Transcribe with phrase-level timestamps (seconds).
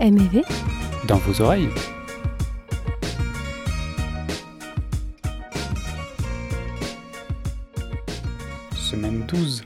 [0.00, 0.42] MEV
[1.06, 1.68] dans vos oreilles.
[8.74, 9.62] Semaine 12.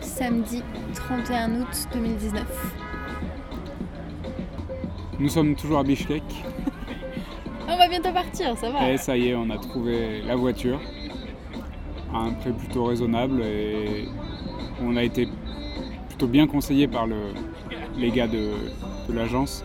[0.00, 0.62] Samedi
[0.94, 2.44] 31 août 2019.
[5.20, 6.24] Nous sommes toujours à Bishkek
[7.68, 8.90] On va bientôt partir, ça va.
[8.90, 10.80] et ça y est, on a trouvé la voiture
[12.16, 14.08] à un prix plutôt raisonnable et
[14.84, 15.28] on a été
[16.08, 17.32] plutôt bien conseillé par le-
[17.98, 18.50] les gars de,
[19.08, 19.64] de l'agence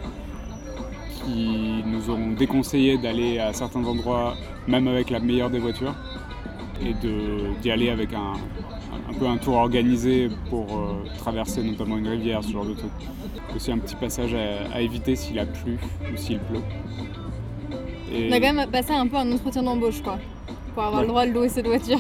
[1.26, 4.36] qui nous ont déconseillé d'aller à certains endroits,
[4.68, 5.94] même avec la meilleure des voitures,
[6.84, 6.94] et
[7.62, 8.34] d'y aller avec un,
[9.10, 12.92] un peu un tour organisé pour euh, traverser notamment une rivière, ce genre de truc.
[13.56, 15.78] Aussi un petit passage à, à éviter s'il a plu
[16.12, 16.62] ou s'il pleut.
[18.12, 20.18] Et On a quand même passé un peu un entretien d'embauche, quoi.
[20.74, 21.06] Pour avoir Ouais.
[21.06, 22.00] le droit de louer cette voiture.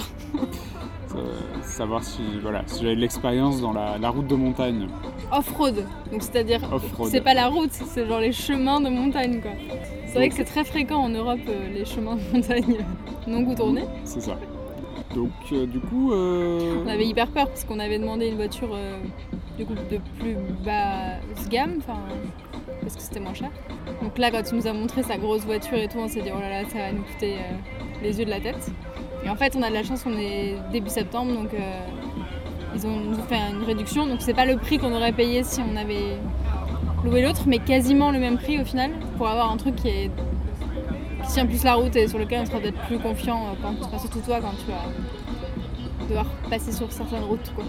[1.16, 4.87] Euh, savoir si, voilà, si j'avais de l'expérience dans la, la route de montagne.
[5.32, 5.85] Off-road.
[6.12, 6.62] Donc c'est-à-dire,
[7.05, 9.52] c'est pas la route, c'est genre les chemins de montagne, quoi.
[10.12, 12.85] C'est vrai que c'est très fréquent en Europe, euh, les chemins de montagne
[13.27, 13.85] non goudronnés.
[14.04, 14.37] C'est ça.
[15.15, 18.77] Donc euh, du coup, euh, On avait hyper peur parce qu'on avait demandé une voiture
[19.57, 21.99] du coup, de plus basse gamme, enfin,
[22.82, 23.52] parce que c'était moins cher.
[24.02, 26.29] Donc là, quand il nous a montré sa grosse voiture et tout, on s'est dit
[26.35, 27.35] oh là là, ça va nous coûter
[28.04, 28.70] les yeux de la tête.
[29.24, 31.80] Et en fait, on a de la chance, on est début septembre, donc euh,
[32.76, 34.08] ils ont nous fait une réduction.
[34.08, 36.18] Donc c'est pas le prix qu'on aurait payé si on avait
[37.04, 40.12] loué l'autre, mais quasiment le même prix au final pour avoir un truc qui est
[41.26, 43.76] qui tient plus la route et sur lequel on sera peut-être plus confiant euh, quand
[43.86, 47.64] enfin, surtout toi quand tu vas devoir passer sur certaines routes quoi.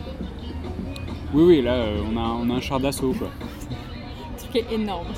[1.34, 3.28] oui, oui, là, euh, on, a, on a un char d'assaut, quoi.
[4.32, 5.08] Le truc est énorme.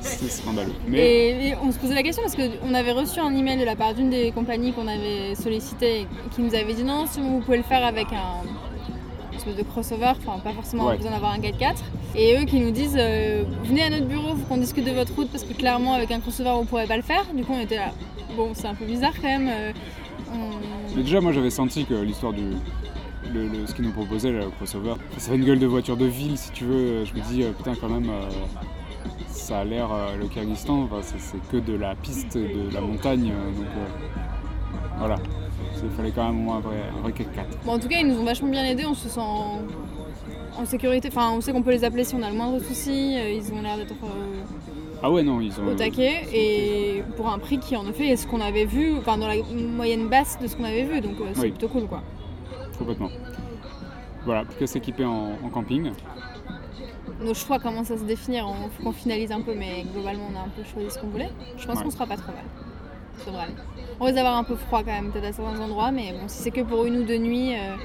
[0.00, 0.72] C'est scandaleux.
[0.88, 3.64] Mais Et, et on se posait la question parce qu'on avait reçu un email de
[3.64, 7.20] la part d'une des compagnies qu'on avait sollicité et qui nous avait dit non, si
[7.20, 10.96] vous pouvez le faire avec un espèce de crossover, enfin pas forcément Ouais.
[10.96, 11.76] besoin d'avoir un 4x4.
[12.16, 15.14] Et eux qui nous disent euh, venez à notre bureau, faut qu'on discute de votre
[15.14, 17.24] route parce que clairement avec un crossover on pourrait pas le faire.
[17.34, 17.92] Du coup on était là.
[18.36, 19.48] Bon c'est un peu bizarre quand même.
[19.48, 19.72] euh,
[20.32, 22.42] on- Mais déjà, moi, j'avais senti que l'histoire du.
[23.32, 26.04] Le, le- ce qu'ils nous proposait, le crossover, ça fait une gueule de voiture de
[26.06, 27.04] ville, si tu veux.
[27.04, 28.28] Je me dis, euh, putain, quand même, euh,
[29.40, 33.32] ça a l'air, euh, le Kyrgyzstan, enfin, c'est, que de la piste, de la montagne.
[33.32, 35.16] euh, donc, euh, voilà.
[35.82, 37.64] Il fallait quand même au moins un vrai, un vrai 4x4.
[37.64, 41.08] Bon, en tout cas, ils nous ont vachement bien aidés, on se sent en, sécurité.
[41.08, 43.14] Enfin, on sait qu'on peut les appeler si on a le moindre souci.
[43.14, 43.94] Ils ont l'air d'être
[45.02, 45.68] Ah ouais, non, ils ont.
[45.68, 46.26] au taquet.
[46.34, 49.36] Et pour un prix qui, en effet, est ce qu'on avait vu, enfin, dans la
[49.54, 51.00] moyenne basse de ce qu'on avait vu.
[51.00, 51.48] Donc, euh, c'est Oui.
[51.50, 52.02] plutôt cool, quoi.
[52.78, 53.08] Complètement.
[54.26, 55.92] Voilà, plus qu'à s'équiper en, en camping.
[57.22, 60.36] Nos choix commencent à se définir, il faut qu'on finalise un peu, mais globalement, on
[60.36, 61.30] a un peu choisi ce qu'on voulait.
[61.56, 61.84] Je pense Ouais.
[61.84, 62.44] qu'on sera pas trop mal.
[63.18, 63.54] Ça devrait aller.
[64.00, 66.42] On risque d'avoir un peu froid quand même, peut-être à certains endroits, mais bon, si
[66.42, 67.76] c'est que pour une ou deux nuits euh,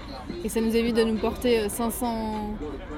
[0.46, 2.52] et ça nous évite de nous porter euh, 500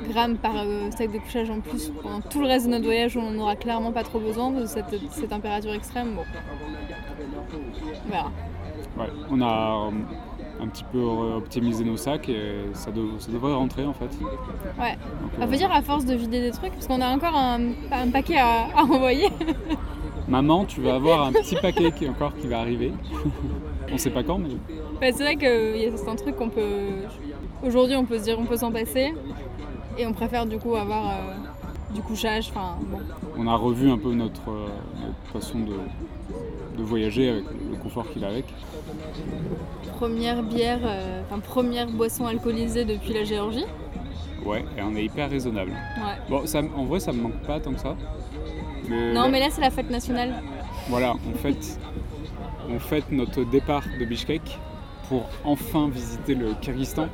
[0.09, 3.15] grammes par euh, sac de couchage en plus pendant tout le reste de notre voyage
[3.15, 6.21] où on n'aura clairement pas trop besoin de cette, ces températures extrêmes, bon.
[8.05, 8.31] On verra.
[8.99, 9.91] Ouais, on a euh,
[10.61, 14.05] un petit peu optimisé nos sacs et ça, dev- ça devrait rentrer en fait.
[14.79, 14.93] Ouais.
[15.21, 17.35] Donc, Ça euh, veut dire à force de vider des trucs, parce qu'on a encore
[17.35, 17.59] un,
[17.91, 19.29] un paquet à, à envoyer.
[20.27, 22.91] Maman, tu vas avoir un petit paquet qui encore qui va arriver.
[23.91, 27.05] on sait pas quand, mais c'est vrai que c'est un truc qu'on peut.
[27.65, 29.13] Aujourd'hui, on peut se dire on peut s'en passer.
[29.99, 32.49] Et on préfère du coup avoir euh, du couchage.
[32.51, 32.99] Enfin, bon.
[33.37, 34.67] on a revu un peu notre, euh,
[35.01, 35.73] notre façon de,
[36.77, 38.45] de voyager avec le confort qu'il a avec.
[39.97, 43.65] Première bière, euh, enfin première boisson alcoolisée depuis la Géorgie.
[44.45, 45.71] Ouais, et on est hyper raisonnable.
[45.71, 46.17] Ouais.
[46.29, 47.95] Bon, ça, en vrai, ça me manque pas tant que ça.
[48.87, 50.35] Mais Non, mais là, c'est la fête nationale.
[50.89, 51.79] Voilà, on fête,
[52.69, 54.59] on fête notre départ de Bishkek
[55.09, 57.07] pour enfin visiter le Kyrgyzstan,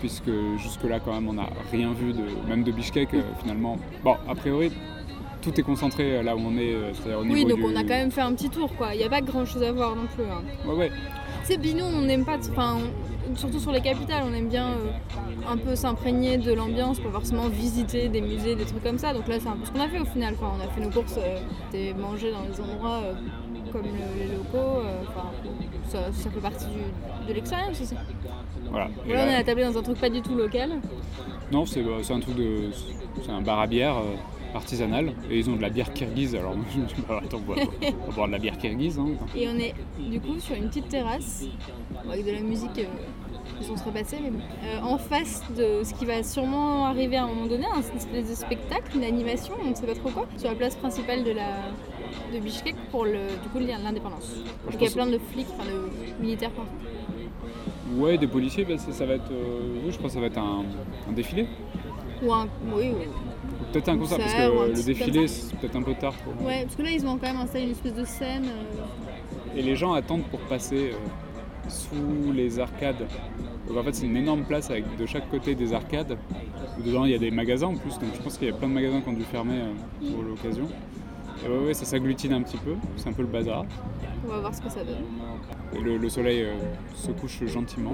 [0.00, 3.76] puisque jusque-là, quand même, on n'a rien vu, de, même de Bishkek, euh, finalement.
[4.04, 4.72] Bon, a priori,
[5.50, 7.64] tout est concentré euh, là où on est, euh, c'est-à-dire au niveau Oui, donc du...
[7.64, 8.94] on a quand même fait un petit tour, quoi.
[8.94, 10.24] Il n'y a pas grand chose à voir non plus.
[10.24, 10.42] hein.
[10.68, 10.90] Ouais, ouais,
[11.44, 12.78] C'est Binou, on n'aime pas, enfin,
[13.36, 14.90] surtout sur les capitales, on aime bien euh,
[15.50, 19.12] un peu s'imprégner de l'ambiance, pas forcément visiter des musées, des trucs comme ça.
[19.14, 20.34] Donc là, c'est un peu ce qu'on a fait au final.
[20.40, 21.18] Enfin, on a fait nos courses,
[21.72, 23.12] des manger dans des endroits euh,
[23.72, 24.80] comme le- les locaux.
[24.80, 25.28] euh, Enfin,
[25.88, 27.94] ça, ça fait partie du- de l'expérience aussi.
[28.70, 28.88] voilà.
[29.08, 30.70] Et Là, on est attablé dans un truc pas du tout local.
[31.52, 32.70] Non, c'est c'est un truc de...
[33.24, 33.94] C'est un bar à bière
[34.52, 37.40] euh, artisanal, et ils ont de la bière kirghize, alors je me dis, bah, attends,
[37.46, 39.08] on va, on va boire de la bière kirghize, hein.
[39.34, 41.44] Et on est du coup sur une petite terrasse
[42.10, 44.40] avec de la musique euh, se repasser, mais bon.
[44.64, 48.28] Euh, en face de ce qui va sûrement arriver à un moment donné, un espèce
[48.30, 51.32] de spectacle, une animation, on ne sait pas trop quoi, sur la place principale de
[51.32, 51.48] la
[52.32, 54.36] de Bishkek pour le du coup l'indépendance.
[54.64, 56.70] Donc il y a plein de flics, enfin de militaires partout.
[57.96, 59.30] Ouais, des policiers, bah, ça, ça va être.
[59.30, 60.64] euh, oui, je pense que ça va être un,
[61.08, 61.46] un défilé.
[62.22, 62.48] Ou un.
[62.74, 63.06] Oui, oui.
[63.76, 66.14] Peut-être un concert, parce que le défilé, c'est peut-être un peu tard.
[66.14, 66.46] Pour...
[66.46, 68.44] Ouais, parce que là, ils ont quand même installé une espèce de scène.
[68.46, 73.06] euh, Et les gens attendent pour passer euh, sous les arcades.
[73.68, 76.16] Donc en fait, c'est une énorme place avec de chaque côté des arcades.
[76.84, 77.98] Dedans, il y a des magasins en plus.
[77.98, 80.22] Donc je pense qu'il y a plein de magasins qui ont dû fermer euh, pour
[80.22, 80.68] l'occasion.
[81.44, 82.74] Et ouais, ouais, ça s'agglutine un petit peu.
[82.96, 83.64] C'est un peu le bazar.
[84.24, 85.04] On va voir ce que ça donne.
[85.74, 86.54] Et le, le soleil euh,
[86.94, 87.92] se couche gentiment.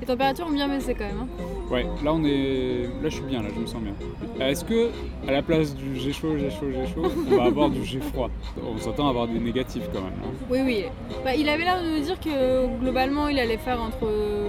[0.00, 1.20] Les températures ont bien baissé quand même.
[1.22, 1.28] hein.
[1.72, 2.82] Ouais, là on est.
[3.02, 3.94] Là je suis bien, là je me sens bien.
[4.40, 4.90] Euh, Est-ce que
[5.26, 8.00] à la place du j'ai chaud, j'ai chaud, j'ai chaud, on va avoir du j'ai
[8.00, 8.30] froid?
[8.62, 10.12] On s'attend à avoir des négatifs quand même.
[10.24, 10.28] hein.
[10.50, 10.84] Oui, oui.
[11.24, 14.06] Bah, il avait l'air de nous dire que globalement, il allait faire entre.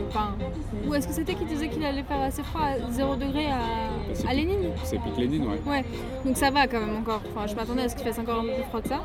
[0.09, 0.35] Enfin.
[0.87, 4.06] Ou est-ce que c'était qu'il disait qu'il allait faire assez froid à 0 degré à,
[4.27, 5.59] à Lénine C'est pique Lénine, ouais.
[5.71, 5.83] Ouais,
[6.25, 7.21] donc ça va quand même encore.
[7.35, 9.01] Enfin, je m'attendais à ce qu'il fasse encore un peu plus froid que ça,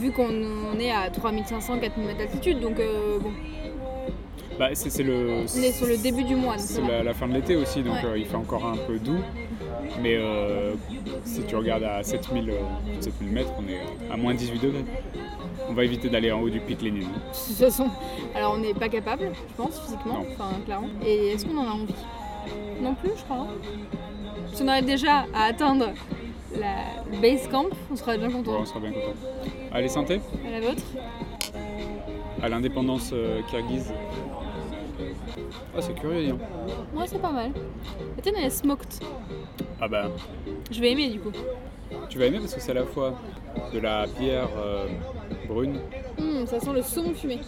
[0.00, 0.28] vu qu'on
[0.74, 2.60] on est à 3500, 4000 mètres d'altitude.
[2.60, 3.30] Donc euh, bon,
[4.58, 5.40] Bah, c'est c'est le.
[5.40, 6.58] on est sur le début du mois.
[6.58, 8.04] C'est la, la fin de l'été aussi, donc Ouais.
[8.10, 9.18] euh, il fait encore un peu doux.
[10.00, 10.72] Mais euh,
[11.24, 12.54] si tu regardes à 7000, euh,
[13.00, 14.84] 7000 mètres, on est à moins 18 degrés.
[15.68, 17.04] On va éviter d'aller en haut du pic Lénine.
[17.04, 17.18] hein.
[17.30, 17.88] De toute façon,
[18.34, 20.88] alors on n'est pas capable, je pense, physiquement, enfin clairement.
[21.06, 21.94] Et est-ce qu'on en a envie?
[22.82, 23.46] Non plus, je crois.
[24.52, 24.56] Hein.
[24.56, 25.86] Si on arrive déjà à atteindre
[26.58, 26.74] la
[27.10, 28.58] le base camp, on sera bien Ouais, content.
[28.60, 29.14] on sera bien content.
[29.72, 30.82] Allez, santé À la vôtre
[32.42, 33.92] À l'indépendance euh, kirghize.
[35.76, 36.40] Ah, c'est curieux, dis donc.
[36.94, 37.50] Moi, c'est pas mal.
[38.16, 38.86] La tienne, elle est smoked.
[39.80, 40.08] Ah bah,
[40.70, 41.32] Je vais aimer du coup.
[42.08, 43.14] tu vas aimer parce que c'est à la fois
[43.72, 44.86] de la bière euh,
[45.48, 45.80] brune.
[46.18, 47.40] Hum, ça sent le saumon fumé.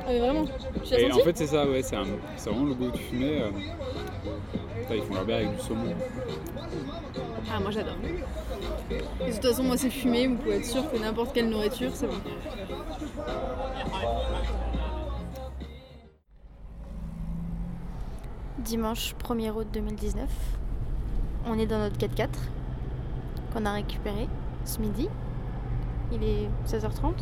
[0.00, 0.44] Ah, mais vraiment
[0.84, 2.04] Tu l'as Et en fait, c'est ça, ouais, c'est un-
[2.36, 3.42] c'est vraiment le goût du fumé.
[3.42, 3.50] euh.
[4.82, 5.94] Putain, ils font leur bière avec du saumon.
[7.52, 7.94] Ah, moi j'adore.
[8.00, 12.06] De toute façon, moi c'est fumé, vous pouvez être sûr que n'importe quelle nourriture, c'est
[12.06, 12.14] bon.
[18.58, 20.28] Dimanche 1er août 2019.
[21.46, 22.28] On est dans notre 4x4
[23.52, 24.28] qu'on a récupéré
[24.64, 25.08] ce midi.
[26.12, 27.12] Il est 16h30.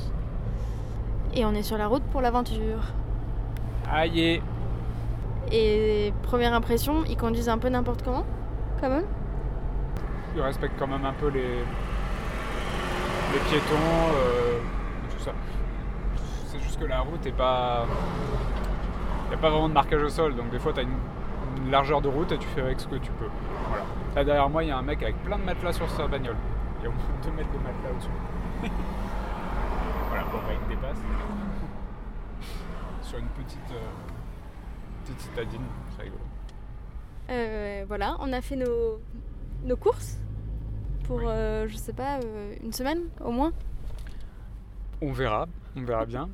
[1.34, 2.80] Et on est sur la route pour l'aventure.
[3.90, 4.40] Aïe
[5.52, 8.24] Et première impression, ils conduisent un peu n'importe comment,
[8.80, 9.04] quand même.
[10.34, 11.58] Ils respectent quand même un peu les,
[13.32, 14.58] les piétons, euh,
[15.10, 15.32] tout ça.
[16.46, 17.86] C'est juste que la route est pas.
[19.26, 20.96] Il n'y a pas vraiment de marquage au sol, donc des fois tu as une,
[21.64, 23.28] une largeur de route et tu fais avec ce que tu peux.
[23.68, 23.84] Voilà.
[24.14, 26.36] Là derrière moi, il y a un mec avec plein de matelas sur sa bagnole.
[26.80, 28.08] Il y a au moins 2 mètres de matelas au-dessus.
[30.08, 30.98] voilà, bon, bah, il me dépasse.
[33.02, 33.90] sur une petite, euh,
[35.04, 35.62] petite citadine,
[35.96, 36.20] c'est rigolo.
[37.30, 39.00] Euh, voilà, on a fait nos,
[39.64, 40.18] nos courses
[41.04, 43.52] pour, euh, je sais pas, euh, une semaine au moins.
[45.02, 46.28] On verra, on verra bien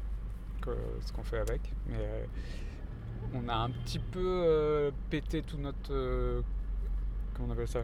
[0.60, 0.70] que-
[1.00, 1.60] ce qu'on fait avec.
[1.88, 2.24] Mais euh,
[3.34, 6.42] on a un petit peu pété tout notre.
[7.34, 7.80] comment on appelle ça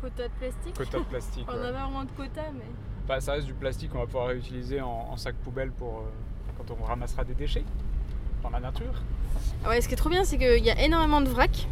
[0.00, 1.46] Quota de plastique Quota de plastique.
[1.48, 1.58] On ouais.
[1.68, 2.64] a pas vraiment de quota, mais.
[3.06, 6.02] Bah, ça reste du plastique qu'on va pouvoir réutiliser en, en sac poubelle pour euh,
[6.56, 7.64] quand on ramassera des déchets
[8.42, 8.92] dans la nature.
[9.64, 11.66] Ah Ouais, ce qui est trop bien, c'est qu'il y a énormément de vrac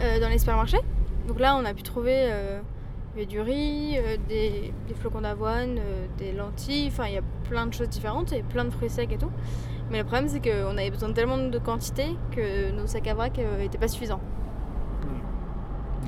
[0.00, 0.80] euh, dans les supermarchés.
[1.26, 2.60] Donc là, on a pu trouver euh,
[3.28, 3.98] du riz,
[4.28, 5.80] des, des flocons d'avoine,
[6.18, 9.10] des lentilles, enfin il y a plein de choses différentes et plein de fruits secs
[9.10, 9.30] et tout.
[9.90, 13.14] Mais le problème, c'est qu'on avait besoin de tellement de quantité que nos sacs à
[13.14, 14.20] vrac n'étaient pas suffisants.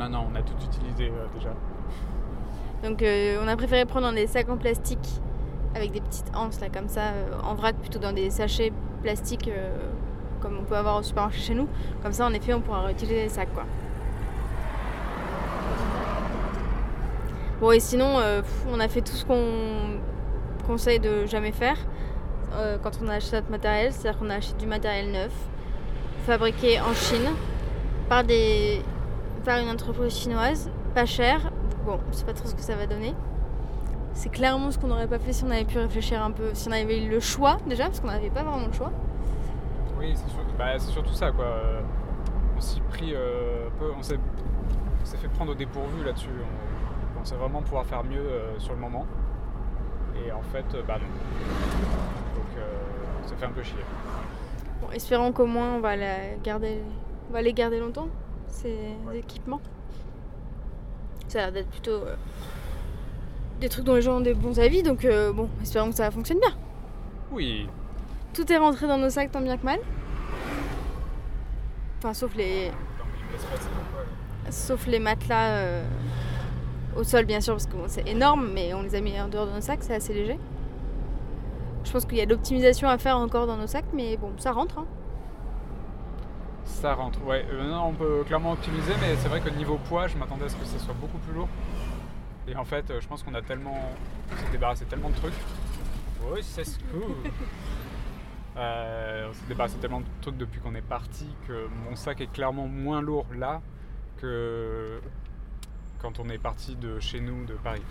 [0.01, 1.51] Non, non, on a tout utilisé euh, déjà.
[2.83, 5.21] Donc euh, on a préféré prendre des sacs en plastique
[5.75, 9.51] avec des petites anses là comme ça euh, en vrac plutôt dans des sachets plastiques
[10.41, 11.69] comme on peut avoir au supermarché chez nous.
[12.03, 13.65] Comme ça en effet on pourra réutiliser les sacs quoi.
[17.61, 18.23] Bon et sinon
[18.73, 19.99] on a fait tout ce qu'on
[20.67, 21.77] conseille de jamais faire
[22.83, 25.33] quand on achète notre matériel, c'est-à-dire qu'on a acheté du matériel neuf,
[26.25, 27.29] fabriqué en Chine
[28.09, 28.83] par des
[29.41, 31.51] par une entreprise chinoise, pas cher,
[31.87, 33.15] Bon, je sais pas trop ce que ça va donner.
[34.13, 36.69] C'est clairement ce qu'on n'aurait pas fait si on avait pu réfléchir un peu, si
[36.69, 38.93] on avait eu le choix déjà, parce qu'on n'avait pas vraiment le choix.
[39.99, 41.45] Oui, c'est sur- bah, c'est surtout ça quoi.
[41.47, 41.81] Euh,
[42.57, 44.19] On s'y pris euh, un peu, on s'est
[45.17, 46.29] fait prendre au dépourvu là-dessus.
[47.15, 49.07] On pensait vraiment pouvoir faire mieux euh, sur le moment.
[50.23, 51.07] Et en fait, euh, bah non.
[52.37, 52.73] Donc euh,
[53.27, 53.79] ça fait un peu chier.
[54.83, 56.83] Bon, espérons qu'au moins on va, la garder,
[57.31, 58.09] on va les garder longtemps,
[58.51, 58.77] ces
[59.15, 59.61] équipements.
[61.29, 62.17] Ça a l'air d'être plutôt euh,
[63.61, 66.11] des trucs dont les gens ont des bons avis, donc euh, bon, espérons que ça
[66.11, 66.53] fonctionne bien.
[67.33, 67.69] Oui,
[68.35, 69.79] Tout est rentré dans nos sacs tant bien que mal.
[71.99, 72.71] Enfin, sauf les,
[74.51, 75.85] sauf les matelas euh,
[76.97, 79.29] au sol, bien sûr, parce que bon, c'est énorme, mais on les a mis en
[79.29, 80.39] dehors de nos sacs, c'est assez léger.
[81.85, 84.33] Je pense qu'il y a de l'optimisation à faire encore dans nos sacs, mais bon,
[84.39, 84.79] ça rentre.
[84.79, 84.87] hein.
[86.71, 87.45] Ça rentre, ouais.
[87.53, 90.49] Euh, non, on peut clairement optimiser, mais c'est vrai que niveau poids, je m'attendais à
[90.49, 91.49] ce que ça soit beaucoup plus lourd.
[92.49, 93.77] Et en fait, euh, je pense qu'on a tellement.
[94.33, 95.35] On s'est débarrassé tellement de trucs.
[96.33, 97.31] Oui, c'est cool.
[98.57, 102.31] Euh, on s'est débarrassé tellement de trucs depuis qu'on est parti que mon sac est
[102.31, 103.63] clairement moins lourd là
[104.21, 105.01] que
[106.03, 107.83] quand on est parti de chez nous, de Paris.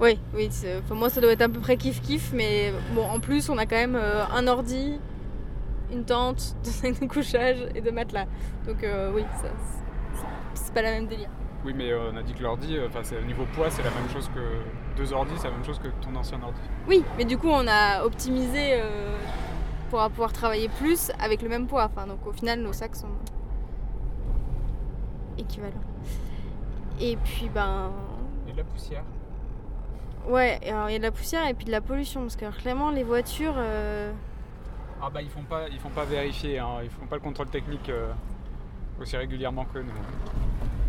[0.00, 0.50] Oui, oui,
[0.90, 3.76] moi ça doit être à peu près kiff-kiff, mais bon, en plus on a quand
[3.76, 4.98] même euh, un ordi,
[5.92, 8.26] une tente, deux sacs de couchage et deux matelas.
[8.66, 11.28] Donc euh, oui, c'est- pas la même délire.
[11.66, 13.82] Oui, mais euh, on a dit que l'ordi, euh, enfin, c'est au niveau poids, c'est
[13.82, 14.40] la même chose que
[14.96, 16.58] deux ordis, c'est la même chose que ton ancien ordi.
[16.88, 19.14] Oui, mais du coup on a optimisé euh,
[19.90, 21.84] pour pouvoir travailler plus avec le même poids.
[21.94, 23.06] Enfin, donc au final nos sacs sont
[25.38, 25.74] équivalents.
[27.00, 27.90] Et puis ben
[28.48, 29.04] Et de la poussière.
[30.28, 32.44] ouais, alors il y a de la poussière et puis de la pollution parce que
[32.46, 33.54] alors, clairement les voitures.
[33.56, 34.10] euh,
[35.04, 37.48] Ah bah ils font pas, ils font pas vérifier, hein, ils font pas le contrôle
[37.48, 38.12] technique euh,
[39.00, 39.90] aussi régulièrement que nous.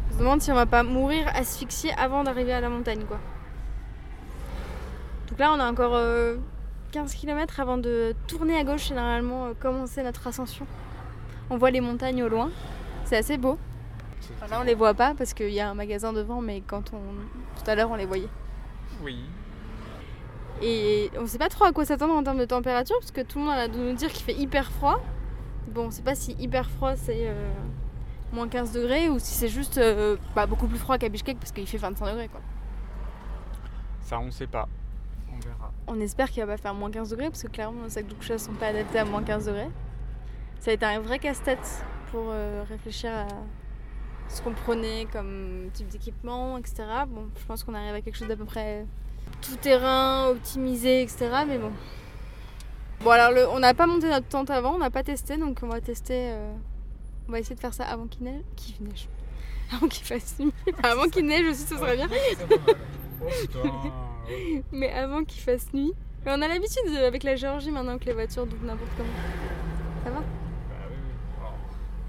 [0.07, 3.17] On se demande si on va pas mourir asphyxié avant d'arriver à la montagne quoi.
[5.27, 6.35] Donc là on a encore euh,
[6.91, 10.67] 15 km avant de tourner à gauche et normalement euh, commencer notre ascension.
[11.49, 12.51] On voit les montagnes au loin,
[13.05, 13.57] c'est assez beau.
[14.35, 16.93] Enfin, là on les voit pas parce qu'il y a un magasin devant mais quand
[16.93, 17.01] on...
[17.59, 18.29] tout à l'heure on les voyait.
[19.01, 19.25] Oui.
[20.61, 23.39] Et on sait pas trop à quoi s'attendre en termes de température parce que tout
[23.39, 25.01] le monde a de nous dire qu'il fait hyper froid.
[25.67, 27.49] Bon, on sait pas si hyper froid c'est euh,
[28.31, 31.51] moins 15 degrés ou si c'est juste euh, bah, beaucoup plus froid qu'à Bishkek parce
[31.51, 32.41] qu'il fait 25 degrés quoi.
[34.01, 34.67] Ça on sait pas.
[35.33, 35.71] On verra.
[35.87, 38.13] On espère qu'il va pas faire moins 15 degrés parce que clairement nos sacs de
[38.13, 39.69] couchage sont pas adaptés à moins 15 degrés.
[40.59, 43.27] Ça a été un vrai casse-tête pour euh, réfléchir à
[44.29, 46.85] ce qu'on prenait comme type d'équipement, etc.
[47.07, 48.85] Bon, je pense qu'on arrive à quelque chose d'à peu près
[49.41, 51.29] tout terrain, optimisé, etc.
[51.47, 51.71] Mais bon.
[53.01, 55.59] Bon alors le- on n'a pas monté notre tente avant, on n'a pas testé, donc
[55.63, 56.29] on va tester.
[56.31, 56.53] euh,
[57.27, 58.41] on va essayer de faire ça avant qu'il neige.
[58.55, 59.07] Qu'il neige.
[59.73, 60.53] Avant qu'il fasse nuit.
[60.83, 62.07] Avant qu'il neige aussi, ce serait bien.
[63.65, 63.67] Oh.
[64.71, 65.93] Mais avant qu'il fasse nuit.
[66.25, 69.09] Mais on a l'habitude euh, avec la Géorgie maintenant que les voitures doublent n'importe comment.
[70.03, 70.19] Ça va?
[70.19, 70.25] Bah.
[71.41, 71.45] Oh.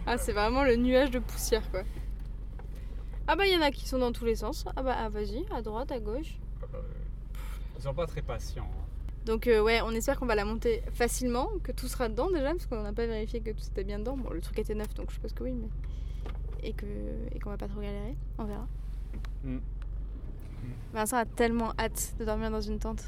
[0.07, 1.81] Ah, c'est vraiment le nuage de poussière quoi.
[3.27, 4.65] Ah bah il y en a qui sont dans tous les sens.
[4.77, 6.37] Ah bah ah, vas-y, à droite, à gauche.
[7.75, 8.65] Euh, Ils sont pas très patients.
[8.71, 8.85] hein.
[9.27, 12.51] Donc euh, ouais, on espère qu'on va la monter facilement, que tout sera dedans déjà,
[12.51, 14.17] parce qu'on n'a pas vérifié que tout était bien dedans.
[14.19, 15.69] Bon, le truc était neuf, donc je suppose que oui, mais
[16.63, 16.85] et que
[17.35, 18.17] et qu'on va pas trop galérer.
[18.39, 18.67] On verra.
[19.45, 19.59] Mm.
[20.93, 23.05] Vincent a tellement hâte de dormir dans une tente.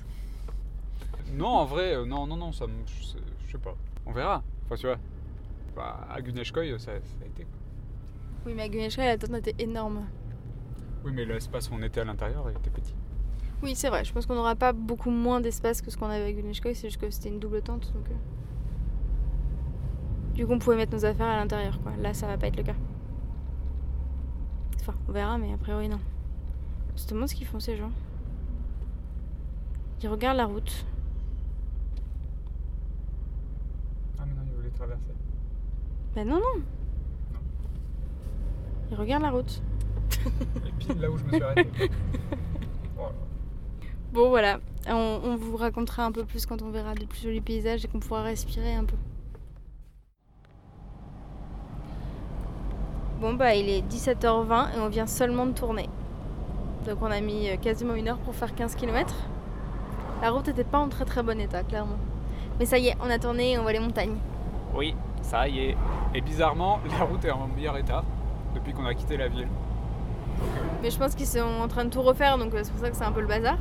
[1.32, 2.72] Non, en vrai, euh, non, non, non, ça me.
[2.86, 3.74] Je sais- je sais pas.
[4.06, 4.42] On verra.
[4.64, 4.96] Enfin, tu vois.
[5.74, 6.92] Bah, à Guneshkoy, ça, ça
[7.22, 7.46] a été.
[8.46, 10.06] Oui, mais à Guneshka, la tente était énorme.
[11.04, 12.94] Oui, mais l'espace où on était à l'intérieur était petit.
[13.62, 14.04] Oui, c'est vrai.
[14.04, 16.74] Je pense qu'on n'aura pas beaucoup moins d'espace que ce qu'on avait avec Guneshkoy.
[16.74, 17.92] C'est juste que c'était une double tente.
[17.94, 18.14] Donc, euh.
[20.34, 21.80] Du coup, on pouvait mettre nos affaires à l'intérieur.
[21.82, 21.92] quoi.
[22.00, 22.74] Là, ça va pas être le cas.
[24.80, 25.98] Enfin, on verra, mais a priori, non.
[26.94, 27.90] On se demande ce qu'ils font, ces gens.
[30.02, 30.84] Ils regardent la route.
[34.18, 35.02] Ah, mais non, ils voulaient traverser.
[36.14, 36.62] Ben non, non.
[37.32, 37.40] Non.
[38.90, 39.62] Ils regardent la route.
[40.66, 41.90] Et pile là où je me suis arrêté.
[44.16, 44.60] Bon, voilà.
[44.88, 47.88] On, on vous racontera un peu plus quand on verra de plus jolis paysages et
[47.88, 48.96] qu'on pourra respirer un peu.
[53.20, 55.90] Bon, bah, il est 17h20 et on vient seulement de tourner.
[56.86, 59.14] Donc, on a mis euh, quasiment une heure pour faire 15 km.
[60.22, 61.98] La route n'était pas en très très bon état, clairement.
[62.58, 64.16] Mais ça y est, on a tourné et on voit les montagnes.
[64.74, 65.76] Oui, ça y est.
[66.14, 68.02] Et bizarrement, la route est en meilleur état
[68.54, 69.48] depuis qu'on a quitté la ville.
[70.82, 72.88] Mais je pense qu'ils sont en train de tout refaire, donc euh, c'est pour ça
[72.88, 73.58] que c'est un peu le bazar.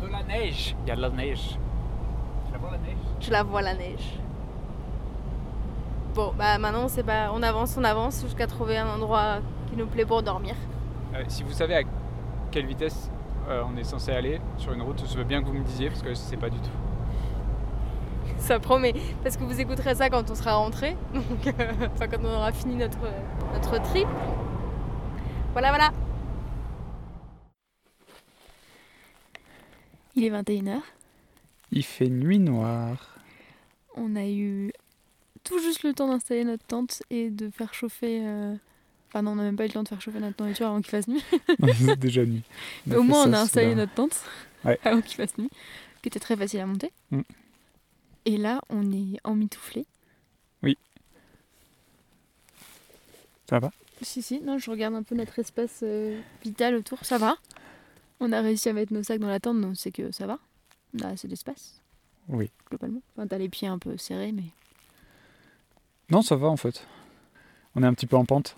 [0.00, 0.74] Mais Il y a de la neige.
[0.84, 1.58] Il y a de la neige.
[2.46, 2.96] Tu la vois la neige?
[3.20, 4.18] Je la vois la neige.
[6.14, 7.30] Bon, bah maintenant, c'est pas...
[7.32, 9.36] on avance, on avance jusqu'à trouver un endroit
[9.68, 10.54] qui nous plaît pour dormir.
[11.14, 11.82] Euh, Si vous savez à
[12.50, 13.10] quelle vitesse
[13.48, 15.88] euh, on est censé aller sur une route, je veux bien que vous me disiez
[15.88, 16.70] parce que je sais pas du tout.
[18.38, 22.18] Ça promet, parce que vous écouterez ça quand on sera rentré, donc euh, enfin quand
[22.24, 22.98] on aura fini notre,
[23.52, 24.06] notre trip.
[25.52, 25.90] Voilà, voilà.
[30.18, 30.80] Il est 21h.
[31.70, 33.18] Il fait nuit noire.
[33.94, 34.72] On a eu
[35.44, 38.20] tout juste le temps d'installer notre tente et de faire chauffer.
[38.26, 38.54] euh,
[39.06, 40.80] Enfin, non, on n'a même pas eu le temps de faire chauffer notre nourriture avant
[40.82, 41.22] qu'il fasse nuit.
[41.78, 42.42] C'est déjà nuit.
[42.86, 44.20] Mais au moins, on a installé notre tente
[44.64, 44.78] Ouais.
[44.84, 45.50] avant qu'il fasse nuit,
[46.02, 46.90] qui était très facile à monter.
[47.12, 47.20] Mm.
[48.24, 49.86] Et là, on est emmitouflé.
[53.48, 53.70] Ça va?
[54.02, 56.98] Si, si, non, je regarde un peu notre espace euh, vital autour.
[57.02, 57.36] Ça va?
[58.20, 60.38] On a réussi à mettre nos sacs dans la tente, donc c'est que ça va.
[60.98, 61.80] On a assez d'espace,
[62.28, 62.50] Oui.
[62.68, 63.02] globalement.
[63.16, 64.44] Enfin, t'as les pieds un peu serrés, mais.
[66.10, 66.84] Non, ça va en fait.
[67.74, 68.56] On est un petit peu en pente.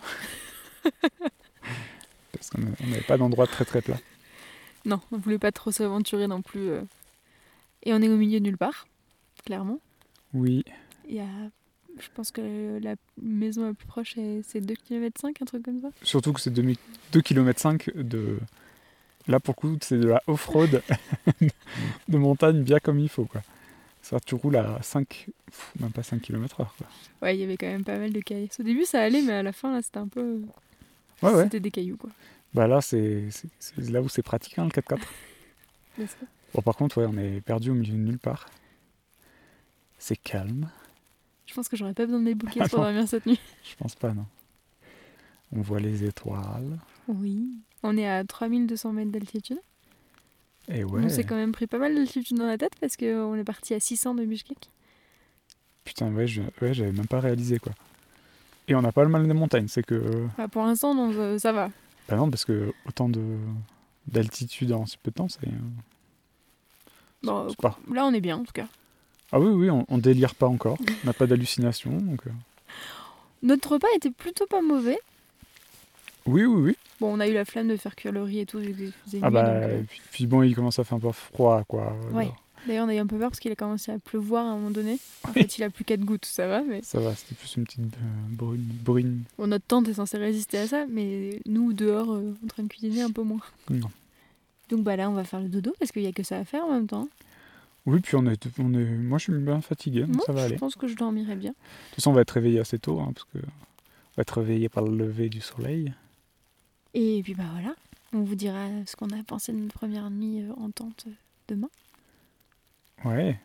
[2.33, 3.99] Parce qu'on on n'avait pas d'endroit très très plat.
[4.85, 6.69] Non, on voulait pas trop s'aventurer non plus.
[6.71, 6.83] euh.
[7.83, 8.87] Et on est au milieu de nulle part,
[9.45, 9.79] clairement.
[10.33, 10.65] Oui.
[11.09, 11.27] Il y a.
[11.99, 15.81] Je pense que la maison la plus proche, est- c'est 2 km, un truc comme
[15.83, 15.89] ça.
[16.03, 18.39] Surtout que c'est 2 km de.
[19.29, 20.83] Là pour le coup, c'est de la off-road
[22.09, 23.43] de montagne bien comme il faut quoi.
[24.03, 26.87] Ça, tu roules à 5, pff, même pas 5 km heure quoi.
[27.23, 28.49] Ouais, il y avait quand même pas mal de cailloux.
[28.59, 30.41] Au début, ça allait, mais à la fin, là, c'était un peu.
[31.23, 31.45] Ouais, ouais.
[31.45, 32.11] C'était des cailloux, quoi.
[32.55, 33.29] Bah là, c'est
[33.77, 34.99] là où c'est pratique hein, le 4x4.
[35.99, 38.47] N'est-ce pas Bon, par contre, ouais, on est perdu au milieu de nulle part.
[39.99, 40.69] C'est calme.
[41.47, 43.39] Je pense que j'aurais pas besoin de mes bouquets Ah pour dormir cette nuit.
[43.63, 44.27] Je pense pas, non.
[45.53, 46.79] On voit les étoiles.
[47.07, 47.51] Oui.
[47.83, 49.59] On est à 3200 mètres d'altitude.
[50.69, 51.03] Et ouais.
[51.05, 53.75] On s'est quand même pris pas mal d'altitude dans la tête parce qu'on est parti
[53.75, 54.71] à 600 de Bishkek.
[55.85, 57.73] Putain, ouais, je- ouais, j'avais même pas réalisé quoi.
[58.69, 60.27] Et on n'a pas le mal des montagnes, c'est que.
[60.27, 61.71] Enfin, pour l'instant, non, ça- ça va.
[62.09, 63.23] Bah non, parce que autant de
[64.07, 65.41] d'altitude en si peu de temps, c'est.
[67.23, 67.79] Bon, c'est pas.
[67.93, 68.67] là, on est bien en tout cas.
[69.33, 70.79] Ah oui, oui, on, on délire pas encore.
[70.81, 72.27] On n'a pas d'hallucination, donc.
[72.27, 72.31] euh,
[73.43, 74.99] Notre repas était plutôt pas mauvais.
[76.27, 76.77] Oui, oui, oui.
[77.01, 78.59] Bon, on a eu la flemme de faire cuire le riz et tout.
[78.59, 81.01] vu qu'il faisait Ah bah, donc, euh, puis, puis bon, il commence à faire un
[81.01, 81.97] peu froid, quoi.
[82.13, 82.25] Ouais.
[82.25, 82.37] Alors,
[82.67, 84.57] D'ailleurs, on a eu un peu peur parce qu'il a commencé à pleuvoir à un
[84.57, 84.99] moment donné.
[85.25, 85.35] En Oui.
[85.43, 86.63] fait, il a plus quatre gouttes, ça va.
[86.63, 87.97] Mais Ça va, c'était plus une petite euh,
[88.29, 88.67] brune.
[88.85, 89.23] brune.
[89.39, 92.69] bon, notre tente est censée résister à ça, mais nous, dehors, euh, en train de
[92.69, 93.41] cuisiner, un peu moins.
[93.71, 93.89] Non.
[94.69, 96.45] Donc bah là, on va faire le dodo parce qu'il y a que ça à
[96.45, 97.09] faire en même temps.
[97.87, 98.85] Oui, puis on est, on est.
[98.85, 100.55] Moi, je suis bien fatigué, donc Moi, ça va aller.
[100.55, 101.51] Je pense que je dormirai bien.
[101.53, 101.55] De
[101.89, 104.69] toute façon, on va être réveillé assez tôt, hein, parce que on va être réveillé
[104.69, 105.95] par le lever du soleil.
[106.95, 107.75] Et puis bah voilà,
[108.13, 111.13] on vous dira ce qu'on a pensé de notre première nuit euh, en tente euh,
[111.49, 111.69] demain.
[113.05, 113.39] Ouais.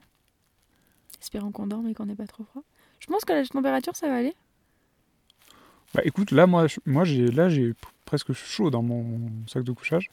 [1.21, 2.63] Espérons qu'on dorme et qu'on n'ait pas trop froid.
[2.99, 4.33] Je pense que la température, ça va aller.
[5.93, 7.73] Bah écoute, là, moi, je- moi j'ai là j'ai
[8.05, 10.09] presque chaud dans mon sac de couchage.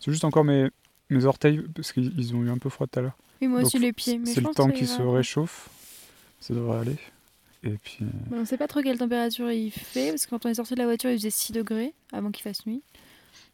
[0.00, 0.68] C'est juste encore mes,
[1.10, 3.16] mes orteils, parce qu'ils ils ont eu un peu froid tout à l'heure.
[3.42, 4.18] Oui, moi Donc, aussi les pieds.
[4.18, 5.68] Mais C'est je le pense temps qui se réchauffe.
[6.40, 6.96] Ça devrait aller.
[7.62, 7.98] Et puis.
[8.02, 8.06] euh,
[8.40, 10.78] on sait pas trop quelle température il fait, parce que quand on est sorti de
[10.78, 12.82] la voiture, il faisait 6 degrés avant qu'il fasse nuit.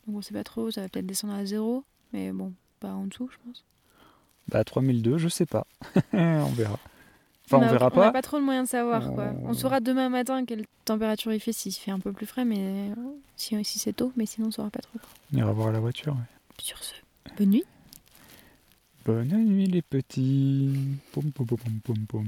[0.06, 3.06] Donc on sait pas trop, ça va peut-être descendre à zéro, mais bon, pas en
[3.06, 3.64] dessous, je pense.
[4.48, 5.66] Bah 3002, je sais pas.
[6.12, 6.78] on verra.
[7.46, 8.12] Enfin, on, a- verra On n'a pas.
[8.12, 9.32] pas trop de moyens de savoir, quoi.
[9.42, 12.44] On- On saura demain matin quelle température il fait, s'il fait un peu plus frais,
[12.44, 12.90] mais
[13.36, 14.98] si, si c'est tôt, mais sinon on saura pas trop.
[15.32, 16.12] On ira voir la voiture.
[16.14, 16.22] ouais.
[16.62, 16.94] Sur ce,
[17.36, 17.64] bonne nuit.
[19.04, 20.74] Bonne nuit, les petits.
[21.12, 22.26] Poum, poum, poum, poum, poum,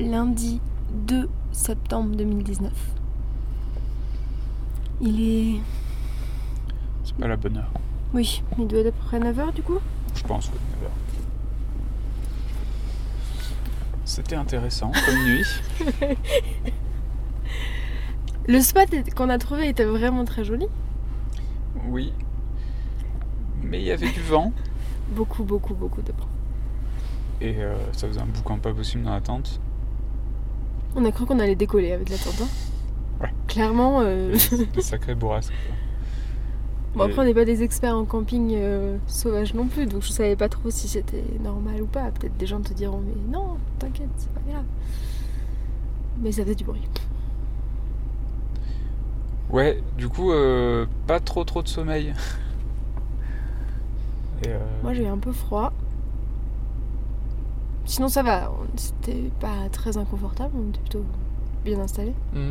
[0.00, 0.60] Lundi
[0.92, 2.72] 2 septembre 2019.
[5.00, 5.60] Il est...
[7.04, 7.72] C'est pas la bonne heure.
[8.14, 9.78] Oui, il doit être à peu près 9h du coup
[10.14, 10.96] Je pense, oui, 9 heures.
[14.04, 15.46] C'était intéressant comme nuit.
[18.48, 20.66] Le spot qu'on a trouvé était vraiment très joli.
[21.88, 22.12] Oui.
[23.62, 24.52] Mais il y avait du vent.
[25.10, 26.28] Beaucoup, beaucoup, beaucoup de vent.
[27.40, 29.58] Et euh, ça faisait un boucan pas possible dans la tente.
[31.00, 32.40] On a cru qu'on allait décoller avec la tente.
[32.42, 32.48] hein.
[33.22, 33.32] Ouais.
[33.46, 34.34] Clairement, euh,
[34.74, 35.52] Des sacrés bourrasques.
[36.96, 40.10] bon, après on n'est pas des experts en camping euh, sauvage non plus, donc je
[40.10, 42.10] savais pas trop si c'était normal ou pas.
[42.10, 44.64] Peut-être des gens te diront mais non, t'inquiète, c'est pas grave.
[46.20, 46.82] Mais ça faisait du bruit.
[49.50, 52.12] Ouais, du coup, euh, pas trop trop de sommeil.
[54.44, 55.72] Et, euh, Moi j'ai eu un peu froid.
[57.88, 61.04] Sinon ça va, c'était pas très inconfortable, on était plutôt
[61.64, 62.14] bien installés.
[62.34, 62.50] hmm.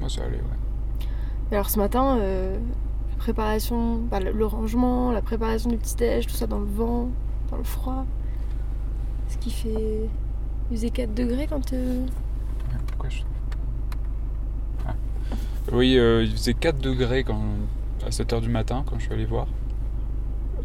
[0.00, 1.06] Moi, ça allait, ouais.
[1.50, 2.58] Et alors ce matin, euh,
[3.10, 6.66] la préparation, bah, le, le rangement, la préparation du petit déj, tout ça dans le
[6.66, 7.08] vent,
[7.50, 8.04] dans le froid.
[9.28, 10.08] Ce qui fait.
[10.70, 11.72] Il faisait 4 degrés quand.
[11.72, 12.06] euh,
[12.88, 13.22] Pourquoi je...
[14.86, 14.94] Ah.
[15.72, 17.40] Oui, euh, il faisait 4 degrés quand,
[18.06, 19.46] à 7h du matin quand je suis allé voir.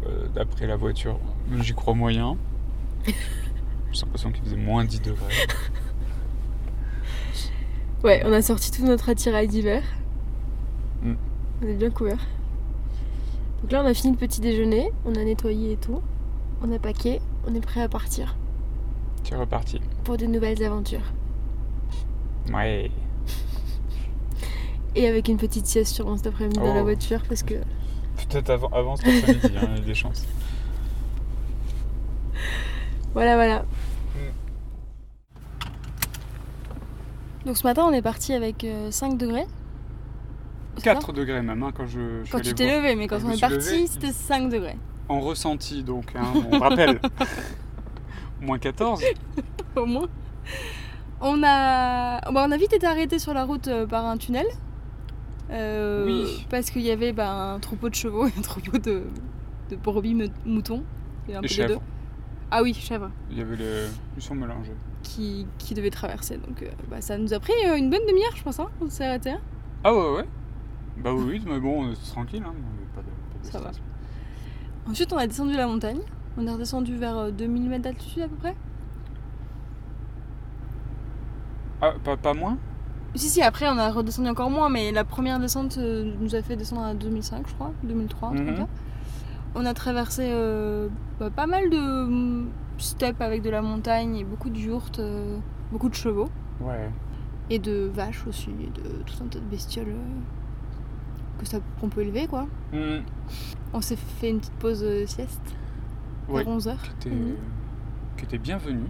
[0.06, 1.18] Euh, D'après la voiture,
[1.60, 2.36] j'y crois moyen.
[3.94, 5.32] J'ai l'impression qu'il faisait moins 10 degrés.
[8.02, 9.82] Ouais, on a sorti tout notre attirail d'hiver.
[11.02, 11.14] Mm.
[11.62, 12.26] On est bien couverts.
[13.62, 16.02] Donc là, on a fini le petit déjeuner, on a nettoyé et tout.
[16.62, 18.36] On a paqué, on est prêt à partir
[19.22, 19.80] C'est reparti.
[20.04, 21.14] pour de nouvelles aventures.
[22.52, 22.90] Ouais.
[24.96, 26.84] Et avec une petite sieste sûrement cet après-midi dans la Oh.
[26.84, 27.54] voiture parce que
[28.28, 30.26] Peut-être avant, avant cet après-midi, hein, il y a des chances.
[33.14, 33.64] Voilà, voilà.
[37.46, 39.46] Donc ce matin, on est parti avec euh, 5 degrés.
[40.76, 43.30] C'est ça 4 degrés même hein, quand je, Quand tu t'es levé, mais quand on
[43.30, 44.76] est parti, c'était 5 degrés.
[45.08, 47.00] En ressenti donc, hein, on rappelle.
[48.40, 49.02] Moins 14
[49.76, 50.08] Au moins.
[51.20, 54.46] On a, bah, on a vite été arrêté sur la route euh, par un tunnel.
[55.50, 56.46] Euh, Oui.
[56.50, 59.04] Parce qu'il y avait bah, un troupeau de chevaux et un troupeau de,
[59.70, 60.82] de brebis moutons.
[61.28, 61.68] Et un et peu des deux.
[61.68, 61.82] chèvres.
[62.50, 63.10] Ah oui, chèvres.
[63.30, 63.86] Il y avait le...
[64.16, 64.74] Ils sont mélangés.
[65.04, 66.38] Qui, qui devait traverser.
[66.38, 68.58] Donc euh, bah, ça nous a pris euh, une bonne demi-heure, je pense.
[68.58, 69.34] Hein, on s'est arrêté.
[69.84, 70.24] Ah ouais, ouais.
[70.96, 72.42] Bah oui, mais bon, on est tranquille.
[72.44, 72.54] Hein.
[72.94, 73.70] Pas de, pas de Ça va.
[74.90, 76.00] Ensuite, on a descendu la montagne.
[76.36, 78.56] On est redescendu vers euh, 2000 mètres d'altitude à peu près.
[81.80, 82.56] Ah, pas, pas moins?
[83.14, 86.42] Si, si, après on a redescendu encore moins, mais la première descente euh, nous a
[86.42, 88.46] fait descendre à 2005, je crois, 2003, un truc Mhm.
[88.56, 88.70] comme ça.
[89.54, 90.88] On a traversé euh,
[91.20, 92.44] bah, pas mal de
[92.78, 95.38] steppes avec de la montagne et beaucoup de yourtes, euh,
[95.72, 96.28] beaucoup de chevaux
[96.60, 96.90] Ouais.
[97.50, 101.88] et de vaches aussi, et de tout un tas de bestioles euh, que ça qu'on
[101.88, 102.46] peut élever quoi.
[102.72, 103.00] Hmm,
[103.72, 105.40] On s'est fait une petite pause euh, sieste
[106.28, 106.42] Ouais.
[106.44, 106.76] vers 11h.
[107.00, 107.34] Qui était, Mhm.
[108.16, 108.84] qui était bienvenu.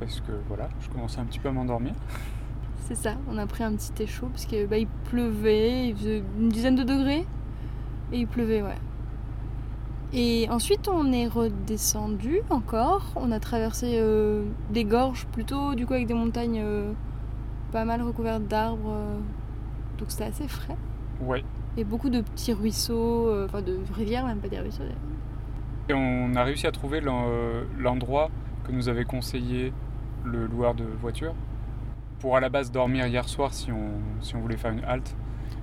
[0.00, 1.92] Parce que voilà, je commençais un petit peu à m'endormir.
[2.86, 5.96] C'est ça, on a pris un petit thé chaud parce que bah, il pleuvait, il
[5.96, 7.26] faisait une dizaine de degrés
[8.12, 8.76] et il pleuvait, ouais.
[10.12, 15.92] Et ensuite on est redescendu encore, on a traversé euh, des gorges plutôt, du coup
[15.92, 16.92] avec des montagnes euh,
[17.72, 19.18] pas mal recouvertes d'arbres, euh,
[19.98, 20.76] donc c'était assez frais.
[21.20, 21.44] Ouais.
[21.76, 24.82] Et beaucoup de petits ruisseaux, euh, enfin de rivières, même pas des ruisseaux.
[24.82, 24.96] d'ailleurs.
[25.90, 27.26] Et on a réussi à trouver l'en-
[27.78, 28.30] l'endroit
[28.64, 29.72] que nous avait conseillé
[30.24, 31.34] le loueur de voiture
[32.20, 33.90] pour à la base dormir hier soir si on,
[34.20, 35.14] si on voulait faire une halte.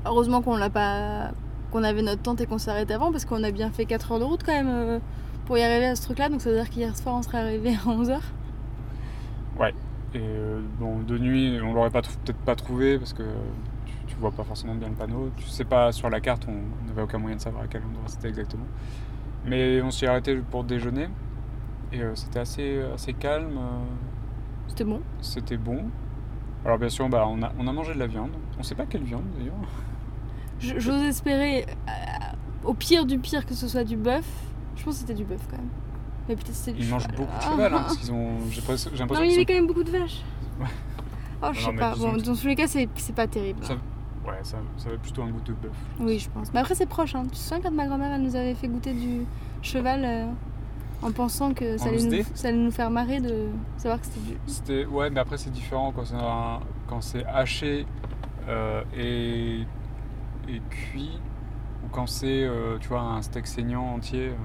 [0.05, 1.31] Heureusement qu'on l'a pas,
[1.71, 4.11] qu'on avait notre tente et qu'on s'est arrêté avant parce qu'on a bien fait 4
[4.13, 4.99] heures de route quand même euh,
[5.45, 7.71] pour y arriver à ce truc-là, donc ça veut dire qu'hier soir on serait arrivé
[7.71, 8.19] à 11h.
[10.15, 13.23] Et euh, bon, de nuit, on l'aurait peut-être pas trouvé parce que
[13.85, 15.29] tu, tu vois pas forcément bien le panneau.
[15.35, 18.07] Tu sais pas sur la carte, on n'avait aucun moyen de savoir à quel endroit
[18.07, 18.65] c'était exactement.
[19.45, 21.09] Mais on s'y arrêté pour déjeuner
[21.91, 23.59] et euh, c'était assez, assez calme.
[24.69, 25.01] C'était bon.
[25.19, 25.83] C'était bon.
[26.63, 28.31] Alors bien sûr, bah, on, a, on a mangé de la viande.
[28.57, 29.55] On sait pas quelle viande d'ailleurs.
[30.59, 31.91] J'ose espérer, euh,
[32.63, 34.25] au pire du pire, que ce soit du bœuf.
[34.75, 35.69] Je pense que c'était du bœuf quand même.
[36.27, 38.29] Mais peut-être c'était du Ils mangent beaucoup de Ah, cheval hein, parce qu'ils ont.
[38.49, 38.67] J'ai j'ai Non,
[38.99, 40.21] l'impression mais il y avait quand même beaucoup de vaches.
[40.59, 40.65] Ouais.
[41.43, 41.95] Oh, je Non, sais pas.
[41.95, 43.59] Bon, dans tous les cas, c'est c'est pas terrible.
[43.63, 43.79] Ça- sont-
[44.27, 45.71] Ouais, ça, ça avait plutôt un goût de bœuf.
[45.99, 46.51] Oui, je pense.
[46.51, 47.13] Mais après, c'est proche.
[47.13, 47.23] Hein.
[47.25, 49.21] Tu te souviens quand ma grand-mère elle nous avait fait goûter du
[49.61, 50.25] cheval euh,
[51.03, 54.19] en pensant que ça allait, nous, ça allait nous faire marrer de savoir que c'était
[54.21, 54.37] du.
[54.47, 57.85] C'était ouais, mais après c'est différent quand c'est un- quand c'est haché
[58.49, 59.67] euh, et
[60.47, 61.19] et cuit
[61.83, 64.29] ou quand c'est euh, tu vois un steak saignant entier.
[64.29, 64.35] euh.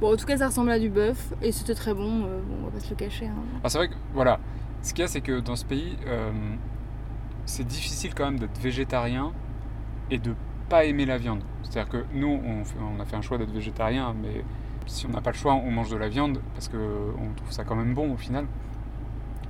[0.00, 2.24] Bon, en tout cas, ça ressemblait à du bœuf et c'était très bon.
[2.24, 3.26] euh, bon, on va pas se le cacher.
[3.26, 3.34] hein.
[3.62, 4.38] Ah, c'est vrai que voilà,
[4.82, 6.30] ce qu'il y a c'est que dans ce pays euh,
[7.44, 9.32] c'est difficile quand même d'être végétarien
[10.10, 10.34] et de
[10.68, 11.42] pas aimer la viande.
[11.62, 14.44] C'est-à-dire que nous on, fait- on a fait un choix d'être végétarien, mais
[14.86, 17.50] si on n'a pas le choix, on mange de la viande parce que on trouve
[17.52, 18.46] ça quand même bon au final.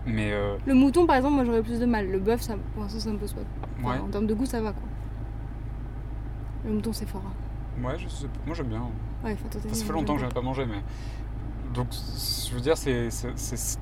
[0.07, 2.11] Mais euh, Le mouton, par exemple, moi j'aurais plus de mal.
[2.11, 3.43] Le bœuf, ça, pour l'instant, ça me pose pas.
[3.79, 4.83] Enfin, ouais, En termes de goût, ça va quoi.
[6.65, 7.23] Le mouton, c'est fort.
[7.27, 7.85] hein.
[7.87, 8.83] ouais, je sais moi j'aime bien.
[9.25, 9.37] Ouais,
[9.73, 10.83] ça fait longtemps que je n'ai pas mangé, mais.
[11.75, 13.09] Donc, je veux dire, c'est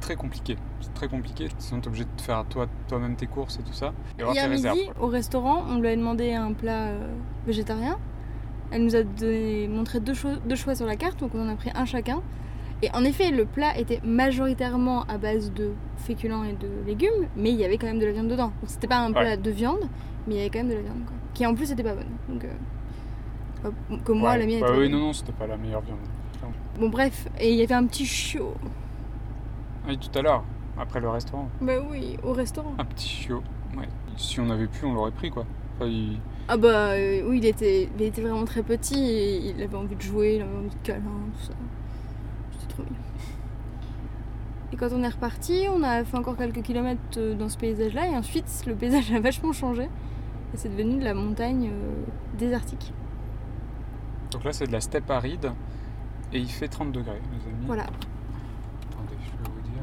[0.00, 0.56] très compliqué.
[0.80, 1.48] C'est très compliqué.
[1.58, 3.92] Sinon, t'es obligé de faire toi- toi-même tes courses et tout ça.
[4.18, 4.78] Et tes midi, réserves.
[5.00, 7.08] au restaurant, on lui a demandé un plat euh,
[7.46, 7.98] végétarien.
[8.70, 11.48] Elle nous a donné- montré deux, cho- deux choix sur la carte, donc on en
[11.48, 12.20] a pris un chacun.
[12.82, 17.50] Et en effet, le plat était majoritairement à base de féculents et de légumes, mais
[17.50, 18.52] il y avait quand même de la viande dedans.
[18.60, 19.12] Donc c'était pas un Ouais.
[19.20, 19.88] plat de viande,
[20.26, 21.16] mais il y avait quand même de la viande, quoi.
[21.34, 22.10] Qui en plus était pas bonne.
[22.28, 23.70] Donc, euh,
[24.04, 24.38] que moi, Ouais.
[24.38, 24.98] la mienne Bah était oui, bonne.
[25.00, 25.98] non, non, c'était pas la meilleure viande.
[26.78, 28.54] Bon, bref, et il y avait un petit chiot.
[28.64, 30.44] Ah, oui, tout à l'heure,
[30.78, 31.48] après le restaurant.
[31.60, 32.74] Bah oui, au restaurant.
[32.78, 33.42] Un petit chiot.
[33.76, 33.88] Ouais.
[34.16, 35.44] Si on avait pu, on l'aurait pris, quoi.
[35.76, 39.62] Enfin, il- Ah bah euh, oui, il était, il était vraiment très petit et il
[39.62, 41.02] avait envie de jouer, il avait envie de câlin,
[41.38, 41.52] tout ça.
[42.58, 42.96] C'était trop mignon.
[44.72, 48.06] Et quand on est reparti, on a fait encore quelques kilomètres euh, dans ce paysage-là
[48.08, 49.88] et ensuite le paysage a vachement changé
[50.54, 52.04] et c'est devenu de la montagne euh,
[52.38, 52.92] désertique.
[54.30, 55.52] Donc là, c'est de la steppe aride.
[56.32, 57.64] Et il fait 30 degrés, les amis.
[57.66, 57.84] Voilà.
[57.84, 59.82] Attendez, je vais vous dire.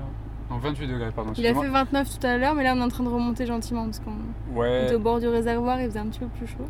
[0.51, 1.33] Non, 28 degrés, pardon.
[1.35, 3.47] Il a fait 29 tout à l'heure, mais là on est en train de remonter
[3.47, 4.13] gentiment parce qu'on
[4.55, 4.85] Ouais.
[4.85, 6.67] était au bord du réservoir, il faisait un petit peu plus chaud.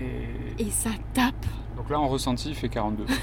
[0.00, 0.64] Et...
[0.66, 3.04] Et ça tape Donc là, en ressenti, il fait 42.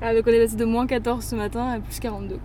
[0.00, 2.38] Ah, donc on est passé de moins 14 ce matin à plus 42.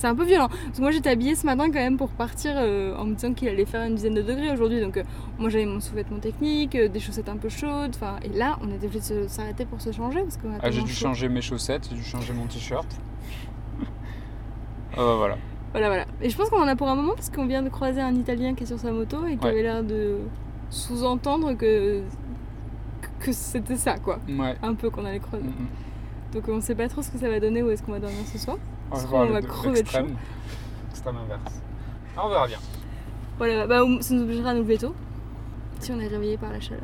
[0.00, 0.48] C'est un peu violent.
[0.48, 3.34] Parce que moi j'étais habillée ce matin quand même pour partir euh, en me disant
[3.34, 4.80] qu'il allait faire une dizaine de degrés aujourd'hui.
[4.80, 5.02] Donc euh,
[5.38, 7.92] moi j'avais mon sous-vêtement technique, euh, des chaussettes un peu chaudes.
[7.96, 10.70] Enfin, et là on était obligé de s'arrêter pour se changer parce qu'on a Ah,
[10.70, 11.08] j'ai dû chaud.
[11.08, 12.86] changer mes chaussettes, j'ai dû changer mon t-shirt.
[14.92, 15.36] Ah bah voilà.
[15.72, 16.04] Voilà, voilà.
[16.22, 18.14] Et je pense qu'on en a pour un moment parce qu'on vient de croiser un
[18.14, 19.50] Italien qui est sur sa moto et qui Ouais.
[19.52, 20.16] avait l'air de
[20.70, 22.02] sous-entendre que
[23.20, 24.18] que c'était ça, quoi.
[24.28, 24.56] Ouais.
[24.62, 25.44] Un peu qu'on allait croiser.
[25.44, 25.66] Mhm.
[26.32, 28.20] Donc on sait pas trop ce que ça va donner, où est-ce qu'on va dormir
[28.26, 28.56] ce soir.
[28.90, 30.16] On va voir on le- va le- crever de l'extrême.
[30.90, 31.62] Extrême inverse.
[32.16, 32.58] Ah, on verra bien.
[33.38, 34.94] Voilà, bah, ça nous obligera à nous lever tôt.
[35.78, 36.82] Si on est réveillé par la chaleur.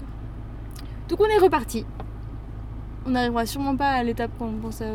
[1.09, 1.85] Donc on est reparti.
[3.07, 4.91] On n'arrivera sûrement pas à l'étape qu'on pensait,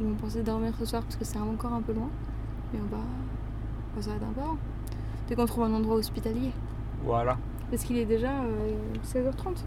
[0.00, 2.08] où on pensait dormir ce soir parce que c'est encore un peu loin.
[2.72, 3.02] Mais on va,
[3.92, 4.58] on va s'arrêter un peu avant.
[5.28, 6.50] Dès qu'on trouve un endroit hospitalier.
[7.04, 7.38] Voilà.
[7.70, 9.64] Parce qu'il est déjà euh, 16h30.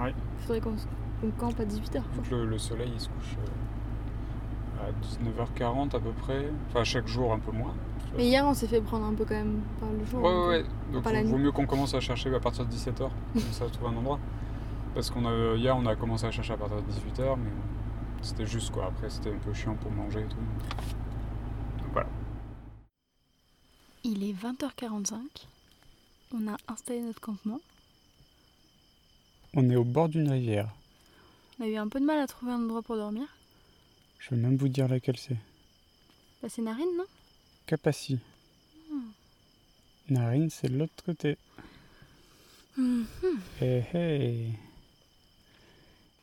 [0.00, 0.14] Ouais.
[0.40, 1.94] Il faudrait qu'on campe à 18h.
[2.16, 3.46] Donc le, le soleil il se couche euh,
[4.80, 6.48] à 19h40 à peu près.
[6.68, 7.74] Enfin chaque jour un peu moins.
[8.16, 10.22] Mais hier on s'est fait prendre un peu quand même par le jour.
[10.22, 10.64] Ouais donc, ouais euh, ouais.
[10.92, 13.08] Donc la vaut mieux qu'on commence à chercher à partir de 17h.
[13.32, 14.18] Comme ça trouver un endroit.
[14.94, 17.50] Parce qu'on a hier on a commencé à chercher à partir de 18h mais
[18.22, 18.86] c'était juste quoi.
[18.86, 20.36] Après c'était un peu chiant pour manger et tout.
[21.78, 22.08] Donc voilà.
[24.04, 25.14] Il est 20h45.
[26.34, 27.60] On a installé notre campement.
[29.54, 30.68] On est au bord d'une rivière.
[31.58, 33.26] On a eu un peu de mal à trouver un endroit pour dormir.
[34.26, 35.36] Je vais même vous dire laquelle c'est.
[36.42, 37.04] Bah, c'est Narine, non?
[37.64, 38.18] Capassi.
[38.90, 39.10] Hmm.
[40.10, 41.38] Narine c'est de l'autre côté.
[42.76, 43.06] Mhm.
[43.62, 44.48] Hé hé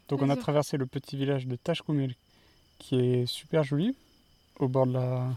[0.09, 2.13] Donc on a traversé le petit village de Tashkumel
[2.77, 3.95] qui est super joli
[4.59, 5.29] au bord de la,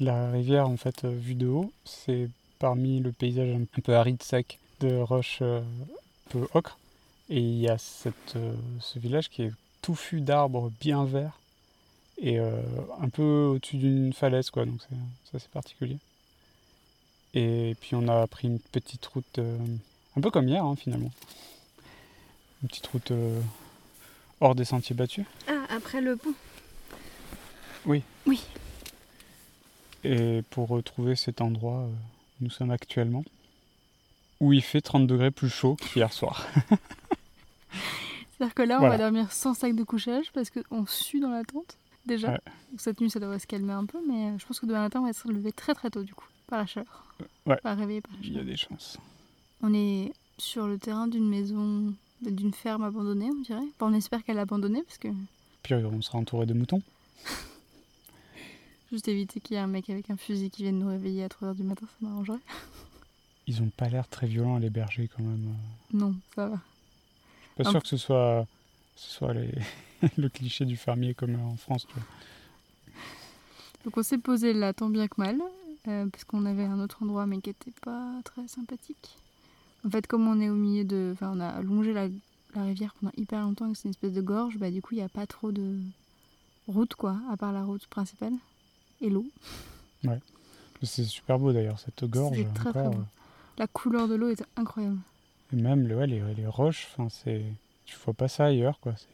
[0.00, 1.72] de la rivière en fait euh, vue de haut.
[1.84, 6.78] C'est parmi le paysage un un peu aride sec de roches euh, un peu ocre
[7.30, 9.52] et il y a cette, euh, ce village qui est
[9.88, 11.38] touffu d'arbres bien verts
[12.18, 12.60] et euh,
[13.00, 15.96] un peu au-dessus d'une falaise quoi donc c'est c'est assez particulier.
[17.32, 19.56] Et puis on a pris une petite route euh,
[20.14, 21.10] un peu comme hier hein, finalement.
[22.62, 23.40] Une petite route euh,
[24.40, 25.24] hors des sentiers battus.
[25.48, 26.34] Ah, après le pont.
[27.86, 28.02] Oui.
[28.26, 28.42] Oui.
[30.04, 33.24] Et pour retrouver cet endroit où nous sommes actuellement,
[34.40, 36.46] où il fait 30 degrés plus chaud qu'hier soir.
[38.38, 38.96] C'est-à-dire que là, on Voilà.
[38.96, 42.32] va dormir sans sac de couchage parce qu'on sue dans la tente, déjà.
[42.32, 42.40] Ouais.
[42.76, 45.00] Cette nuit, ça devrait se calmer un peu, mais euh, je pense que demain matin,
[45.00, 47.04] on va se lever très très tôt, du coup, par la chaleur.
[47.46, 47.56] Ouais.
[47.56, 48.44] Pas réveillé par la Il y a chaleur.
[48.46, 48.98] des chances.
[49.62, 53.58] On est sur le terrain d'une maison, d'une ferme abandonnée, on dirait.
[53.74, 55.08] Enfin, on espère qu'elle est abandonnée parce que
[55.64, 56.80] Puis euh, on sera entouré de moutons.
[58.92, 61.28] juste éviter qu'il y ait un mec avec un fusil qui vienne nous réveiller à
[61.28, 62.38] 3h du matin, ça m'arrangerait.
[63.48, 65.54] Ils ont pas l'air très violents les bergers quand même.
[65.92, 66.58] Non, ça va.
[67.58, 68.46] Pas sûr que ce soit,
[68.96, 69.50] ce soit les...
[70.16, 71.86] le cliché du fermier comme en France.
[71.86, 72.04] Tu vois.
[73.84, 75.40] Donc on s'est posé là tant bien que mal,
[75.88, 79.16] euh, parce qu'on avait un autre endroit mais qui était pas très sympathique.
[79.86, 81.10] En fait, comme on est au milieu de...
[81.14, 82.08] Enfin, on a longé la,
[82.54, 84.94] la rivière pendant hyper longtemps et que c'est une espèce de gorge, bah du coup,
[84.94, 85.78] il n'y a pas trop de
[86.66, 88.34] route, quoi, à part la route principale
[89.00, 89.26] et l'eau.
[90.82, 92.36] C'est super beau d'ailleurs cette gorge.
[92.36, 93.04] C'est très, très beau.
[93.56, 94.98] La couleur de l'eau est incroyable.
[95.52, 97.42] Euh, Et même ouais, les, les roches, c'est,
[97.84, 98.94] tu vois pas ça ailleurs quoi.
[98.96, 99.06] C'est-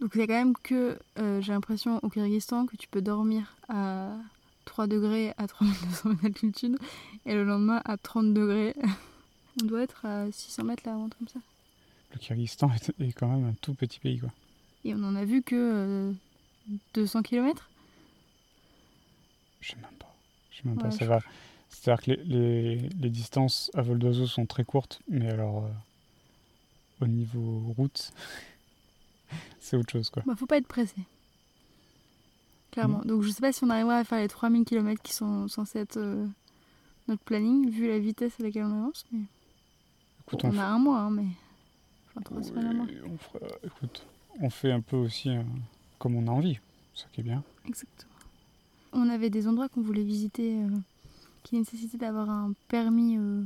[0.00, 4.16] Donc c'est quand même que, euh, j'ai l'impression, au Kyrgyzstan, que tu peux dormir à
[4.64, 6.78] 3 degrés à 3200 mètres d'altitude
[7.24, 8.74] et le lendemain à 30 degrés.
[9.62, 11.38] On doit être à 600 mètres là, un comme ça.
[12.12, 14.30] Le Kyrgyzstan est, quand même un tout petit pays quoi.
[14.84, 16.12] Et on en a vu que euh,
[16.94, 17.68] 200 km.
[19.60, 20.14] Je sais même pas.
[20.50, 20.90] Je sais même pas.
[20.90, 21.20] Ça je- va.
[21.80, 25.68] C'est-à-dire que les, les- les distances à vol d'oiseau sont très courtes, mais alors euh,
[27.04, 28.12] au niveau route,
[29.60, 30.22] c'est autre chose quoi.
[30.26, 30.96] Bah, faut pas être pressé.
[32.72, 33.02] Clairement.
[33.04, 35.78] Donc je sais pas si on arrivera à faire les 3000 km qui sont censés
[35.78, 36.26] être euh,
[37.08, 39.04] notre planning, vu la vitesse à laquelle on avance.
[39.12, 39.20] Mais
[40.26, 41.26] Écoute, on, on, a un mois, hein, mais.
[42.10, 42.86] Enfin, trois semaines, un mois.
[42.88, 44.04] oui, on fera- écoute,
[44.40, 45.42] on fait un peu aussi euh,
[45.98, 46.58] comme on a envie,
[46.94, 47.42] ça qui est bien.
[47.66, 48.12] Exactement.
[48.92, 50.56] On avait des endroits qu'on voulait visiter
[51.46, 53.44] qui nécessitaient d'avoir un permis euh,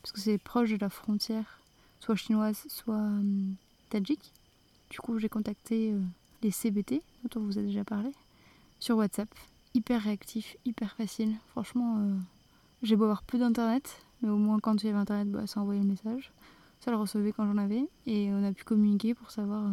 [0.00, 1.60] parce que c'est proche de la frontière,
[1.98, 3.50] soit chinoise, soit euh,
[3.90, 4.32] tadjik.
[4.90, 6.00] Du coup, j'ai contacté euh,
[6.44, 8.12] les CBT, dont on vous a déjà parlé,
[8.78, 9.28] sur WhatsApp.
[9.74, 11.34] Hyper réactif, hyper facile.
[11.48, 12.14] Franchement, euh,
[12.84, 15.60] j'ai beau avoir peu d'internet, mais au moins quand il y avait internet, bah, ça
[15.60, 16.30] envoyait le message.
[16.78, 19.68] Ça le recevait quand j'en avais et on a pu communiquer pour savoir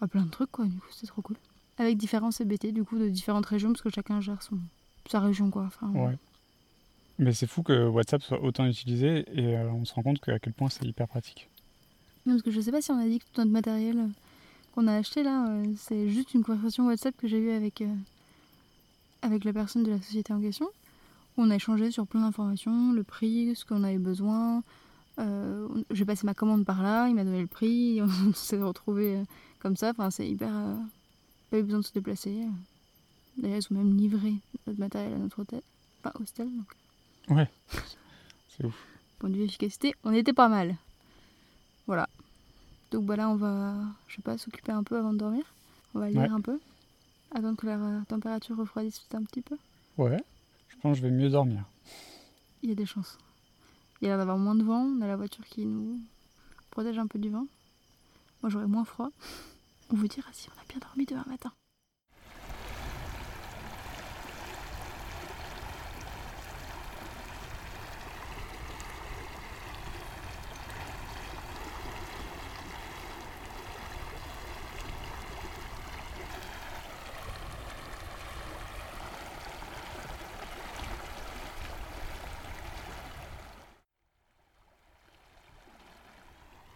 [0.00, 0.64] bah, plein de trucs quoi.
[0.64, 1.36] Du coup, c'était trop cool
[1.76, 4.58] avec différents CBT du coup de différentes régions parce que chacun gère son
[5.10, 5.68] sa région quoi.
[5.82, 6.16] Ouais.
[7.22, 10.32] Mais c'est fou que WhatsApp soit autant utilisé et euh, on se rend compte que-
[10.32, 11.48] à quel point c'est hyper pratique.
[12.26, 14.06] non, parce que je sais pas si on a dit que tout notre matériel euh,
[14.74, 17.82] qu'on a acheté là, euh, c'est juste une conversation WhatsApp que j'ai eue avec
[19.22, 20.68] avec la personne de la société en question.
[21.36, 24.62] On a échangé sur plein d'informations, le prix, ce qu'on avait besoin.
[25.90, 29.22] J'ai passé ma commande par là, il m'a donné le prix, on s'est retrouvés
[29.60, 29.90] comme ça.
[29.90, 30.50] Enfin, c'est hyper.
[31.50, 32.40] pas eu besoin de se déplacer.
[33.38, 34.34] D'ailleurs, ils ont même livré
[34.66, 35.62] notre matériel à notre hôtel,
[36.02, 36.48] pas hostel.
[36.48, 36.66] Donc,
[37.28, 37.48] Ouais.
[38.48, 38.74] C'est ouf.
[39.18, 40.76] point de vue efficacité, on était pas mal.
[41.86, 42.08] Voilà.
[42.90, 43.74] Donc bah là, on va,
[44.08, 45.44] je sais pas, s'occuper un peu avant de dormir.
[45.94, 46.28] On va lire Ouais.
[46.28, 46.58] un peu.
[47.34, 49.56] Attendre que la température refroidisse un petit peu.
[49.96, 50.22] Ouais.
[50.68, 51.64] Je pense que je vais mieux dormir.
[52.62, 53.18] Il y a des chances.
[54.00, 54.82] Il y a l'air d'avoir moins de vent.
[54.84, 55.98] On a la voiture qui nous
[56.70, 57.46] protège un peu du vent.
[58.42, 59.10] Moi, j'aurai moins froid.
[59.90, 61.52] On vous dira si on a bien dormi demain matin.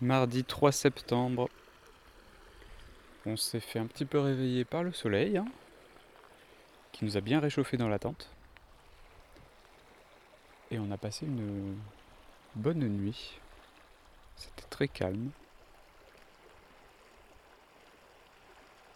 [0.06, 1.48] Mardi 3 septembre.
[3.26, 5.46] On s'est fait un petit peu réveiller par le soleil, hein,
[6.92, 8.30] qui nous a bien réchauffé dans la tente.
[10.70, 11.76] Et on a passé une
[12.54, 13.40] bonne nuit.
[14.36, 15.30] C'était très calme.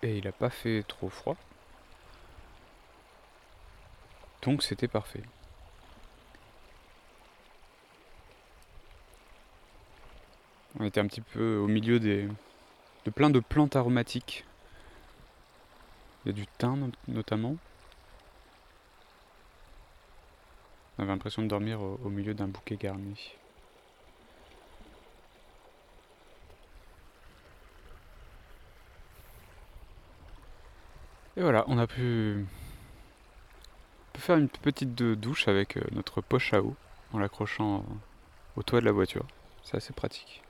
[0.02, 1.36] Et il n'a pas fait trop froid.
[4.42, 5.24] Donc c'était parfait.
[10.80, 12.26] On était un petit peu au milieu de
[13.14, 14.46] plein de plantes aromatiques.
[16.24, 17.56] Il y a du thym not- notamment.
[20.96, 23.34] On avait l'impression de dormir au, milieu d'un bouquet garni.
[31.36, 32.46] Et voilà, on a pu,
[34.14, 36.74] faire une petite douche avec euh, notre poche à eau
[37.12, 37.84] en l'accrochant
[38.56, 39.26] au toit de la voiture.
[39.62, 40.42] C'est assez pratique.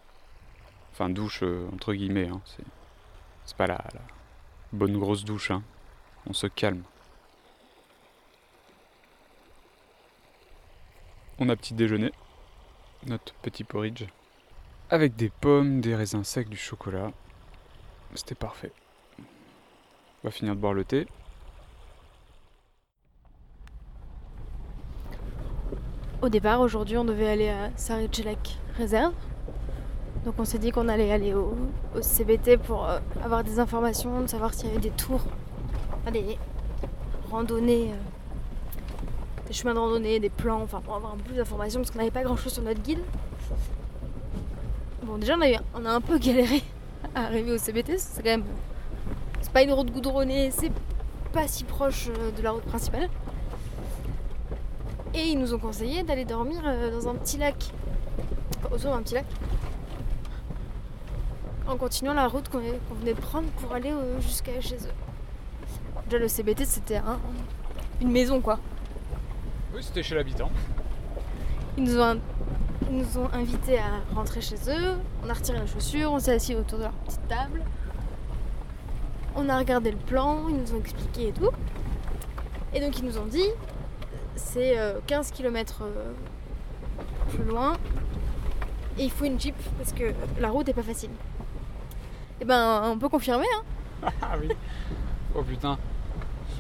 [0.92, 2.40] Enfin, douche euh, entre guillemets, hein,
[3.44, 3.82] c'est, pas la,
[4.72, 5.50] bonne grosse douche.
[5.50, 5.62] hein.
[6.26, 6.82] On se calme.
[11.38, 12.12] On a petit déjeuner,
[13.06, 14.04] notre petit porridge,
[14.90, 17.12] avec des pommes, des raisins secs, du chocolat.
[18.14, 18.72] C'était parfait.
[19.18, 21.06] On va finir de boire le thé.
[26.20, 29.14] Au départ, aujourd'hui, on devait aller à Sarichelek Réserve.
[30.24, 31.54] Donc on s'est dit qu'on allait aller au,
[32.00, 35.22] CBT pour euh, avoir des informations, de savoir s'il y avait des tours,
[36.12, 36.36] des
[37.30, 41.80] randonnées, euh, des chemins de randonnée, des plans, enfin pour avoir un peu plus d'informations
[41.80, 43.00] parce qu'on n'avait pas grand chose sur notre guide.
[45.04, 46.62] Bon, déjà, on a, eu- on a un peu galéré
[47.14, 48.44] à arriver au CBT, c'est quand même.
[49.40, 50.70] C'est pas une route goudronnée, c'est
[51.32, 53.08] pas si proche euh, de la route principale.
[55.14, 57.72] Et ils nous ont conseillé d'aller dormir dans un petit lac.
[58.70, 59.24] Autour d'un petit lac.
[61.70, 64.92] En continuant la route qu'on venait de prendre pour aller euh, jusqu'à chez eux.
[66.08, 67.20] Déjà, le CBT, c'était un-
[68.00, 68.58] une maison, quoi.
[69.72, 70.50] Oui, c'était chez l'habitant.
[71.78, 72.20] Ils nous, ont,
[72.90, 74.94] ils nous ont invités à rentrer chez eux.
[75.24, 77.62] On a retiré les chaussures, on s'est assis autour de leur petite table.
[79.36, 81.50] On a regardé le plan, ils nous ont expliqué et tout.
[82.74, 83.46] Et donc ils nous ont dit,
[84.34, 85.84] c'est euh, 15 km
[87.28, 87.74] plus loin.
[88.98, 91.10] Et il faut une jeep parce que la route est pas facile.
[92.40, 94.48] Et ben on peut confirmer, hein, Ah oui.
[95.34, 95.78] Oh putain.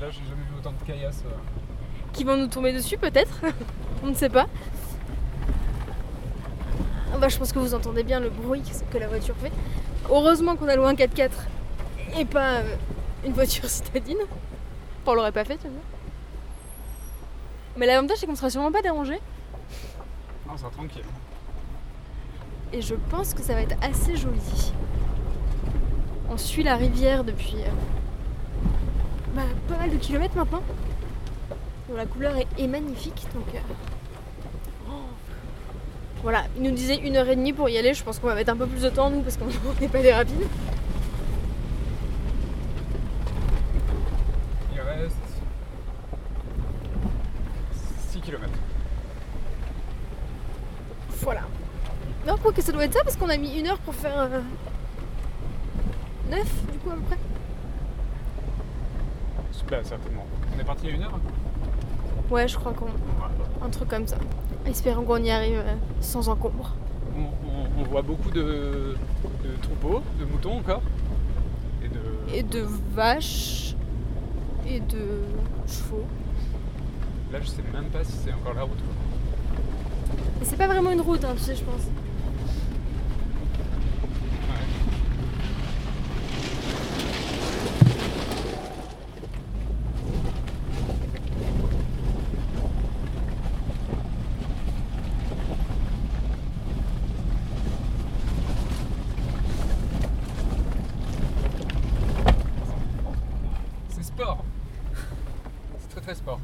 [0.00, 1.22] Là, j'ai jamais vu autant de caillasses.
[1.26, 1.30] euh.
[2.12, 3.40] qu'ils vont nous tomber dessus peut-être.
[4.02, 4.46] on ne sait pas.
[7.12, 9.52] Ah Bah, je pense que vous entendez bien le bruit que la voiture fait.
[10.08, 11.30] Heureusement qu'on a loué un 4x4
[12.18, 12.76] et pas euh,
[13.24, 14.18] une voiture citadine.
[14.22, 15.80] Enfin, on l'aurait pas fait, tu vois.
[17.76, 19.14] Mais l'avantage, c'est qu'on sera sûrement pas dérangé.
[20.46, 21.04] Non, on sera tranquille.
[22.72, 24.72] Et je pense que ça va être assez joli.
[26.32, 27.70] On suit la rivière depuis euh,
[29.34, 30.62] bah, pas mal de kilomètres maintenant.
[31.88, 33.52] Bon, la couleur est, est magnifique, donc...
[33.52, 33.58] euh,
[34.88, 34.92] oh.
[36.22, 37.94] Voilà, il nous disait une heure et demie pour y aller.
[37.94, 39.46] Je pense qu'on va mettre un peu plus de temps, nous, parce qu'on
[39.80, 40.46] n'est pas des rapides.
[44.72, 45.16] Il reste
[48.12, 48.44] 6 km.
[51.22, 51.42] Voilà.
[52.24, 54.16] Non, quoi que ça doit être ça, parce qu'on a mis une heure pour faire...
[54.20, 54.40] euh,
[56.30, 57.18] neuf, du coup, à peu près.
[59.70, 60.26] Là, certainement.
[60.56, 61.20] On est parti à une heure
[62.28, 62.86] Ouais, je crois qu'on...
[63.64, 64.16] Un truc comme ça.
[64.66, 66.74] Espérons qu'on y arrive euh, sans encombre.
[67.16, 68.96] on, on- on voit beaucoup de,
[69.44, 70.82] de troupeaux, de moutons encore.
[71.84, 72.00] Et de.
[72.36, 73.74] Et de vaches.
[74.68, 75.22] Et de
[75.68, 76.04] chevaux.
[77.32, 78.76] Là, je sais même pas si c'est encore la route.
[78.76, 80.26] quoi.
[80.42, 81.82] C'est pas vraiment une route, hein, tu sais, je pense.
[106.00, 106.40] très sport.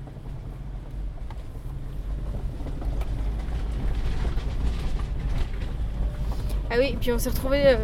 [6.70, 7.76] Ah oui, et puis on s'est retrouvé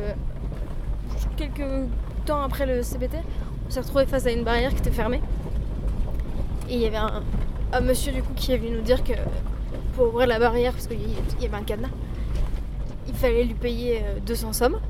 [1.36, 1.62] quelques
[2.26, 3.18] temps après le CBT,
[3.68, 5.20] on s'est retrouvé face à une barrière qui était fermée.
[6.68, 9.12] Et il y avait un, monsieur du coup qui est venu nous dire que
[9.94, 10.98] pour ouvrir la barrière, parce qu'il
[11.40, 11.90] y avait un cadenas,
[13.06, 14.80] il fallait lui payer euh, 200 sommes,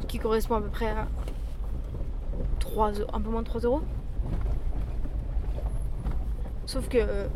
[0.00, 1.06] ce qui correspond à peu près à
[2.58, 3.82] 3, eu- un peu moins de 3 euros.
[6.66, 7.28] Sauf que euh,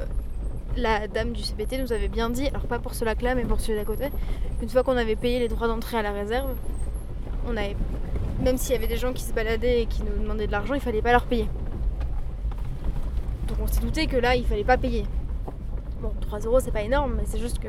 [0.77, 3.61] la dame du CBT nous avait bien dit, alors pas pour ce lac-là, mais pour
[3.61, 4.09] celui d'à côté,
[4.63, 6.55] une fois qu'on avait payé les droits d'entrée à la réserve,
[7.47, 7.77] on avait,
[8.41, 10.75] même s'il y avait des gens qui se baladaient et qui nous demandaient de l'argent,
[10.75, 11.49] il fallait pas leur payer.
[13.49, 15.07] Donc on s'est douté que là, il fallait pas payer.
[16.01, 17.69] Bon, 3 euros, c'est pas énorme, mais c'est juste que.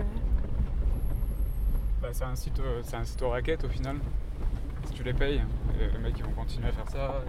[2.02, 3.98] Bah, c'est un site, euh, c'est un site aux raquettes au final.
[4.88, 5.42] Si tu les payes,
[5.80, 7.24] les mecs ils vont continuer à faire ça.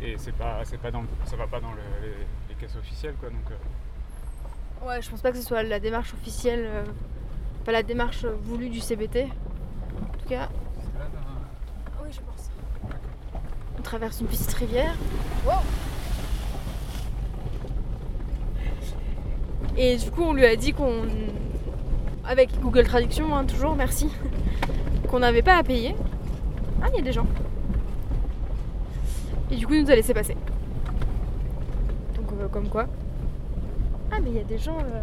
[0.00, 2.14] Et, et c'est pas, c'est pas dans, ça va pas dans le- les,
[2.48, 3.28] les caisses officielles quoi.
[3.28, 6.84] Donc euh, Ouais, je pense pas que ce soit la démarche officielle, euh,
[7.64, 9.24] pas la démarche voulue du CBT.
[9.24, 10.48] En tout cas, là.
[12.04, 12.50] oui, je pense.
[13.78, 14.94] On traverse une petite rivière.
[19.76, 21.02] Et du coup, on lui a dit qu'on.
[22.24, 24.08] Avec Google Traduction, hein, toujours, merci.
[25.08, 25.94] qu'on n'avait pas à payer.
[26.82, 27.26] Ah, il y a des gens.
[29.50, 30.36] Et du coup, il nous a laissé passer.
[32.16, 32.86] Donc, euh, comme quoi.
[34.10, 34.78] Ah, mais il y a des gens.
[34.78, 35.02] euh,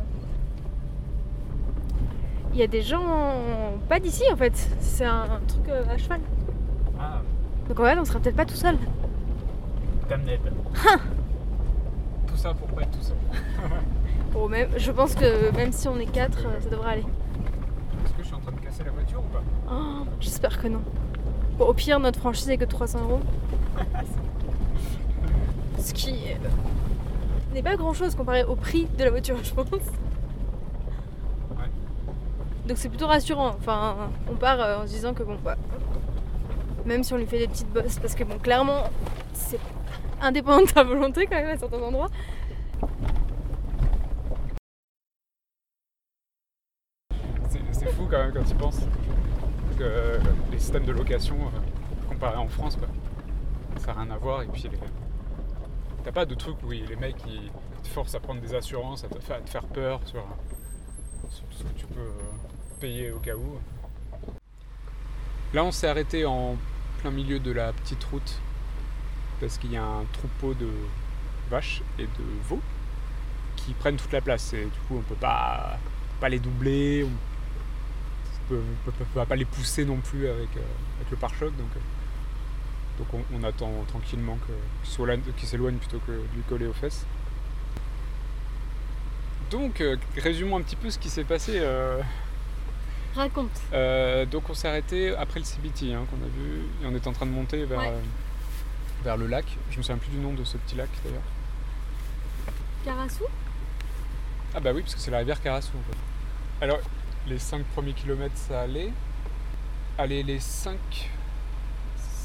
[2.60, 3.06] Il y a des gens
[3.88, 4.52] pas d'ici en fait.
[4.82, 6.20] C'est un, un truc euh, à cheval.
[7.00, 7.22] Ah,
[7.70, 8.76] Donc en fait, on sera peut-être pas tout seul.
[10.10, 10.42] damned.
[12.28, 13.16] tout ça pour pas être tout seul.
[14.34, 17.06] Bon, même, je pense que même si on est quatre, euh, ça devrait aller.
[18.04, 19.42] Est-ce que je suis en train de casser la voiture ou pas?
[19.72, 20.82] Oh, J'espère que non.
[21.58, 23.22] Bon, au pire, notre franchise est que de 300 euros.
[25.80, 26.14] Ce qui
[27.54, 29.66] n'est pas grand chose comparé au prix de la voiture, je pense.
[32.70, 33.56] Donc c'est plutôt rassurant.
[33.58, 35.58] Enfin, on part euh, en se disant que bon, bah,
[36.86, 38.84] même si on lui fait des petites bosses, parce que bon, clairement,
[39.34, 39.60] c'est
[40.22, 42.12] indépendant de sa volonté quand même à certains endroits.
[47.72, 48.82] C'est fou quand même quand tu penses
[49.80, 50.20] que euh,
[50.52, 52.88] les systèmes de location euh, comparés en France, quoi,
[53.80, 54.44] ça n'a rien à voir.
[54.44, 54.70] Et puis,
[56.04, 57.50] t'as pas de truc où les mecs ils
[57.82, 60.24] te forcent à prendre des assurances, à te faire, peur sur,
[61.32, 62.12] ce que tu peux
[62.80, 63.60] payer au cas où.
[65.54, 66.58] Là, on s'est arrêté en
[67.02, 68.40] plein milieu de la petite route
[69.40, 70.70] parce qu'il y a un troupeau de
[71.50, 72.62] vaches et de veaux
[73.56, 74.54] qui prennent toute la place.
[74.54, 75.78] Et du coup, on peut pas
[76.20, 80.62] pas les doubler, on peut, peut- pas les pousser non plus avec, euh,
[81.10, 81.56] le pare-choc.
[81.56, 81.80] Donc, euh,
[83.00, 86.74] donc on, attend tranquillement que- qu'il s'éloigne qu'il s'éloigne plutôt que de lui coller aux
[86.74, 87.06] fesses.
[89.50, 91.60] Donc, euh, résumons un petit peu ce qui s'est passé.
[93.16, 93.50] Raconte.
[93.74, 97.08] euh, donc on s'est arrêté après le CBT hein, qu'on a vu et on est
[97.08, 97.88] en train de monter vers, Ouais.
[97.90, 98.00] euh,
[99.04, 99.46] vers le lac.
[99.72, 101.22] Je me souviens plus du nom de ce petit lac d'ailleurs.
[102.86, 103.26] Carassou?
[104.56, 105.72] Ah bah oui, parce que c'est la rivière Carassou.
[105.78, 105.98] en fait.
[106.66, 106.80] Alors,
[107.28, 108.92] les 5 premiers kilomètres, ça allait.
[109.98, 110.78] Allez, les 5,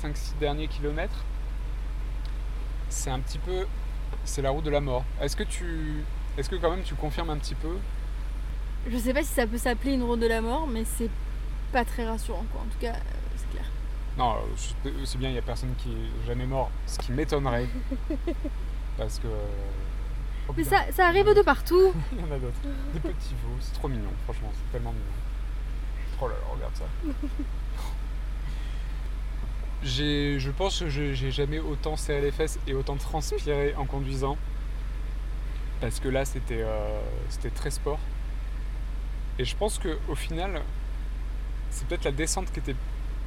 [0.03, 1.25] 5-6 derniers kilomètres,
[2.89, 3.67] c'est un petit peu...
[4.25, 5.05] C'est la route de la mort.
[5.21, 6.05] Est-ce que tu...
[6.39, 7.77] Est-ce que quand même tu confirmes un petit peu
[8.91, 11.11] Je sais pas si ça peut s'appeler une route de la mort, mais c'est
[11.73, 12.61] pas très rassurant quoi.
[12.61, 12.99] En tout cas, euh,
[13.37, 13.65] c'est clair.
[14.19, 17.67] Non, euh, aussi bien, il n'y a personne qui est jamais mort, ce qui m'étonnerait.
[18.99, 19.27] parce que...
[20.49, 21.93] oh Mais ça, ça arrive de partout.
[22.13, 22.61] Il y en a d'autres.
[22.93, 25.05] Des petits veaux, c'est trop mignon, franchement, c'est tellement mignon.
[26.21, 26.85] Oh là là, regarde ça.
[29.83, 34.39] Je pense que j'ai jamais autant serré les fesses et autant transpiré en conduisant.
[35.81, 37.99] Parce que là, c'était, euh, c'était très sport.
[39.39, 40.63] Et je pense que au final,
[41.71, 42.75] c'est peut-être la descente qui était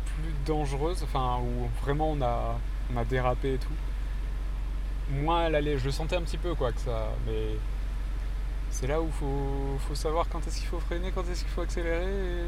[0.05, 2.57] plus dangereuse, enfin, où vraiment on a,
[2.93, 3.73] on a dérapé et tout.
[5.11, 7.09] Moins elle allait, je le sentais un petit peu, quoi, que ça.
[7.25, 7.55] Mais
[8.71, 11.61] c'est là où faut, faut savoir quand est-ce qu'il faut freiner, quand est-ce qu'il faut
[11.61, 12.03] accélérer.
[12.05, 12.45] et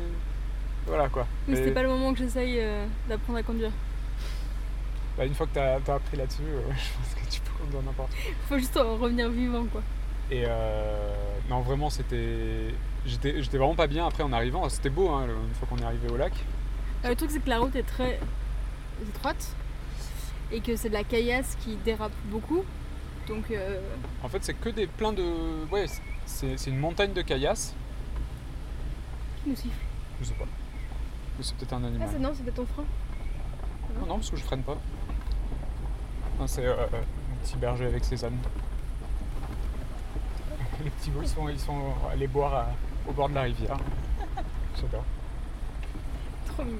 [0.87, 1.25] Voilà quoi.
[1.47, 3.71] Mais Mais, c'était pas le moment que j'essaye euh, d'apprendre à conduire.
[5.17, 7.81] bah, une fois que t'as as appris là-dessus, euh, je pense que tu peux conduire
[7.83, 8.47] n'importe où.
[8.47, 9.81] Faut juste en revenir vivant quoi.
[10.31, 11.13] Et euh,
[11.49, 12.73] non, vraiment, c'était.
[13.05, 14.67] J'étais j'étais vraiment pas bien après en arrivant.
[14.69, 16.33] C'était beau hein, une fois qu'on est arrivé au lac.
[17.05, 18.19] Euh, le truc c'est que la route est très
[19.07, 19.55] étroite
[20.51, 22.63] et que c'est de la caillasse qui dérape beaucoup.
[23.27, 23.79] Donc euh,
[24.23, 25.23] En fait, c'est que des plein de.
[25.71, 25.85] Ouais,
[26.25, 27.75] c'est c'est une montagne de caillasses.
[29.43, 29.75] qui nous siffle.
[30.19, 30.45] Je sais pas.
[31.37, 32.09] Mais c'est peut-être un Ah, animal.
[32.11, 32.83] c'est non, c'était ton frein.
[33.99, 34.77] non, non, parce que je freine pas.
[36.39, 36.75] Non, c'est euh,
[37.43, 38.37] petit berger avec ses ânes.
[40.83, 42.67] Les petits ils sont, ils sont allés boire à-
[43.09, 43.77] au bord de la rivière.
[44.75, 45.03] J'adore.
[46.47, 46.77] Trop mignon.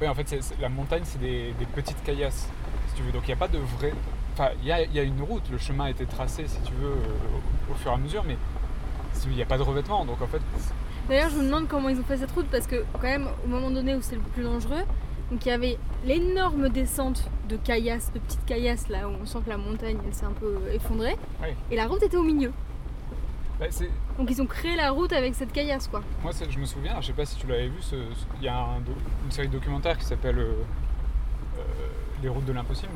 [0.00, 2.48] Oui, en fait, la montagne, c'est des, des petites caillasses,
[2.88, 3.12] si tu veux.
[3.12, 3.92] Donc, il n'y a pas de vrai.
[4.32, 6.60] Enfin, il y a, il y a une route, le chemin a été tracé, si
[6.62, 8.38] tu veux, euh, au, au fur et à mesure, mais
[9.26, 10.04] il n'y a pas de revêtement.
[10.04, 10.40] Donc, en fait,
[11.08, 13.48] D'ailleurs, je me demande comment ils ont fait cette route parce que, quand même, au
[13.48, 14.82] moment donné où c'est le plus dangereux,
[15.30, 19.38] donc il y avait l'énorme descente de caillasses, de petites caillasses là où on sent
[19.44, 21.16] que la montagne elle s'est un peu effondrée,
[21.70, 22.52] et la route était au milieu.
[23.58, 23.90] bah, c'est-
[24.20, 26.02] Donc ils ont créé la route avec cette caillasse quoi.
[26.22, 27.78] moi, je me souviens, je sais pas si tu l'avais vu,
[28.38, 28.76] il y a un
[29.24, 30.52] une série de documentaires qui s'appelle euh,
[31.58, 31.62] euh,
[32.22, 32.92] Les routes de l'impossible.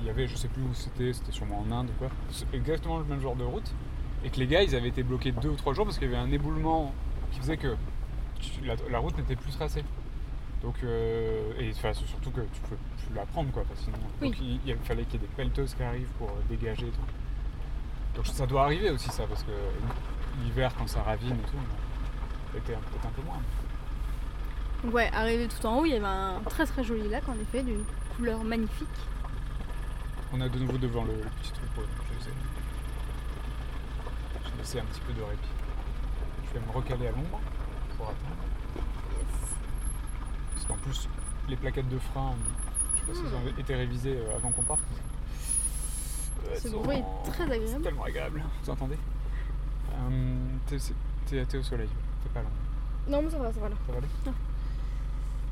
[0.00, 2.08] Il y avait, je sais plus où c'était, c'était sûrement en Inde ou quoi.
[2.52, 3.72] Exactement le même genre de route.
[4.24, 6.14] Et que les gars, ils avaient été bloqués deux ou trois jours parce qu'il y
[6.14, 6.92] avait un éboulement
[7.30, 7.76] qui faisait que
[8.64, 9.84] la, la route n'était plus tracée.
[10.62, 12.76] Donc, euh, et enfin, surtout que tu plus
[13.14, 13.62] la prendre quoi.
[13.68, 14.30] parce que sinon, Oui.
[14.30, 16.86] donc il, il fallait qu'il y ait des pelleteuses qui arrivent pour euh, dégager.
[16.88, 17.00] et tout.
[18.16, 19.50] Donc ça doit arriver aussi ça parce que
[20.42, 23.40] l'hiver quand ça ravine et tout, un- peut-être un peu moins.
[24.84, 27.34] Donc ouais, arrivé tout en haut, il y avait un très très joli lac en
[27.34, 27.84] effet, d'une
[28.16, 28.88] couleur magnifique.
[30.32, 32.30] On est de nouveau devant le, le petit trou pour je sais.
[34.44, 35.48] J'ai laissé un petit peu de répit.
[36.48, 37.40] Je vais me recaler à l'ombre
[37.96, 38.84] pour attendre.
[40.54, 41.08] Parce qu'en plus,
[41.48, 42.34] les plaquettes de frein,
[42.94, 44.80] je sais pas si elles ont été révisées euh, avant qu'on parte.
[46.54, 47.82] Ce sont- bruit est très C'est agréable.
[47.82, 48.42] tellement agréable.
[48.64, 48.96] Vous entendez
[49.92, 50.34] Euh,
[50.66, 51.88] T'es c'est- au soleil,
[52.22, 52.48] t'es pas long.
[53.08, 53.74] Non mais ça va, ça va là.
[53.86, 54.06] Ça va aller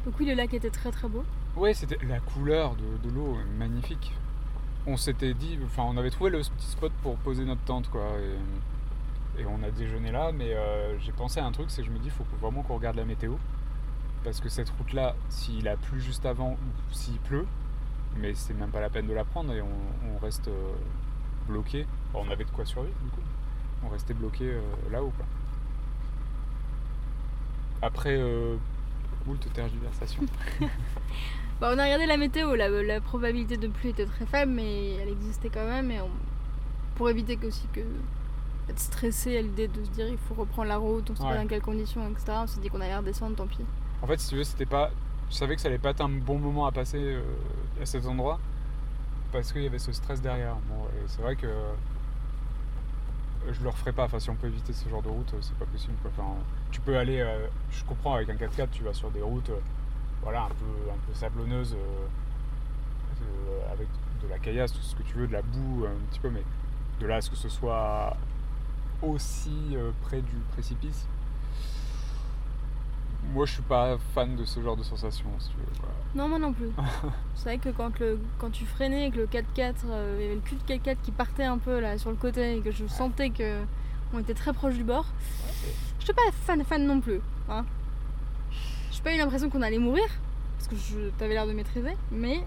[0.04, 1.24] Donc oui, le lac était très très beau.
[1.56, 4.12] Ouais, c'était la couleur de, de l'eau magnifique.
[4.86, 8.02] On s'était dit, enfin, on avait trouvé le petit spot pour poser notre tente, quoi.
[9.38, 11.88] Et, et on a déjeuné là, mais euh, j'ai pensé à un truc, c'est que
[11.88, 13.34] je me dis, il faut vraiment qu'on regarde la météo.
[14.24, 17.46] Parce que cette route-là, s'il a plu juste avant ou s'il pleut,
[18.20, 20.72] mais c'est même pas la peine de la prendre et on, on reste euh,
[21.48, 21.86] bloqué.
[22.12, 23.20] Bon, on avait de quoi survivre, du coup.
[23.84, 24.60] On restait bloqué euh,
[24.90, 25.26] là-haut, quoi.
[27.82, 28.56] Après, euh,
[29.26, 30.24] moult tergiversations.
[31.60, 34.94] Bah, on a regardé la météo, la, la probabilité de pluie était très faible, mais
[34.96, 35.88] elle existait quand même.
[35.92, 36.10] Et on-
[36.96, 37.80] pour éviter que, aussi que
[38.68, 41.28] être stressé à l'idée de se dire il faut reprendre la route, on sait Ouais.
[41.30, 42.24] pas dans quelles conditions, etc.
[42.42, 43.58] On s'est dit qu'on allait redescendre, tant pis.
[44.02, 44.90] En fait, si tu veux, c'était pas.
[45.30, 47.22] Je savais que ça allait pas être un bon moment à passer euh,
[47.80, 48.38] à cet endroit
[49.32, 50.56] parce qu'il y avait ce stress derrière.
[51.08, 51.72] C'est vrai que euh,
[53.50, 54.04] je le referai pas.
[54.04, 55.94] Enfin, si on peut éviter ce genre de route, euh, c'est pas possible.
[56.06, 56.34] Enfin,
[56.70, 57.24] tu peux aller.
[57.70, 59.50] je comprends avec un 4x4, tu vas sur des routes,
[60.22, 61.76] voilà, un peu, un peu sablonneuses,
[63.72, 63.88] avec
[64.22, 66.42] de la caillasse, tout ce que tu veux, de la boue, un petit peu, mais
[67.00, 68.16] de là à ce que ce soit
[69.02, 71.06] aussi près du précipice.
[73.32, 75.80] Moi, je suis pas fan de ce genre de sensation, si tu veux.
[75.80, 75.88] quoi.
[76.14, 76.70] Non, moi non plus.
[77.34, 80.26] c'est vrai que quand, le, quand tu freinais et que le 4x4, euh, il y
[80.26, 82.70] avait le cul de 4x4 qui partait un peu là sur le côté et que
[82.70, 83.60] je sentais que
[84.12, 85.06] on était très proche du bord,
[85.98, 87.20] je suis pas fan fan non plus.
[87.48, 87.64] Hein.
[88.92, 90.04] J'ai pas eu l'impression qu'on allait mourir
[90.56, 92.44] parce que je t'avais l'air de maîtriser, mais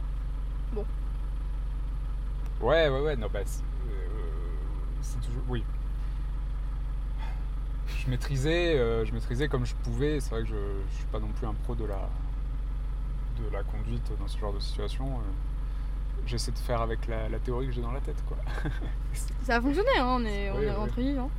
[2.61, 3.95] Ouais, ouais, ouais, non, bah, c'est euh,
[5.01, 5.43] c'est toujours.
[5.47, 5.63] Oui.
[7.87, 10.19] Je maîtrisais, euh, je maîtrisais comme je pouvais.
[10.19, 10.55] C'est vrai que je,
[10.91, 12.09] je suis pas non plus un pro de la,
[13.39, 15.05] de la conduite dans ce genre de situation.
[15.05, 15.31] euh.
[16.25, 18.37] J'essaie de faire avec la, la théorie que j'ai dans la tête, quoi.
[19.43, 21.29] ça a fonctionné, hein, on est, on est rentré vivant.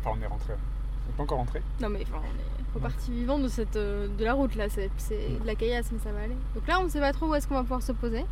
[0.00, 0.54] Enfin, on est rentré.
[0.54, 1.62] On n'est pas encore rentré.
[1.80, 4.90] Non mais enfin, on est reparti vivant de cette euh, de la route là, c'est
[4.98, 6.36] c'est de la caillasse mais ça va aller.
[6.54, 8.24] Donc là on sait pas trop où est-ce qu'on va pouvoir se poser.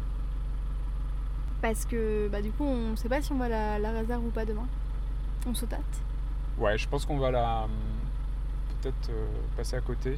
[1.63, 4.25] Parce que bah du coup on sait pas si on va à la, la réserve
[4.25, 4.67] ou pas demain.
[5.47, 5.81] On se tâte.
[6.59, 7.71] Ouais, je pense qu'on va la hum,
[8.81, 9.27] peut-être euh,
[9.57, 10.17] passer à côté.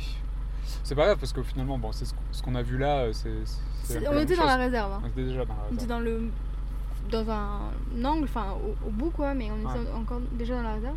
[0.84, 4.06] C'est pas grave parce que finalement, bon, c'est ce qu'on- a vu là, euh, c'est.
[4.08, 4.92] On était dans la réserve.
[4.92, 5.00] hein.
[5.02, 5.88] On était déjà dans la On était réserve.
[5.88, 6.30] dans le
[7.10, 9.94] dans un angle, enfin au, au bout quoi, mais on était Ouais.
[9.96, 10.96] encore déjà dans la réserve.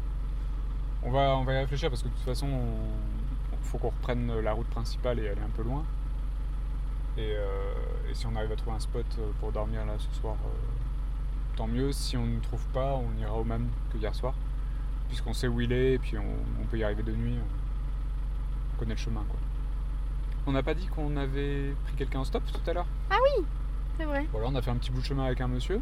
[1.03, 4.39] On va, on va y réfléchir parce que de toute façon, il faut qu'on reprenne
[4.41, 5.83] la route principale et aller un peu loin.
[7.17, 7.73] Et, euh,
[8.09, 9.05] et si on arrive à trouver un spot
[9.39, 10.49] pour dormir là ce soir, euh,
[11.55, 11.91] tant mieux.
[11.93, 14.33] Si on ne trouve pas, on ira au même que hier soir.
[15.11, 16.23] Puisqu'on sait où il est et puis on,
[16.61, 17.35] on peut y arriver de nuit.
[18.75, 19.37] On connaît le chemin quoi.
[20.47, 22.87] On n'a pas dit qu'on avait pris quelqu'un en stop tout à l'heure?
[23.97, 24.25] C'est vrai.
[24.31, 25.81] Voilà, on a fait un petit bout de chemin avec un monsieur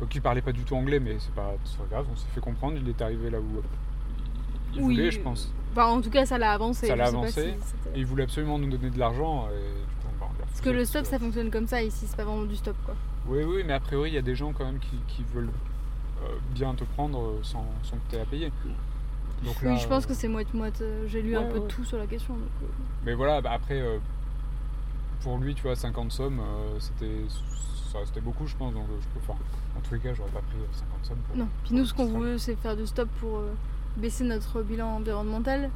[0.00, 2.40] euh, qui parlait pas du tout anglais, mais c'est pas, pas grave, on s'est fait
[2.40, 2.76] comprendre.
[2.80, 3.44] Il est arrivé là où
[4.72, 5.52] il il Oui, voulait, euh, je pense.
[5.72, 6.86] Enfin en tout cas ça l'a avancé.
[6.86, 9.48] Ça l'a avancé, si Et il voulait absolument nous donner de l'argent.
[9.48, 11.66] Et du coup, on va- on lui a Parce que le stop ça fonctionne comme
[11.66, 12.94] ça ici, c'est pas vraiment du stop quoi.
[13.26, 15.48] Oui, oui, mais a priori, il y a des gens quand même qui, qui veulent
[15.48, 15.73] euh,
[16.54, 18.52] bien te prendre euh, sans, sans que tu aies à payer.
[19.44, 20.80] Donc là, oui, je pense euh, que c'est moite-moite.
[20.80, 21.68] euh, J'ai lu un peu ouais.
[21.68, 22.34] tout sur la question.
[22.34, 22.66] Donc, euh,
[23.04, 23.98] Mais voilà, bah après, euh,
[25.22, 27.24] pour lui, tu vois, 50 sommes, euh, c'était
[27.92, 28.72] ça restait beaucoup, je pense.
[28.72, 29.38] Donc, euh, je peux, enfin,
[29.76, 31.36] en tous les cas, j'aurais pas pris euh, 50 sommes pour.
[31.36, 31.48] Non.
[31.64, 33.52] Puis nous, ce qu'on veut, c'est faire du stop pour euh,
[33.96, 35.70] baisser notre bilan environnemental,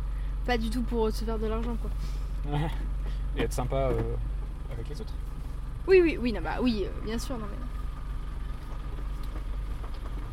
[0.47, 2.59] pas du tout pour euh, se faire de l'argent, quoi.
[3.37, 4.01] Et être sympa euh,
[4.73, 5.13] avec les autres.
[5.87, 7.68] Oui, oui, oui, non, bah oui, euh, bien sûr, non mais.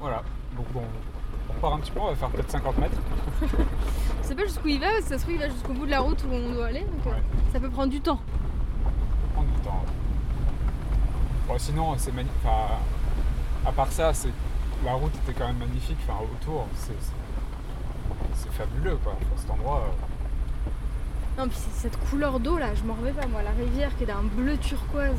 [0.06, 0.22] Voilà.
[0.56, 0.84] Donc bon,
[1.49, 2.97] on repart un petit peu, on va faire peut-être 50 mètres.
[4.22, 5.88] Je sais pas jusqu'où il va, parce que ça se trouve, il va jusqu'au bout
[5.88, 7.24] de la route où on doit aller, donc euh, Ouais.
[7.51, 8.18] ça peut prendre du temps.
[8.84, 9.84] Faut prendre du temps.
[11.47, 12.38] Bon, sinon, c'est magnifique.
[12.45, 12.76] Enfin,
[13.68, 14.30] à part ça, c'est
[14.86, 15.97] la route était quand même magnifique.
[16.08, 19.14] Enfin, autour, c'est fabuleux, quoi.
[19.14, 19.86] Enfin, cet endroit.
[19.88, 24.03] euh, Non, puis cette couleur d'eau là, je m'en remets pas, moi, la rivière qui
[24.03, 25.18] est d'un bleu turquoise.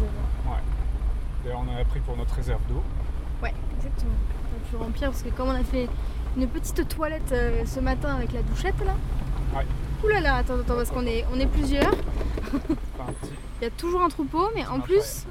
[1.43, 2.83] D'ailleurs, on en a pris pour notre réserve d'eau.
[3.43, 4.15] Ouais, exactement.
[4.57, 5.89] On a pu remplir parce que comme on a fait
[6.37, 8.95] une petite toilette euh, ce matin avec la douchette là.
[9.55, 9.67] Ouais.
[10.05, 11.93] Ouh là là, attends, attends, parce qu'on est, on est plusieurs.
[13.61, 15.25] Il y a toujours un troupeau, mais en plus.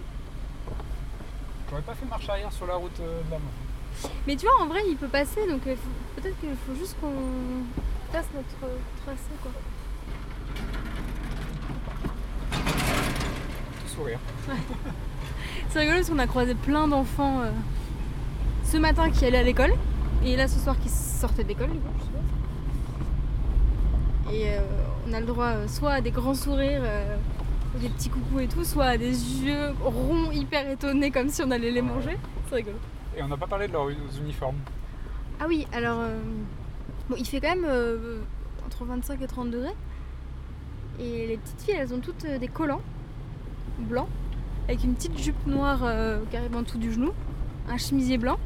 [1.70, 4.12] J'aurais pas fait marche arrière sur la route euh, de la Meuse.
[4.28, 6.96] Mais tu vois, en vrai, il peut passer, donc euh, faut- peut-être qu'il faut juste
[7.00, 7.12] qu'on
[8.12, 9.52] fasse notre euh, tracé quoi.
[13.82, 14.20] Tout sourire.
[15.70, 17.42] C'est rigolo parce qu'on a croisé plein d'enfants
[18.66, 19.74] ce matin qui allaient à l'école
[20.24, 21.70] et là ce soir qui sortaient de l'école.
[21.70, 22.22] du coup, je suppose.
[24.34, 24.62] Et euh,
[25.08, 27.16] on a le droit euh, soit à des grands sourires, euh,
[27.76, 29.12] ou des petits coucous et tout, soit à des
[29.44, 32.18] yeux ronds hyper étonnés comme si on allait les manger.
[32.50, 32.78] C'est rigolo.
[33.16, 33.90] Et on n'a pas parlé de leurs
[34.20, 34.58] uniformes.
[35.40, 36.20] Ah oui, alors euh,
[37.10, 37.68] bon, il fait quand même
[38.66, 39.76] entre 25 et 30 degrés.
[41.00, 42.82] Et les petites filles, elles ont toutes des collants
[43.80, 44.08] blancs
[44.68, 45.82] avec une petite jupe noire
[46.32, 47.12] carrément tout du genou,
[47.70, 48.40] un chemisier blanc.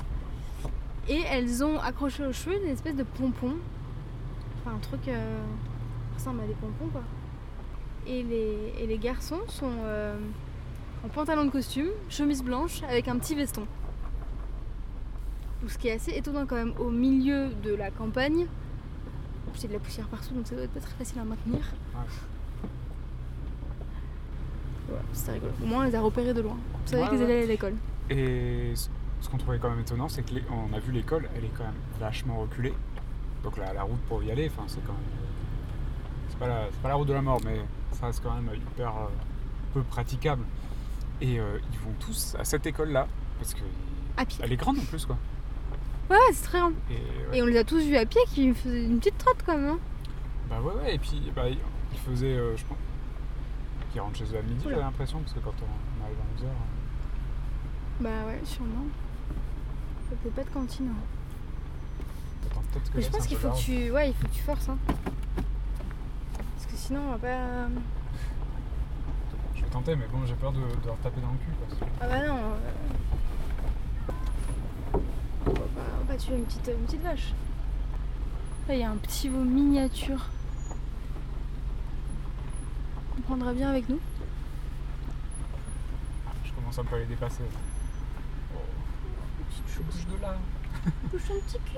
[1.08, 3.54] Et elles ont accroché aux cheveux une espèce de pompon.
[4.62, 5.40] Enfin, un truc euh,
[6.16, 7.02] ressemble à des pompons quoi.
[8.06, 10.18] Et les, et les garçons sont euh,
[11.06, 13.66] en pantalon de costume, chemise blanche avec un petit veston.
[15.68, 18.46] Ce qui est assez étonnant quand même au milieu de la campagne.
[19.62, 21.60] A de la poussière partout, donc ça doit être pas très facile à maintenir.
[24.90, 24.96] Ouais.
[25.12, 25.52] C'était rigolo.
[25.62, 26.56] Au moins, on les a repérés de loin.
[26.84, 27.24] On savait Ouais, qu'ils ouais.
[27.26, 27.74] allaient à l'école.
[28.10, 28.74] Et
[29.22, 31.52] ce qu'on trouvait quand même étonnant, c'est que les- on a vu l'école, elle est
[31.58, 32.74] quand même vachement reculée.
[33.44, 35.02] Donc la, la route pour y aller, enfin c'est quand même.
[36.30, 37.60] C'est pas, la, c'est pas la route de la mort, mais
[37.94, 39.08] ça reste quand même hyper euh,
[39.74, 40.44] peu praticable.
[41.22, 43.08] Et euh, ils vont tous à cette école-là,
[43.40, 43.62] parce que
[44.18, 44.40] À pied.
[44.44, 45.18] elle est grande en plus quoi.
[46.10, 46.72] Ouais, c'est très grand.
[46.90, 46.94] Et,
[47.32, 47.38] ouais.
[47.38, 49.68] Et on les a tous vus à pied qui faisaient une petite trotte quand même.
[49.72, 49.80] hein.
[50.50, 52.78] Bah ouais, ouais, et puis bah, ils faisaient, euh, je pense,
[53.92, 56.50] qu'ils rentrent chez eux à midi, j'ai l'impression, parce que quand on arrive à 11h,
[58.02, 58.86] Bah ouais, sûrement.
[60.10, 60.90] Ça peut pas de cantine.
[60.90, 62.46] hein.
[62.52, 63.92] attends, peut-être que Mais je pense qu'il faut que tu.
[63.92, 64.70] Ouais, il faut que tu forces.
[64.70, 64.78] Hein.
[66.56, 67.68] Parce que sinon, on va pas.
[69.56, 71.52] Je vais tenter, mais bon, j'ai peur de, de leur taper dans le cul.
[71.68, 71.86] Parce que...
[72.02, 72.38] Ah bah non.
[72.38, 72.58] euh,
[75.46, 77.34] On va pas, on va pas tuer une petite, une petite vache.
[78.68, 80.28] Là, il y a un petit veau miniature.
[83.18, 84.00] On prendra bien avec nous.
[86.46, 87.44] Je commence un peu à les dépasser.
[89.84, 90.38] Bouge de là.
[91.12, 91.78] Touche ton petit cul.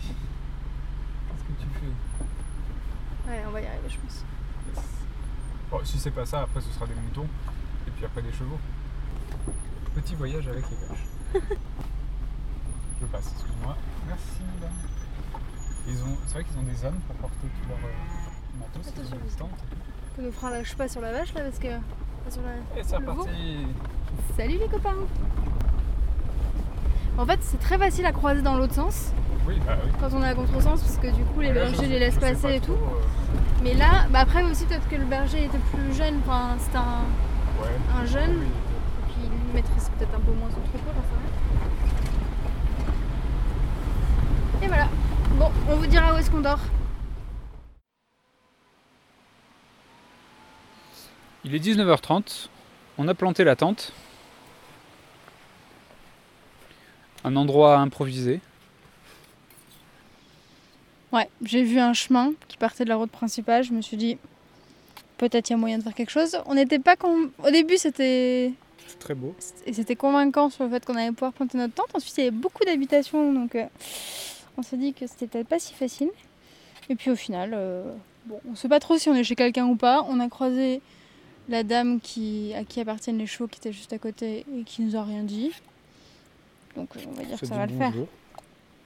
[0.00, 3.30] Qu'est-ce que tu fais?
[3.30, 4.24] Ouais, on va y arriver, je pense.
[5.70, 7.26] Bon, si c'est pas ça, après ce sera des moutons.
[7.86, 8.58] Et puis après des chevaux.
[9.94, 11.06] Petit voyage avec les vaches.
[13.00, 13.76] Je passe, excuse-moi.
[14.06, 14.76] Merci, madame.
[15.88, 16.16] Ils ont...
[16.26, 18.92] C'est vrai qu'ils ont des ânes pour porter tout leur euh, matos.
[18.94, 19.64] Ils Attention, tentes.
[20.18, 21.68] On nous fera lâche pas sur la vache là parce que.
[21.68, 23.66] pas sur la- Et c'est reparti
[24.36, 24.94] Salut les copains
[27.18, 29.12] En fait, c'est très facile à croiser dans l'autre sens
[29.46, 29.90] Oui, bah oui.
[30.00, 32.42] quand on est à contresens parce que du coup les Là, bergers les laissent passer
[32.42, 32.72] pas et tout.
[32.72, 36.78] euh, Mais là, bah après aussi peut-être que le berger était plus jeune, enfin c'était
[36.78, 37.04] un,
[37.62, 37.68] Ouais.
[38.00, 38.46] un jeune, Oui.
[38.46, 41.02] et puis il maîtrise peut-être un peu moins son troupeau, rien.
[44.62, 44.88] Et voilà.
[45.38, 46.58] Bon, on vous dira où est-ce qu'on dort.
[51.44, 52.48] Il est 19h30,
[52.98, 53.92] on a planté la tente.
[57.24, 58.40] Un endroit improvisé.
[61.12, 64.16] Ouais, j'ai vu un chemin qui partait de la route principale, je me suis dit
[65.18, 66.38] peut-être il y a moyen de faire quelque chose.
[66.46, 67.30] On n'était pas con...
[67.44, 68.52] au début c'était
[68.98, 69.34] très beau.
[69.66, 71.88] et c'était convaincant sur le fait qu'on allait pouvoir planter notre tente.
[71.94, 73.66] Ensuite, il y avait beaucoup d'habitations, donc euh,
[74.56, 76.10] on s'est dit que c'était peut-être pas si facile.
[76.88, 77.92] Et puis au final, euh,
[78.26, 80.04] bon, on sait pas trop si on est chez quelqu'un ou pas.
[80.08, 80.80] On a croisé
[81.48, 84.82] la dame qui, à qui appartiennent les chevaux qui était juste à côté et qui
[84.82, 85.50] nous a rien dit.
[86.76, 87.92] Donc on va dire que ça va le faire.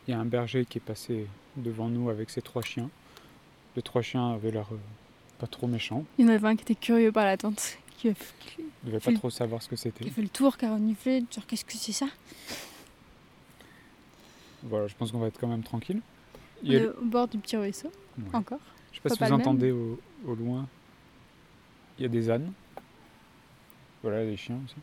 [0.07, 1.27] Il y a un berger qui est passé
[1.57, 2.91] devant nous avec ses trois chiens.
[3.77, 4.77] Les trois chiens avaient l'air euh,
[5.39, 6.05] pas trop méchants.
[6.19, 8.13] Il y en avait un qui était curieux par la tente, qui a,
[8.59, 10.07] ne devait pas trop savoir ce que c'était.
[10.07, 12.07] A fait le tour, reniflé, genre qu'est-ce que c'est ça?
[14.63, 16.01] Voilà, je pense qu'on va être quand même tranquille.
[16.63, 18.25] On Il y a- est au bord du petit ruisseau, Ouais.
[18.33, 18.61] encore.
[18.93, 20.67] Je sais pas Pas si pas vous le entendez au, au loin.
[21.99, 22.53] Il y a des ânes.
[24.03, 24.77] Voilà, des chiens aussi.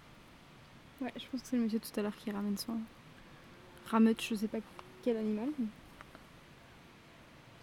[1.02, 2.78] Ouais, je pense que c'est le monsieur tout à l'heure qui ramène son
[3.90, 4.60] rameute, je sais pas
[5.04, 5.50] quel animal.
[5.60, 5.66] mais-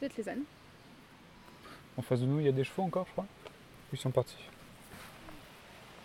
[0.01, 0.43] Peut-être les ânes.
[1.97, 3.27] En face de nous, il y a des chevaux encore, je crois.
[3.93, 4.37] Ils sont partis.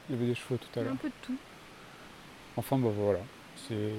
[0.09, 0.93] Il y avait des chevaux tout Il à l'heure.
[0.93, 1.35] un peu de tout.
[2.55, 3.19] Enfin, bah voilà.
[3.67, 3.91] C'est.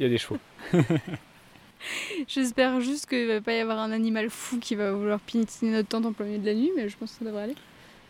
[0.00, 0.38] Il y a des chevaux.
[2.28, 5.88] J'espère juste qu'il va pas y avoir un animal fou qui va vouloir piétiner notre
[5.88, 7.54] tente en plein milieu de la nuit, mais je pense que ça devrait aller.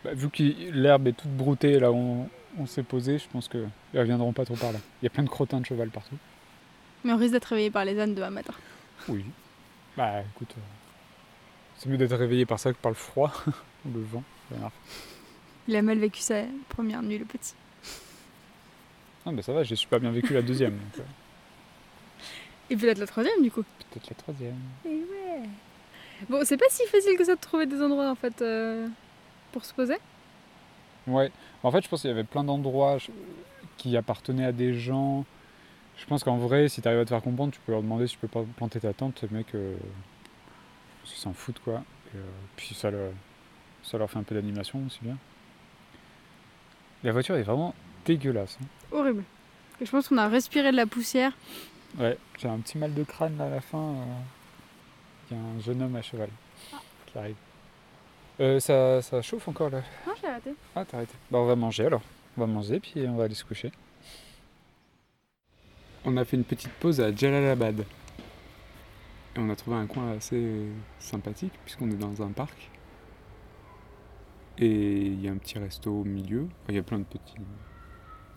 [0.03, 2.29] Bah, vu que l'herbe est toute broutée là où on,
[2.59, 4.79] on s'est posé, je pense qu'ils reviendront pas trop par là.
[5.01, 6.17] Il y a plein de crottins de cheval partout.
[7.03, 8.53] Mais on risque d'être réveillé par les ânes demain matin.
[9.09, 9.25] Oui.
[9.97, 10.61] Bah écoute, euh,
[11.77, 13.31] c'est mieux d'être réveillé par ça que par le froid
[13.85, 14.23] ou le vent.
[15.67, 17.53] Il a mal vécu sa première nuit, le petit.
[19.25, 20.73] Ah bah ça va, j'ai super bien vécu la deuxième.
[20.73, 21.03] donc, euh,
[22.69, 23.63] Et peut-être la troisième, du coup.
[23.91, 24.59] Peut-être la troisième.
[24.85, 25.47] Et ouais.
[26.29, 28.87] Bon, c'est pas si facile que ça de trouver des endroits, en fait, euh,
[29.53, 29.97] pour se poser?
[31.07, 31.31] Ouais.
[31.63, 32.97] En fait, je pense qu'il y avait plein d'endroits
[33.77, 35.25] qui appartenaient à des gens.
[35.97, 38.07] Je pense qu'en vrai, si tu arrives à te faire comprendre, tu peux leur demander
[38.07, 39.21] si tu peux pas planter ta tente.
[39.21, 39.75] Les mecs, euh,
[41.05, 41.83] ils s'en foutent quoi.
[42.13, 42.21] Et, euh,
[42.57, 43.11] puis ça, leur-
[43.83, 45.17] ça leur fait un peu d'animation aussi bien.
[47.03, 47.73] La voiture est vraiment
[48.05, 48.57] dégueulasse.
[48.61, 48.65] hein.
[48.91, 49.23] Horrible.
[49.81, 51.33] Et je pense qu'on a respiré de la poussière.
[51.99, 53.77] Ouais, j'ai un petit mal de crâne là, à la fin.
[53.77, 54.03] euh.
[55.31, 56.29] Il y a un jeune homme à cheval
[57.07, 57.35] qui arrive.
[58.43, 59.81] Euh, ça, ça chauffe encore là.
[60.05, 60.53] Non, j'ai arrêté.
[60.75, 61.13] Ah, t'as arrêté.
[61.31, 62.01] Bah, on va manger alors.
[62.35, 63.71] On va manger puis on va aller se coucher.
[66.03, 67.79] On a fait une petite pause à Jalalabad.
[67.79, 70.67] Et on a trouvé un coin assez
[70.99, 72.69] sympathique puisqu'on est dans un parc.
[74.57, 76.41] Et il y a un petit resto au milieu.
[76.41, 77.37] Enfin, il y a plein de petits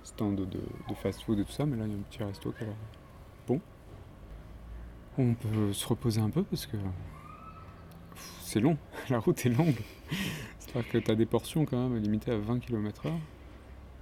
[0.05, 2.53] stands de, de fast-food et tout ça, mais là il y a un petit resto
[2.53, 2.77] qui a l'air
[3.49, 3.61] bon.
[5.19, 6.77] On peut se reposer un peu parce que
[8.57, 8.79] c'est long,
[9.11, 9.75] la route est longue.
[10.59, 13.11] C'est-à-dire que tu as des portions quand même limitées à 20 km/h.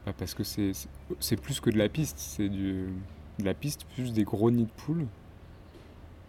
[0.06, 0.70] Bah, parce que c'est
[1.18, 2.86] c'est- plus que de la piste, c'est du-
[3.40, 5.06] de la piste plus des gros nids de poules,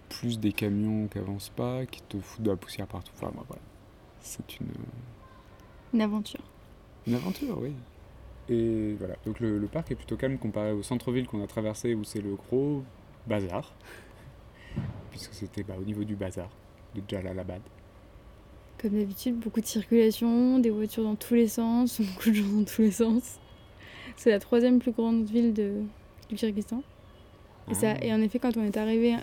[0.09, 3.11] plus des camions qui avancent pas, qui te foutent de la poussière partout.
[3.15, 3.61] Enfin, bah, voilà.
[4.21, 4.67] C'est une,
[5.93, 6.41] Une aventure.
[7.05, 7.73] une aventure, oui.
[8.49, 11.93] Et voilà, donc le, le parc est plutôt calme comparé au centre-ville qu'on a traversé
[11.93, 12.83] où c'est le gros
[13.27, 13.71] bazar.
[15.11, 16.49] Puisque c'était bah, au niveau du bazar
[16.95, 17.61] de Jalalabad.
[18.81, 22.63] Comme d'habitude, beaucoup de circulation, des voitures dans tous les sens, beaucoup de gens dans
[22.65, 23.39] tous les sens.
[24.17, 25.81] C'est la troisième plus grande ville de,
[26.29, 26.83] du Kyrgyzstan.
[27.71, 28.03] Et, ça, Ah.
[28.05, 29.15] et en effet, quand on est arrivé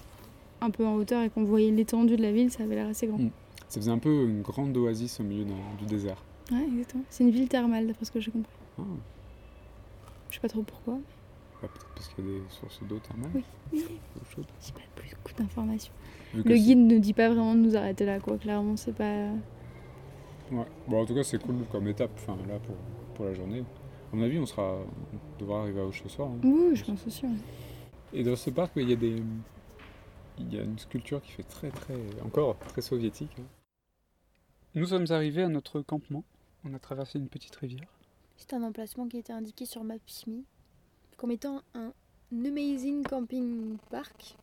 [0.61, 3.07] un peu en hauteur et qu'on voyait l'étendue de la ville, ça avait l'air assez
[3.07, 3.19] grand.
[3.19, 3.31] Mm.
[3.69, 5.45] Ça faisait un peu une grande oasis au milieu
[5.79, 6.23] du désert.
[6.51, 7.05] Ouais, exactement.
[7.09, 8.53] C'est une ville thermale, d'après ce que j'ai compris.
[8.79, 8.83] Ah,
[10.29, 10.99] Je sais pas trop pourquoi.
[11.69, 13.45] Peut-être parce qu'il y a des sources d'eau thermale, Oui.
[13.73, 13.85] Oui.
[14.61, 15.93] J'ai pas plus beaucoup d'informations.
[16.35, 18.39] Le guide ne dit pas vraiment de nous arrêter là, quoi.
[18.39, 19.31] Clairement, c'est pas.
[20.51, 20.67] Ouais.
[20.89, 22.75] Bon, en tout cas, c'est cool comme étape enfin, là, pour,
[23.15, 23.65] pour la journée.
[24.13, 26.29] À mon avis, on, sera, on devra arriver à Auch ce soir.
[26.29, 26.39] hein.
[26.45, 27.25] Oui, je pense aussi.
[27.27, 27.33] ouais.
[28.13, 29.23] Et dans ce parc, il y a des.
[30.39, 31.95] Il y a une sculpture qui fait très très.
[32.25, 33.31] encore très soviétique.
[33.39, 33.45] hein.
[34.75, 36.25] Nous sommes arrivés à notre campement.
[36.65, 37.89] On a traversé une petite rivière.
[38.37, 40.43] C'est un emplacement qui était indiqué sur Maps.me
[41.17, 41.93] comme étant un
[42.33, 44.37] amazing camping park.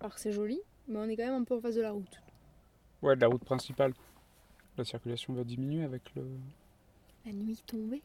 [0.00, 2.20] Alors c'est joli, mais on est quand même un peu en face de la route.
[3.02, 3.92] Ouais, de la route principale.
[4.76, 6.26] La circulation va diminuer avec le.
[7.24, 8.02] La nuit tombée.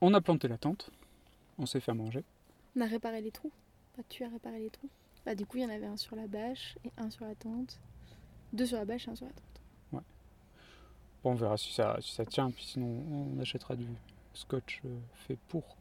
[0.00, 0.90] On a planté la tente.
[1.58, 2.24] On s'est fait manger.
[2.76, 3.52] On a réparé les trous.
[3.96, 4.88] Bah, tu as réparé les trous.
[5.26, 7.34] Bah, du coup, il y en avait un sur la bâche et un sur la
[7.34, 7.78] tente.
[8.52, 9.50] Deux sur la bâche et un sur la tente.
[11.22, 13.86] Bon, on verra si ça, si ça tient, puis sinon on achètera du
[14.32, 15.76] scotch euh, fait pour.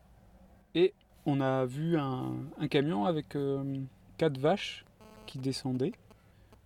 [0.76, 0.94] Et
[1.26, 3.64] on a vu un, un camion avec euh,
[4.18, 4.86] quatre vaches
[5.26, 5.94] qui descendaient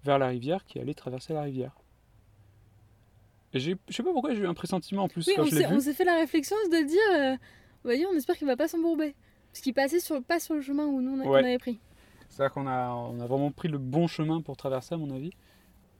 [0.04, 1.72] vers la rivière, qui allait traverser la rivière.
[3.54, 5.56] Et je sais pas pourquoi j'ai eu un pressentiment en plus Oui, quand on je
[5.56, 5.76] l'ai s'est, vu.
[5.76, 7.38] on s'est fait la réflexion de dire,
[7.91, 9.16] euh, dire, on espère qu'il va pas s'embourber.
[9.51, 11.41] Parce qu'il passait sur, pas sur le chemin où nous on, a- Ouais.
[11.41, 11.80] qu'on avait pris.
[12.30, 15.30] C'est-à-dire qu'on a, on a vraiment pris le bon chemin pour traverser, à mon avis.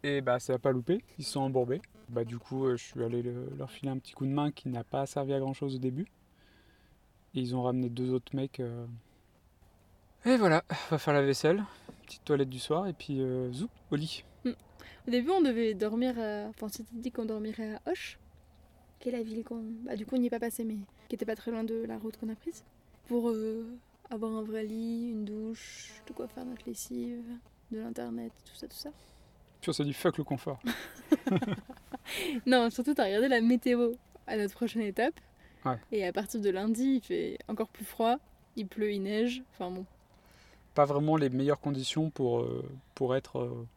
[0.02, 1.80] Et bah, ça n'a pas loupé, ils se sont embourbés.
[2.10, 4.52] Bah, du coup, euh, je suis allé le- leur filer un petit coup de main
[4.52, 6.08] qui n'a pas servi à grand chose au début.
[7.36, 8.60] Et ils ont ramené deux autres mecs.
[8.60, 8.86] euh.
[10.26, 11.64] Et voilà, on va faire la vaisselle,
[12.06, 14.24] petite toilette du soir, et puis euh, zoup, au lit.
[14.46, 18.18] Au début, on devait dormir, à- enfin, on s'était dit qu'on dormirait à Hoche,
[19.00, 19.62] qui est la ville qu'on.
[19.86, 20.78] Bah, du coup, on n'y est pas passé, mais
[21.10, 22.64] qui était pas très loin de la route qu'on a prise.
[23.08, 23.66] Pour euh,
[24.10, 27.22] avoir un vrai lit, une douche, de quoi faire notre lessive,
[27.72, 28.92] de l'internet, tout ça, tout ça.
[29.60, 30.60] Puis on s'est dit fuck le confort.
[32.46, 33.94] Non, surtout, t'as regardé la météo
[34.28, 35.20] à notre prochaine étape.
[35.66, 35.78] Ouais.
[35.92, 38.18] Et à partir de lundi, il fait encore plus froid,
[38.56, 39.42] il pleut, il neige.
[39.54, 39.86] Enfin bon,
[40.76, 42.64] Pas vraiment les meilleures conditions pour, euh,
[42.96, 43.68] pour être euh,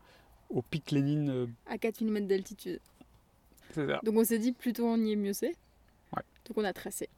[0.50, 1.30] au pic Lénine.
[1.30, 2.80] euh, à 4000 mètres d'altitude.
[3.72, 4.00] c'est ça.
[4.02, 5.54] Donc on s'est dit, plutôt on y est, mieux c'est.
[6.16, 6.22] Ouais.
[6.46, 7.08] Donc on a tracé.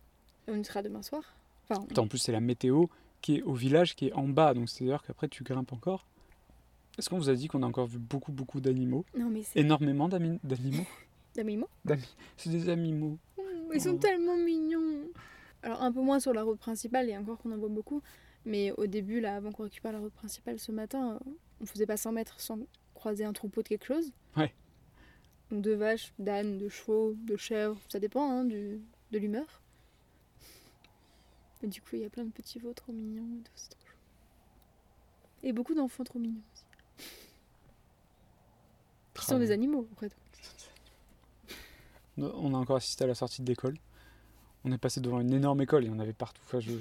[0.47, 1.23] Et on y sera demain soir.
[1.71, 2.87] Enfin, En plus, c'est la météo
[3.21, 4.55] qui est au village qui est en bas.
[4.55, 6.07] Donc c'est-à-dire qu'après, tu grimpes encore.
[6.99, 9.05] Est-ce qu'on vous a dit qu'on a encore vu beaucoup, beaucoup d'animaux?
[9.17, 10.85] Non mais c'est Énormément d'ami- d'animaux?
[11.37, 11.69] D'animaux?
[12.37, 13.19] C'est des animaux.
[13.75, 13.99] Ils sont Oh.
[13.99, 15.09] tellement mignons.
[15.63, 18.03] Alors un peu moins sur la route principale et encore qu'on en voit beaucoup.
[18.45, 21.19] Mais au début, là, avant qu'on récupère la route principale ce matin,
[21.61, 22.59] on faisait pas 100 mètres sans
[22.95, 24.13] croiser un troupeau de quelque chose.
[24.37, 24.53] Ouais.
[25.51, 29.61] Donc de vaches, d'ânes, de chevaux, de chèvres, ça dépend hein, du, de l'humeur.
[31.63, 33.71] Et du coup, il y a plein de petits veaux trop mignons et tout, c'est
[33.71, 33.97] trop chou.
[35.43, 36.65] Et beaucoup d'enfants trop mignons aussi.
[39.15, 40.17] Qui sont des animaux, après tout.
[42.19, 43.77] On a encore assisté à la sortie de l'école.
[44.65, 46.41] On est passé devant une énorme école et on avait partout.
[46.47, 46.73] Enfin, je-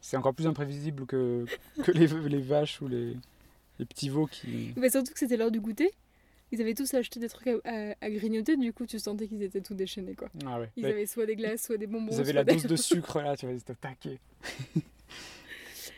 [0.00, 1.46] C'est encore plus imprévisible que,
[1.82, 3.16] que les, les vaches ou les,
[3.78, 4.72] les petits veaux qui.
[4.76, 5.90] Mais surtout que c'était l'heure du goûter.
[6.52, 9.42] Ils avaient tous acheté des trucs à, à- à grignoter, du coup tu sentais qu'ils
[9.42, 10.28] étaient tout déchaînés quoi.
[10.46, 10.70] Ah ouais.
[10.76, 10.90] Ils Ouais.
[10.92, 12.12] avaient soit des glaces, soit des bonbons.
[12.12, 14.20] Ils avaient la des- dose de sucre là, tu vois, ils étaient taqués.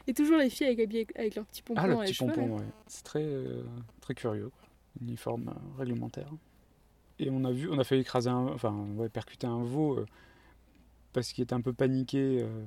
[0.07, 2.65] Et toujours les filles avec, habillées- avec leurs petits pompons Ah, le petit pompon, ouais.
[2.87, 3.65] C'est très, euh,
[4.01, 4.69] très curieux, quoi.
[5.03, 6.31] Uniforme euh, réglementaire.
[7.19, 10.07] Et on a vu, on a fait écraser un, enfin, ouais, percuter un veau euh,
[11.13, 12.63] parce qu'il était un peu paniqué euh,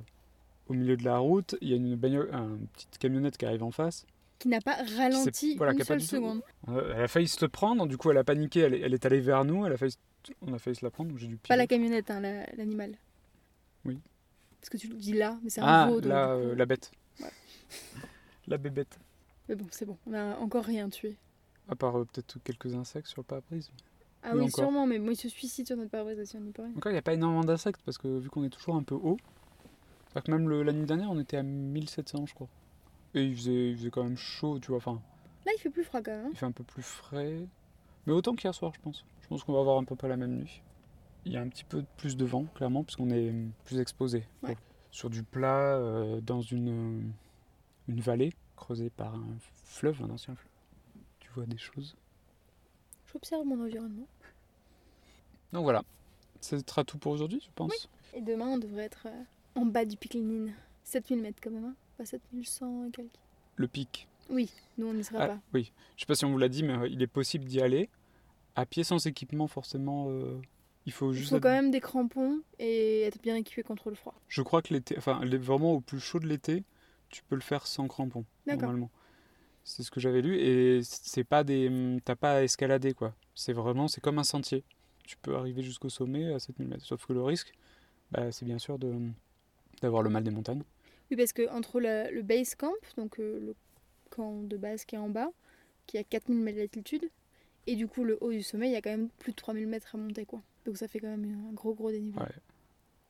[0.68, 1.54] au milieu de la route.
[1.60, 4.06] Il y a une bagnole, une petite camionnette qui arrive en face.
[4.40, 6.40] Qui n'a pas ralenti voilà, une seule seconde.
[6.68, 8.94] Euh, Elle a failli se le prendre, du coup elle a paniqué, elle est, elle
[8.94, 9.94] est allée vers nous, elle a failli,
[10.40, 12.94] on a failli se la prendre, j'ai dû Pas la camionnette, hein, la- l'animal.
[13.84, 13.98] Oui.
[14.60, 16.00] Parce que tu le dis là, mais c'est un Ah, veau.
[16.00, 16.90] donc la, coup- euh, la bête.
[17.20, 17.26] Ouais.
[18.48, 18.98] La bébête.
[19.48, 21.16] Mais bon, c'est bon, on a encore rien tué.
[21.68, 23.70] À part euh, peut-être quelques insectes sur le pare-brise.
[24.22, 24.50] Ah Oui, encore.
[24.64, 26.72] sûrement, mais moi il se suicide sur notre pare-brise aussi, on n'y peut rien.
[26.76, 28.94] Encore il n'y a pas énormément d'insectes parce que vu qu'on est toujours un peu
[28.94, 29.16] haut,
[30.08, 32.48] c'est-à-dire que même le- la nuit dernière on était à 1700 je crois.
[33.14, 35.00] Et il faisait, il faisait quand même chaud, tu vois, enfin
[35.46, 36.26] Là il fait plus froid quand même.
[36.26, 36.30] hein.
[36.32, 37.40] il fait un peu plus frais.
[38.06, 39.04] Mais autant qu'hier soir je pense.
[39.22, 40.62] Je pense qu'on va avoir à peu près la même nuit.
[41.24, 43.32] Il y a un petit peu plus de vent clairement parce qu'on est
[43.64, 44.24] plus exposé.
[44.42, 44.56] Ouais.
[44.90, 47.12] Sur du plat, euh, dans une,
[47.88, 49.26] une vallée creusée par un
[49.64, 50.50] fleuve, un ancien fleuve.
[51.20, 51.94] Tu vois des choses.
[53.12, 54.06] J'observe mon environnement.
[55.52, 55.82] Donc voilà,
[56.40, 57.88] ce sera tout pour aujourd'hui je pense.
[58.14, 59.22] Et demain on devrait être euh,
[59.56, 60.52] en bas du pic Lénine.
[60.84, 63.10] 7000 mètres quand même, hein Pas 7100 et quelques.
[63.56, 64.08] Le pic.
[64.28, 64.48] Oui,
[64.78, 65.38] nous on n'y sera Ah, pas.
[65.54, 67.60] oui, je sais pas si on vous l'a dit, mais euh, il est possible d'y
[67.60, 67.88] aller.
[68.56, 70.40] À pied sans équipement, forcément, euh,
[70.86, 71.30] il faut Il juste.
[71.30, 74.14] faut être- quand même des crampons et être bien équipé contre le froid.
[74.28, 76.64] Je crois que l'été, enfin, vraiment au plus chaud de l'été,
[77.08, 78.62] tu peux le faire sans crampons, D'accord.
[78.62, 78.90] normalement.
[79.64, 81.68] C'est ce que j'avais lu, et c'est pas des.
[81.68, 83.14] hum, T'as pas à escalader, quoi.
[83.34, 84.64] C'est vraiment, c'est comme un sentier.
[85.04, 86.84] Tu peux arriver jusqu'au sommet à 7000 mètres.
[86.84, 87.52] Sauf que le risque,
[88.12, 88.94] bah, c'est bien sûr de
[89.82, 90.62] d'avoir le mal des montagnes.
[91.10, 93.54] Oui, parce que entre la- le base camp, donc euh, le
[94.10, 95.30] camp de base qui est en bas,
[95.86, 97.08] qui est à 4000 mètres d'altitude,
[97.66, 99.66] et du coup le haut du sommet, il y a quand même plus de 3000
[99.66, 100.42] mètres à monter, quoi.
[100.66, 102.20] Donc ça fait quand même un gros gros dénivelé.
[102.20, 102.32] Ouais.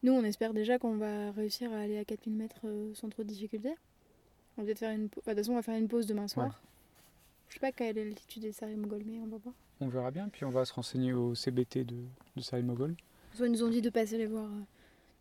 [0.03, 3.23] Nous, on espère déjà qu'on va réussir à aller à 4000 mètres euh, sans trop
[3.23, 3.75] de difficultés.
[4.61, 5.25] On va peut-être faire une pause.
[5.25, 6.63] de toute façon, on va faire une pause demain soir.
[7.49, 9.55] Je sais pas quelle est l'altitude des Sarri Mogol, mais on va voir.
[9.81, 11.97] On verra bien, puis on va se renseigner au CBT de,
[12.37, 12.95] de Sarimogol.
[13.39, 14.45] Ils nous ont dit de passer les voir.
[14.45, 14.59] euh.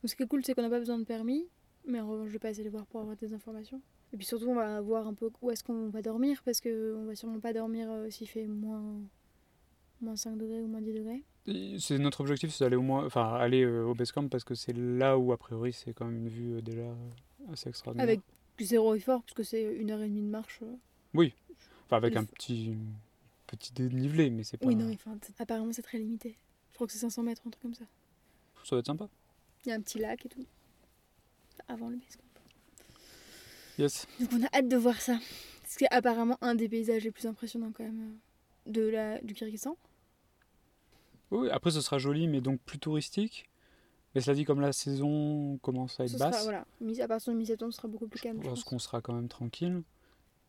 [0.02, 1.48] Donc ce qui est cool, c'est qu'on n'a pas besoin de permis,
[1.88, 3.82] mais en revanche, de passer les voir pour avoir des informations.
[4.12, 7.06] Et puis surtout, on va voir un peu où est-ce qu'on va dormir, parce qu'on
[7.06, 8.84] va sûrement pas dormir euh, s'il fait moins,
[10.02, 11.24] moins 5 degrés ou moins 10 degrés.
[11.80, 13.96] C'est notre objectif, c'est d'aller au moins, enfin aller euh, au
[14.30, 16.94] parce que c'est là où a priori c'est quand même une vue euh, déjà
[17.52, 18.04] assez extraordinaire.
[18.04, 18.20] Avec
[18.66, 20.60] zéro effort, puisque c'est une heure et demie de marche.
[20.64, 21.30] euh.
[21.86, 22.76] Enfin avec un petit
[23.48, 24.68] petit dénivelé, mais c'est pas.
[24.68, 26.38] Oui, non, enfin, apparemment, c'est très limité.
[26.70, 27.86] Je crois que c'est 500 mètres, un truc comme ça.
[28.64, 29.10] Ça va être sympa.
[29.66, 30.46] Il y a un petit lac et tout.
[31.68, 32.18] Avant le base.
[33.78, 34.08] Yes.
[34.20, 35.20] Donc on a hâte de voir ça.
[35.66, 38.20] C'est apparemment un des paysages les plus impressionnants quand même
[38.68, 39.78] euh, de la, du Kyrgyzstan.
[41.32, 43.49] Oui, après ce sera joli, mais donc plus touristique.
[44.16, 47.08] Mais cela dit, comme la saison commence à être Ce basse, sera, voilà, mi- à
[47.08, 48.40] partir de mi-septembre, ce sera beaucoup plus calme.
[48.42, 49.84] je pense qu'on sera quand même tranquille.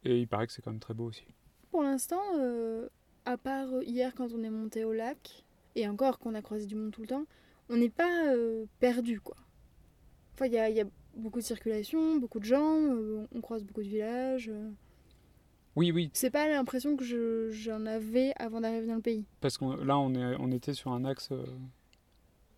[0.04, 1.24] Et il paraît que c'est quand même très beau aussi.
[1.70, 2.88] Pour l'instant, euh,
[3.26, 5.44] à part euh, hier quand on est monté au lac,
[5.76, 7.24] et encore qu'on a croisé du monde tout le temps,
[7.68, 9.36] on n'est pas euh, perdu quoi.
[10.34, 13.40] Enfin, il y a, il y a beaucoup de circulation, beaucoup de gens, euh, on
[13.42, 14.50] croise beaucoup de villages.
[15.76, 19.24] Oui, oui, C'est pas l'impression que je- j'en avais avant d'arriver dans le pays.
[19.40, 21.28] parce que là on, est, on était sur un axe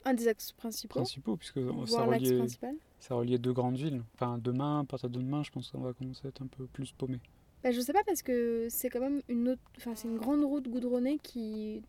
[0.04, 2.74] Un des axes principaux, principal, puisque ça reliait, principal.
[2.98, 4.02] ça reliait deux grandes villes.
[4.14, 6.66] Enfin, demain, à partir de demain, je pense qu'on va commencer à être un peu
[6.66, 7.20] plus paumé.
[7.62, 10.42] Bah, je sais pas parce que c'est quand même une autre, enfin c'est une grande
[10.44, 11.82] route goudronnée qui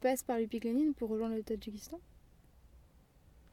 [0.00, 1.98] passe par le pic Lénine pour rejoindre le Tadjikistan.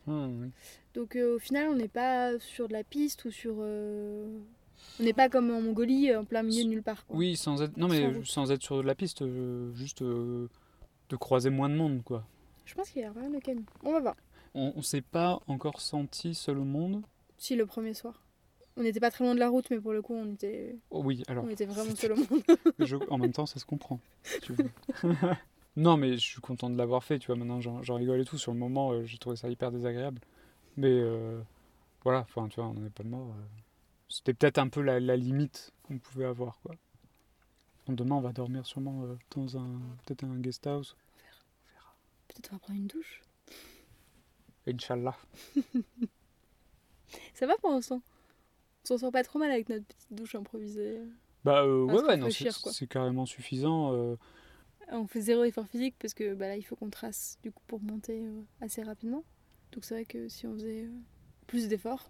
[0.06, 0.52] Oui.
[0.94, 3.56] Donc euh, au final, on n'est pas sur de la piste ou sur.
[3.60, 4.28] euh,
[5.00, 7.06] On n'est pas comme en Mongolie, euh, en plein milieu de nulle part.
[7.06, 7.16] quoi.
[7.18, 9.24] Oui, sans être, non, mais sans être sur de la piste,
[9.74, 10.48] juste euh,
[11.10, 12.28] de croiser moins de monde, quoi.
[12.66, 13.64] Je pense qu'il y a rien de camion.
[13.84, 14.16] On va voir.
[14.54, 17.02] On, on s'est pas encore senti seul au monde.
[17.38, 18.22] Si le premier soir.
[18.76, 21.02] On n'était pas très loin de la route, mais pour le coup, on était, Oh,
[21.04, 21.44] oui, alors.
[21.46, 22.42] on était vraiment seul au monde.
[22.80, 24.00] je- en même temps, ça se comprend.
[24.24, 24.70] si tu veux.
[25.76, 27.36] non, mais je suis content de l'avoir fait, tu vois.
[27.36, 28.38] Maintenant, j'en rigole et tout.
[28.40, 30.22] Sur le moment, euh, j'ai trouvé ça hyper désagréable.
[30.78, 31.40] Mais euh,
[32.04, 33.28] voilà, enfin, tu vois, on n'en est pas mort.
[33.30, 33.44] euh.
[34.10, 36.74] C'était peut-être un peu la, la limite qu'on pouvait avoir, quoi.
[37.88, 39.04] Demain, on va dormir sûrement
[39.36, 39.68] dans un
[40.06, 40.96] peut-être un guest house.
[42.34, 43.22] Peut-être on va prendre une douche.
[44.68, 45.16] Inch'Allah.
[47.34, 48.02] Ça va pour l'instant?
[48.84, 51.00] On s'en sort pas trop mal avec notre petite douche improvisée.
[51.44, 53.94] Bah euh, ouais, ouais, non, c'est carrément suffisant.
[53.94, 54.16] euh.
[54.92, 57.64] On fait zéro effort physique parce que bah, là, il faut qu'on trace du coup
[57.68, 59.24] pour monter euh, assez rapidement.
[59.72, 60.92] Donc c'est vrai que si on faisait euh,
[61.48, 62.10] plus d'efforts,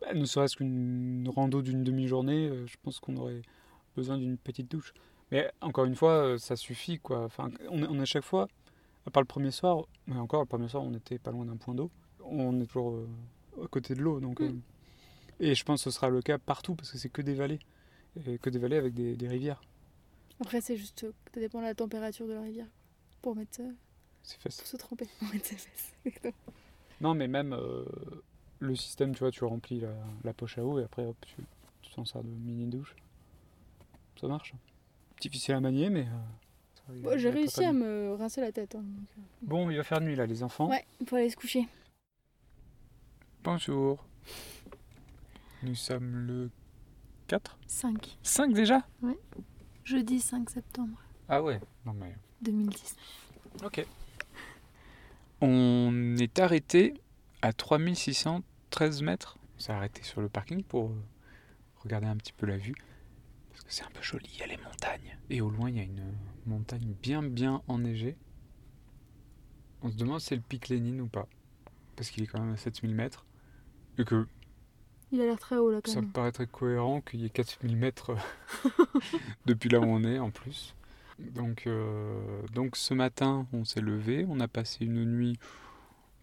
[0.00, 3.42] Bah, ne serait-ce qu'une rando d'une demi-journée, euh, je pense qu'on aurait
[3.96, 4.92] besoin d'une petite douche.
[5.30, 7.24] Mais encore une fois, euh, ça suffit quoi.
[7.24, 8.48] Enfin, on, est- on est à chaque fois,
[9.06, 11.56] à part le premier soir, mais encore le premier soir, on était pas loin d'un
[11.56, 11.90] point d'eau.
[12.24, 13.08] On est toujours euh,
[13.64, 14.40] à côté de l'eau, donc.
[14.40, 14.44] Mm.
[14.44, 14.52] euh,
[15.40, 17.58] et je pense que ce sera le cas partout parce que c'est que des vallées,
[18.26, 19.62] et que des vallées avec des, des rivières.
[20.40, 22.66] après c'est juste euh, ça dépend de la température de la rivière
[23.22, 23.60] pour mettre
[24.22, 24.62] C'est facile.
[24.62, 25.06] pour se tremper.
[25.18, 25.92] Pour mettre ses fesses.
[27.02, 27.54] Non, mais même
[28.60, 29.92] le système, tu vois, tu remplis la,
[30.24, 31.36] la poche à eau et après, hop, tu
[31.82, 32.96] tu t'en sers de mini douche.
[34.18, 34.54] Ça marche.
[35.20, 36.06] Difficile à manier, mais.
[36.06, 36.18] euh,
[36.88, 38.74] Bon, J'ai réussi à me rincer la tête.
[38.74, 39.20] hein, donc, euh.
[39.42, 40.68] Bon, il va faire nuit là, les enfants.
[40.68, 41.66] Ouais, il faut aller se coucher.
[43.42, 44.04] Bonjour.
[45.62, 46.50] Nous sommes le
[47.28, 48.18] 4 5.
[48.22, 48.86] 5 déjà?
[49.84, 51.60] Jeudi 5 septembre Ah ouais.
[51.84, 52.14] Non mais.
[52.42, 52.96] 2019.
[53.64, 53.86] Ok.
[55.40, 56.94] On est arrêté
[57.42, 59.36] à 3613 mètres.
[59.56, 61.02] On s'est arrêté sur le parking pour euh,
[61.82, 62.74] regarder un petit peu la vue.
[63.68, 65.18] C'est un peu joli, il y a les montagnes.
[65.30, 66.14] Et au loin, il y a une
[66.46, 68.16] montagne bien bien enneigée.
[69.82, 71.28] On se demande si c'est le pic Lénine ou pas.
[71.96, 73.24] Parce qu'il est quand même à 7000 mètres.
[73.98, 74.26] Et que
[75.12, 76.12] Il a l'air très haut là quand ça me même.
[76.12, 78.12] paraîtrait cohérent qu'il y ait 4000 mètres
[79.46, 80.74] depuis là où on est en plus.
[81.18, 85.38] Donc, euh, donc ce matin, on s'est levé, on a passé une nuit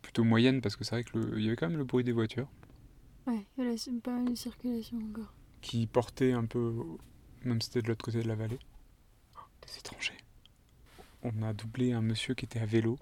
[0.02, 2.48] plutôt moyenne parce que c'est vrai qu'il y avait quand même le bruit des voitures
[3.26, 5.34] Ouais, il y a pas mal de circulation encore.
[5.62, 6.74] qui portait un peu,
[7.44, 8.60] même si c'était de l'autre côté de la vallée.
[9.36, 10.18] Oh, des étrangers.
[11.24, 12.98] On a doublé un monsieur qui était à vélo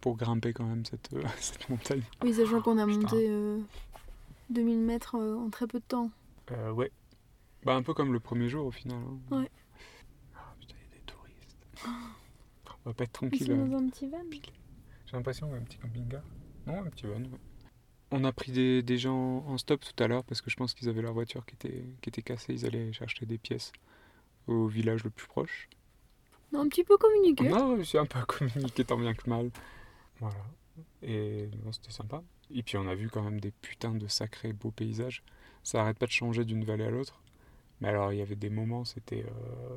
[0.00, 2.02] pour grimper quand même cette, euh, cette montagne.
[2.22, 3.00] Oui, sachant qu'on a Putain.
[3.00, 3.58] monté euh,
[4.50, 6.10] 2000 mètres euh, en très peu de temps.
[6.52, 6.90] Euh, ouais.
[7.64, 8.98] Bah un peu comme le premier jour au final.
[8.98, 9.36] hein.
[9.40, 9.50] Ouais.
[10.36, 11.56] Ah, putain, il y a des touristes.
[12.84, 13.46] On va pas être Ils tranquille.
[13.46, 13.66] sont euh.
[13.68, 14.18] dans un petit van.
[15.06, 16.22] J'ai l'impression un petit camping-car.
[16.66, 17.14] Non, un petit van.
[17.20, 17.30] ouais.
[18.16, 20.72] On a pris des, des gens en stop tout à l'heure parce que je pense
[20.72, 22.54] qu'ils avaient leur voiture qui était, qui était cassée.
[22.54, 23.72] Ils allaient chercher des pièces
[24.46, 25.68] au village le plus proche.
[26.52, 27.50] On a un petit peu communiqué.
[27.50, 29.50] On a réussi un peu à communiquer tant bien que mal.
[30.20, 30.38] Voilà.
[31.02, 32.22] Et bon, c'était sympa.
[32.54, 35.24] Et puis on a vu quand même des putains de sacrés beaux paysages.
[35.64, 37.20] Ça arrête pas de changer d'une vallée à l'autre.
[37.80, 39.76] Mais alors il y avait des moments, c'était euh,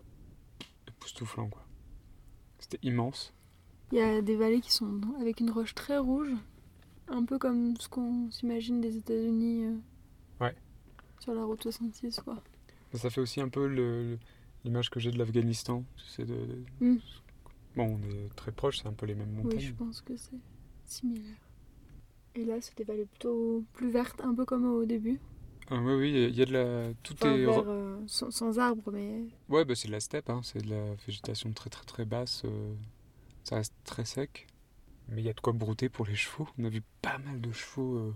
[0.88, 1.66] époustouflant quoi.
[2.60, 3.34] C'était immense.
[3.92, 6.30] Il y a des vallées qui sont avec une roche très rouge,
[7.10, 9.78] un peu comme ce qu'on s'imagine des États-Unis euh,
[10.42, 10.56] Ouais.
[11.20, 12.42] sur la route 66 quoi.
[12.94, 14.18] Ça fait aussi un peu
[14.64, 15.84] l'image que j'ai de l'Afghanistan.
[15.98, 16.98] Tu sais, de, de- Mm.
[17.76, 19.60] Bon, on est très proches, c'est un peu les mêmes montagnes.
[19.60, 20.40] Oui, je pense que c'est
[20.86, 21.36] similaire.
[22.34, 25.20] Et là, c'est des vallées plutôt plus vertes, un peu comme au début.
[25.70, 26.94] Ah, oui, oui, il y a de la.
[27.04, 27.46] Tout Enfin, est.
[27.46, 30.42] euh, sans, sans arbres, mais Ouais, bah, c'est de la steppe, hein.
[30.44, 32.44] c'est de la végétation très très très basse.
[32.46, 32.74] euh,
[33.44, 34.48] Ça reste très sec.
[35.10, 36.48] Mais il y a de quoi brouter pour les chevaux.
[36.58, 37.96] On a vu pas mal de chevaux.
[37.98, 38.16] euh,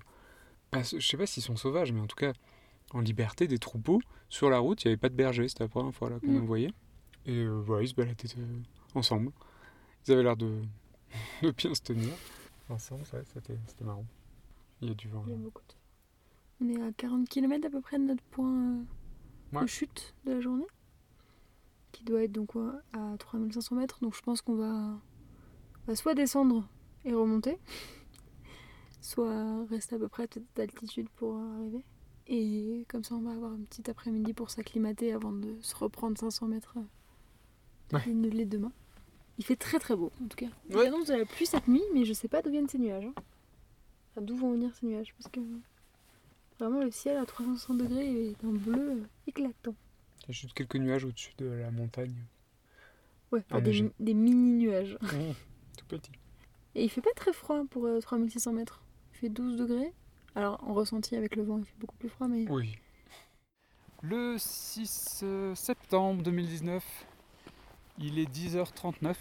[0.71, 2.33] pas- je sais pas s'ils sont sauvages, mais en tout cas
[2.93, 4.01] en liberté, des troupeaux.
[4.29, 6.27] Sur la route, il n'y avait pas de berger, c'était la première fois là qu'on
[6.31, 6.41] Mm.
[6.41, 6.71] en voyait.
[7.25, 8.59] Et euh, voilà, ils se baladaient euh,
[8.95, 9.31] ensemble.
[10.07, 10.61] Ils avaient l'air de,
[11.41, 12.13] de bien se tenir.
[12.69, 14.05] Ensemble, ça, c'était c'était marrant.
[14.81, 15.23] Il y a du vent.
[15.27, 15.73] il y a beaucoup de...
[16.63, 18.83] On est à 40 km à peu près de notre point euh,
[19.53, 19.61] Ouais.
[19.63, 20.65] de chute de la journée,
[21.91, 23.99] qui doit être donc ouais, à 3500 mètres.
[24.01, 24.97] Donc je pense qu'on va,
[25.87, 26.67] va soit descendre
[27.05, 27.57] et remonter,
[29.01, 31.83] soit rester à peu près à cette altitude pour arriver.
[32.27, 36.17] Et comme ça, on va avoir un petit après-midi pour s'acclimater avant de se reprendre
[36.17, 38.05] 500 mètres euh, Ouais.
[38.31, 38.71] les- demain.
[39.37, 40.47] Il fait très très beau en tout cas.
[40.69, 40.87] Il Ouais.
[40.87, 43.05] annonce de la pluie cette nuit, mais je sais pas d'où viennent ces nuages.
[43.05, 43.13] hein.
[44.11, 45.39] Enfin, d'où vont venir ces nuages parce que
[46.59, 49.73] vraiment le ciel à 360 degrés est d'un bleu euh, éclatant.
[50.27, 52.13] Y a juste quelques nuages au-dessus de la montagne.
[53.31, 53.91] Ouais, Ah, des, neigé.
[53.99, 54.97] des mini nuages.
[55.77, 56.11] Tout petit.
[56.75, 58.81] Et il fait pas très froid pour euh, 3600 mètres.
[59.13, 59.93] Il fait 12 degrés.
[60.35, 62.77] Alors en ressenti avec le vent, il fait beaucoup plus froid, mais Oui.
[64.01, 66.83] Le 6 euh, septembre 2019,
[67.99, 69.15] il est 10h39.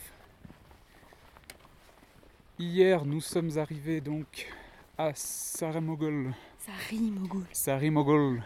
[2.58, 4.48] Hier, nous sommes arrivés donc
[4.96, 5.12] à au
[7.26, 7.44] goût.
[7.52, 8.42] Sarimogol.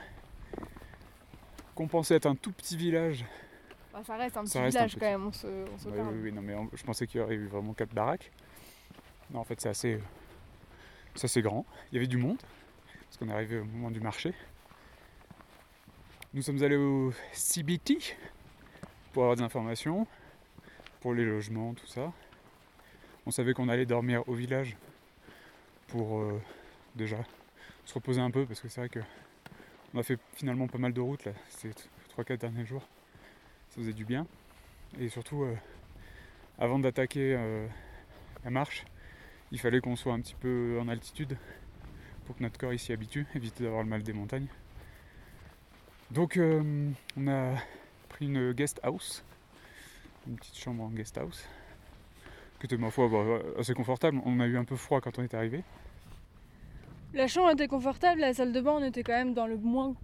[1.74, 3.24] Qu'on pensait être un tout petit village.
[3.92, 5.00] Bah, ça reste un Ça petit reste un village petit.
[5.00, 6.14] quand même, on se, on se Ouais, parle.
[6.14, 8.30] oui, oui, non, mais je pensais qu'il y aurait eu vraiment quatre baraques.
[9.35, 9.99] En fait, c'est assez,
[11.14, 11.66] c'est assez grand.
[11.91, 12.39] Il y avait du monde,
[13.05, 14.32] parce qu'on est arrivé au moment du marché.
[16.32, 18.16] Nous sommes allés au CBT
[19.12, 20.07] pour avoir des informations,
[21.01, 22.12] pour les logements, tout ça.
[23.26, 24.76] On savait qu'on allait dormir au village
[25.89, 26.41] pour euh,
[26.95, 27.18] déjà
[27.85, 29.01] se reposer un peu, parce que c'est vrai que
[29.95, 31.70] on a fait finalement pas mal de routes là, ces
[32.16, 32.82] 3-4 derniers jours.
[33.70, 34.26] Ça faisait du bien.
[34.99, 35.55] Et surtout, euh,
[36.59, 37.66] avant d'attaquer euh,
[38.45, 38.85] la marche,
[39.55, 41.38] il fallait qu'on soit un petit peu en altitude
[42.26, 44.48] pour que notre corps s'y habitue, éviter d'avoir le mal des montagnes.
[46.11, 47.55] Donc euh, on a
[48.09, 49.24] pris une guest house,
[50.26, 51.48] une petite chambre en guest house,
[52.59, 54.20] qui était ma foi bah, assez confortable.
[54.24, 55.62] On a eu un peu froid quand on est arrivé.
[57.12, 59.94] La chambre était confortable, la salle de bain, on était quand même dans le moins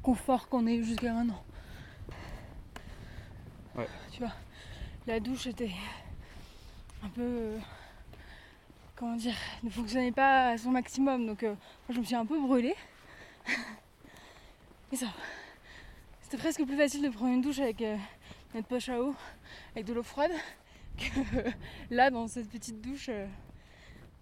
[0.00, 1.42] confort qu'on ait eu jusqu'à maintenant.
[3.74, 3.88] Ouais.
[4.12, 4.32] Tu vois,
[5.08, 5.72] la douche était
[7.02, 7.56] un peu.
[9.00, 12.14] Euh, comment dire Ne fonctionnait pas à son maximum, donc euh, moi je me suis
[12.14, 12.74] un peu brûlée.
[14.90, 15.12] Mais ça va.
[16.22, 17.96] C'était presque plus facile de prendre une douche avec euh,
[18.54, 19.14] notre poche à eau,
[19.74, 20.32] avec de l'eau froide,
[20.98, 21.50] que
[21.90, 23.08] là dans cette petite douche.
[23.08, 23.26] euh,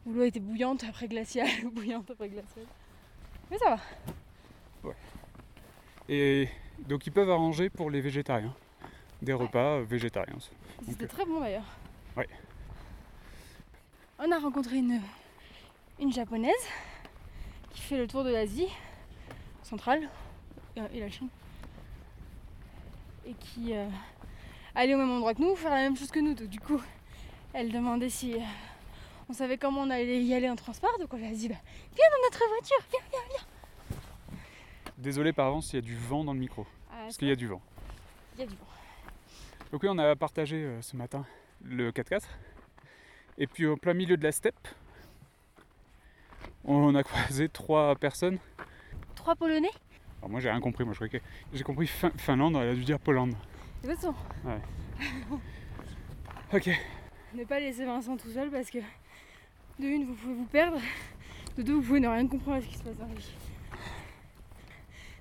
[0.07, 2.66] où l'eau était bouillante après glaciale ou bouillante après glaciale.
[3.51, 4.93] Mais ça va.
[6.09, 6.49] Et
[6.89, 8.55] donc ils peuvent arranger pour les végétariens
[9.20, 10.39] des repas euh, végétariens.
[10.89, 11.66] C'était très bon d'ailleurs.
[12.16, 12.29] Ouais.
[14.19, 15.01] On a rencontré une,
[16.01, 16.53] une japonaise
[17.71, 18.69] qui fait le tour de l'Asie
[19.62, 20.09] centrale
[20.77, 21.29] et, et la Chine.
[23.27, 23.87] Et qui euh,
[24.75, 26.35] allait au même endroit que nous, faire la même chose que nous.
[26.35, 26.81] Donc du coup,
[27.53, 28.41] elle demandait si euh,
[29.29, 30.97] on savait comment on allait y aller en transport.
[30.99, 31.57] Donc on lui a dit bah,
[31.95, 33.21] viens dans notre voiture, viens.
[34.97, 37.31] Désolé par avance s'il y a du vent dans le micro, Ah, parce qu'il y
[37.31, 37.62] a du vent.
[38.35, 38.66] il y a du vent.
[39.71, 41.25] Donc oui, on a partagé euh, ce matin
[41.62, 42.23] le 4x4.
[43.39, 44.68] Et puis au plein milieu de la steppe,
[46.64, 48.39] on a croisé trois personnes.
[49.14, 49.70] Trois Polonais?
[50.18, 52.74] Alors moi j'ai rien compris, moi je croyais que j'ai compris Fin- Finlande, elle a
[52.74, 53.34] dû dire Pologne.
[53.82, 54.14] Exactement.
[56.53, 56.70] Ok.
[57.34, 60.78] Ne pas laisser Vincent tout seul parce que de une vous pouvez vous perdre,
[61.59, 63.34] de deux vous pouvez ne rien comprendre à ce qui se passe dans la vie.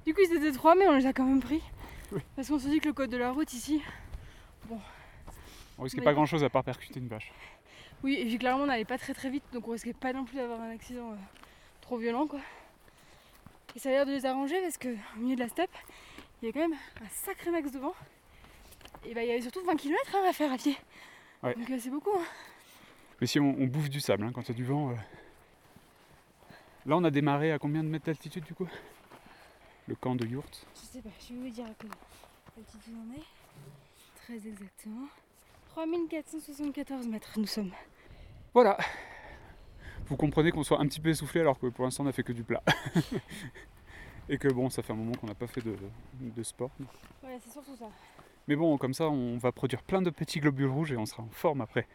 [0.06, 1.62] Du coup ils étaient trois mais on les a quand même pris.
[2.14, 2.22] Oui.
[2.38, 3.82] Parce qu'on se dit que le code de la route ici,
[5.78, 7.34] On risquait pas grand chose à part percuter une vache.
[8.04, 10.24] Oui et puis clairement on n'allait pas très très vite donc on risquait pas non
[10.26, 11.16] plus d'avoir un accident euh,
[11.82, 12.40] trop violent quoi.
[13.76, 15.70] Et ça a l'air de les arranger parce que au milieu de la steppe,
[16.42, 16.74] il y a quand même
[17.04, 17.94] un sacré max de vent.
[19.06, 20.76] Et bah il y avait surtout 20 km à faire à pied.
[21.44, 21.54] Ouais.
[21.56, 22.18] Donc euh, c'est beaucoup.
[22.18, 22.24] hein.
[23.22, 24.92] Mais si on, on bouffe du sable hein, quand il y a du vent.
[24.92, 24.96] euh.
[26.86, 28.68] Là on a démarré à combien de mètres d'altitude du coup?
[29.88, 30.66] Le camp de Yurt.
[30.76, 31.92] Je sais pas, je vais vous dire à quelle
[32.58, 33.24] altitude on est.
[34.24, 35.08] Très exactement.
[35.78, 37.72] 3474 mètres nous sommes.
[38.52, 38.80] Voilà.
[40.08, 42.24] Vous comprenez qu'on soit un petit peu essoufflé alors que pour l'instant on a fait
[42.24, 42.64] que du plat.
[44.30, 45.76] Et que bon, ça fait un moment qu'on n'a pas fait de,
[46.14, 46.72] de sport.
[47.22, 47.86] Voilà, c'est surtout ça.
[48.48, 51.22] Mais bon, comme ça, on va produire plein de petits globules rouges et on sera
[51.22, 51.88] en forme après.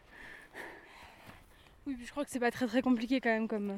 [1.85, 3.77] Oui, puis je crois que c'est pas très très compliqué quand même comme,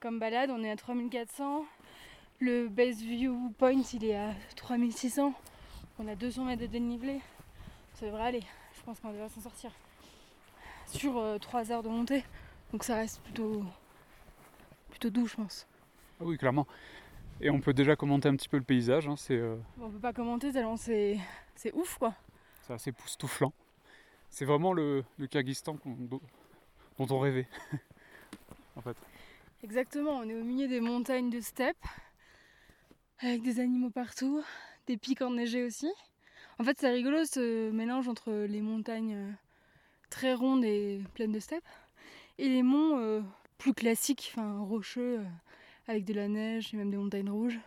[0.00, 0.48] comme balade.
[0.50, 1.66] On est à 3400.
[2.40, 5.34] Le base view point il est à 3600.
[5.98, 7.20] On a 200 mètres de dénivelé.
[8.00, 8.42] Ça devrait aller.
[8.86, 9.72] Je pense qu'on devrait s'en sortir.
[10.86, 12.22] Sur 3 heures de montée.
[12.70, 13.64] Donc ça reste plutôt,
[14.90, 15.66] plutôt doux, je pense.
[16.20, 16.68] Ah oui, clairement.
[17.40, 19.08] Et on peut déjà commenter un petit peu le paysage.
[19.08, 21.18] hein, euh, on peut pas commenter tellement c'est
[21.56, 22.14] c'est ouf quoi.
[22.62, 23.52] c'est assez époustouflant.
[24.30, 26.20] C'est vraiment le, le Kyrgyzstan dont
[27.10, 27.48] on rêvait.
[28.76, 28.96] en fait.
[29.64, 31.84] Exactement, on est au milieu des montagnes de steppe,
[33.18, 34.44] avec des animaux partout,
[34.86, 35.90] des pics enneigés aussi.
[36.58, 39.32] En fait, c'est rigolo ce mélange entre les montagnes euh,
[40.10, 41.66] très rondes et pleines de steppe,
[42.38, 43.20] et les monts euh,
[43.58, 45.24] plus classiques, enfin rocheux, euh,
[45.86, 47.58] avec de la neige et même des montagnes rouges.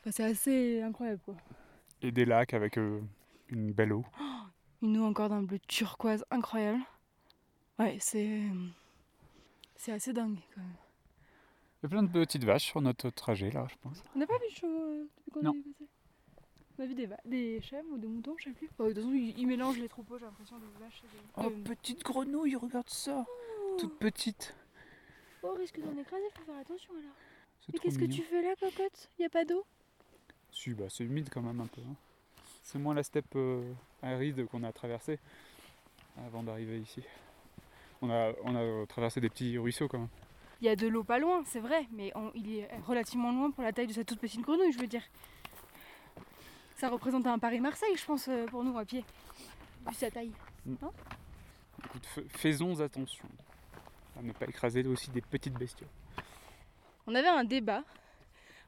[0.00, 1.34] Enfin, c'est assez incroyable quoi.
[2.02, 3.00] Et des lacs avec euh,
[3.48, 4.04] une belle eau.
[4.82, 6.82] Une eau encore d'un bleu turquoise incroyable.
[7.78, 8.42] Ouais, c'est.
[9.74, 10.76] C'est assez dingue quand même.
[11.82, 14.02] Il y a plein de petites vaches sur notre trajet là, je pense.
[14.14, 15.86] On n'a pas vu de chevaux euh, depuis qu'on est passé
[16.78, 16.94] On a vu
[17.24, 18.68] des, chèvres ou des moutons, je sais plus.
[18.78, 21.46] Oh, de toute façon, ils, ils mélangent les troupeaux, j'ai l'impression, des vaches et des.
[21.46, 23.24] Oh, de- petite grenouille, regarde ça
[23.78, 24.54] Toute petite.
[25.42, 27.14] Oh, risque d'en écraser, faut faire attention alors.
[27.72, 29.08] Mais qu'est-ce que tu fais là, cocotte?
[29.18, 29.64] Y a pas d'eau?
[30.52, 31.80] Si, bah, c'est humide quand même un peu.
[31.80, 31.94] hein.
[32.62, 33.72] C'est moins la steppe euh,
[34.02, 35.18] aride qu'on a traversée
[36.26, 37.02] avant d'arriver ici.
[38.02, 40.08] On a, on a traversé des petits ruisseaux quand même.
[40.60, 43.50] Il y a de l'eau pas loin, c'est vrai, mais on- il est relativement loin
[43.50, 45.02] pour la taille de cette toute petite grenouille, je veux dire.
[46.76, 49.04] Ça représente un Paris-Marseille, je pense, euh, pour nous à pied.
[49.86, 50.32] Vu sa taille.
[50.66, 53.24] Écoute, f- faisons attention
[54.18, 55.88] à ne pas écraser aussi des petites bestioles.
[57.06, 57.82] On avait un débat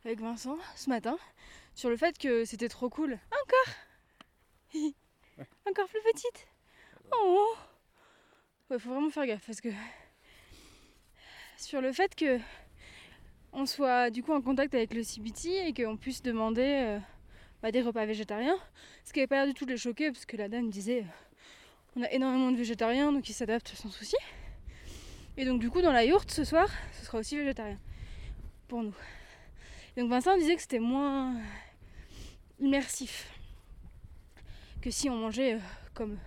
[0.04, 1.18] avec Vincent ce matin
[1.74, 3.18] sur le fait que c'était trop cool.
[3.30, 3.74] Encore?
[5.68, 6.46] Encore plus petite?
[7.12, 7.54] Oh
[8.70, 9.68] Ouais, faut vraiment faire gaffe parce que.
[11.56, 12.38] Sur le fait que
[13.52, 16.98] on soit du coup en contact avec le CBT et qu'on puisse demander euh,
[17.62, 18.56] bah, des repas végétariens,
[19.04, 21.00] ce qui n'avait pas l'air du tout de les choquer parce que la dame disait
[21.00, 24.16] euh, on a énormément de végétariens donc ils s'adaptent sans souci.
[25.36, 26.68] Et donc du coup dans la yourte ce soir,
[26.98, 27.78] ce sera aussi végétarien
[28.68, 28.94] pour nous.
[29.96, 31.34] Et donc Vincent disait que c'était moins
[32.60, 33.28] immersif
[34.80, 35.58] que si on mangeait euh,
[35.94, 36.18] comme.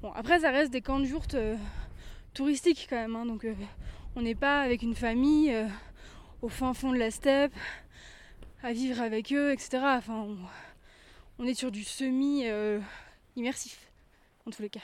[0.00, 1.56] Bon, après, ça reste des camps de jourtes euh,
[2.34, 3.54] touristiques quand même, hein, donc euh,
[4.16, 5.54] on n'est pas avec une famille
[6.42, 7.54] au fin fond de la steppe
[8.62, 9.78] à vivre avec eux, etc.
[9.82, 10.38] Enfin, on,
[11.38, 13.90] on est sur du semi-immersif
[14.46, 14.80] en tous les cas.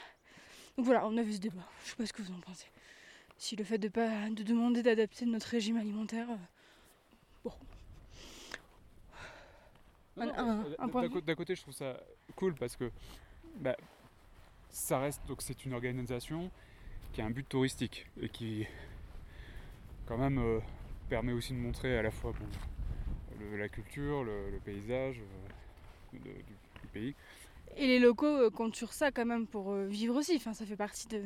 [0.77, 1.63] Donc voilà, on a vu ce débat.
[1.85, 2.67] Je sais pas ce que vous en pensez.
[3.37, 6.35] Si le fait de pas de demander d'adapter notre régime alimentaire, euh,
[7.43, 7.51] bon.
[10.17, 11.97] Un- un- euh, D'un côté, je trouve ça
[12.35, 12.91] cool parce que
[13.57, 13.77] bah,
[14.69, 16.51] ça reste donc c'est une organisation
[17.13, 18.65] qui a un but touristique et qui
[20.05, 20.59] quand même euh,
[21.09, 22.45] permet aussi de montrer à la fois bon,
[23.39, 27.15] le- la culture, le, le paysage euh, de- du, du pays.
[27.77, 30.35] Et les locaux euh, comptent sur ça quand même pour euh, vivre aussi.
[30.35, 31.21] Enfin, ça fait partie de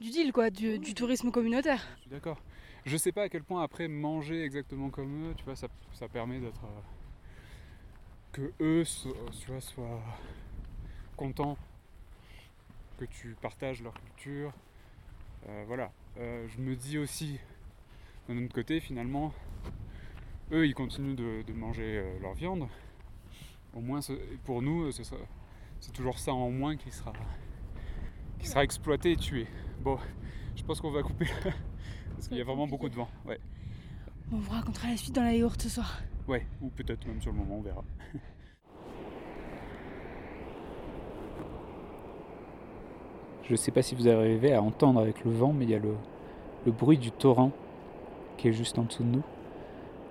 [0.00, 1.82] du deal quoi, du, du tourisme communautaire.
[1.96, 2.40] Je suis d'accord.
[2.84, 6.08] Je sais pas à quel point après manger exactement comme eux, tu vois, ça, ça
[6.08, 6.80] permet d'être euh,
[8.32, 10.02] que eux, so- tu vois, soient
[11.16, 11.56] contents
[12.98, 14.52] que tu partages leur culture.
[15.48, 15.92] Euh, voilà.
[16.18, 17.38] Euh, je me dis aussi,
[18.28, 19.32] d'un autre côté, finalement,
[20.52, 22.66] eux, ils continuent de, de manger euh, leur viande.
[23.74, 24.00] Au moins,
[24.44, 27.12] pour nous, c'est toujours ça en moins qui sera,
[28.38, 29.46] qui sera exploité et tué.
[29.80, 29.98] Bon,
[30.54, 31.52] je pense qu'on va couper là,
[32.14, 33.08] parce qu'il y a vraiment beaucoup de vent.
[33.26, 33.40] Ouais,
[34.32, 36.00] On vous racontera la suite dans la yourte ce soir.
[36.28, 36.46] ouais.
[36.62, 37.84] ou peut-être même sur le moment, on verra.
[43.44, 45.74] Je ne sais pas si vous arrivez à entendre avec le vent, mais il y
[45.74, 45.94] a le,
[46.64, 47.50] le bruit du torrent
[48.38, 49.22] qui est juste en dessous de nous,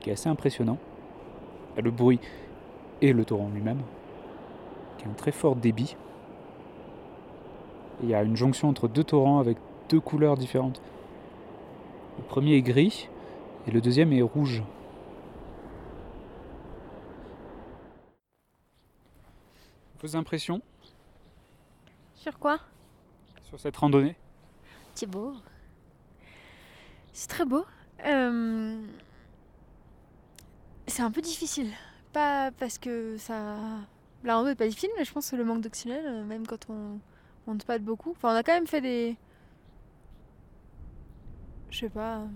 [0.03, 0.77] qui est assez impressionnant.
[1.81, 2.19] Le bruit
[3.01, 3.81] et le torrent lui-même,
[4.97, 5.95] qui a un très fort débit.
[8.03, 9.57] Il y a une jonction entre deux torrents avec
[9.89, 10.81] deux couleurs différentes.
[12.17, 13.09] Le premier est gris
[13.65, 14.61] et le deuxième est rouge.
[20.01, 20.61] Vos impressions
[22.13, 22.59] Sur quoi?
[23.43, 24.15] Sur cette randonnée?
[24.95, 25.33] C'est beau.
[27.13, 27.65] C'est très beau.
[28.05, 28.85] Euh,
[30.93, 31.71] C'est un peu difficile.
[32.11, 33.57] Pas parce que ça.
[34.23, 36.69] La rando est pas difficile, mais je pense que le manque d'oxygène, euh, même quand
[36.69, 36.99] on
[37.47, 38.11] monte pas de beaucoup.
[38.11, 39.17] Enfin, on a quand même fait des.
[41.71, 42.27] Je sais pas.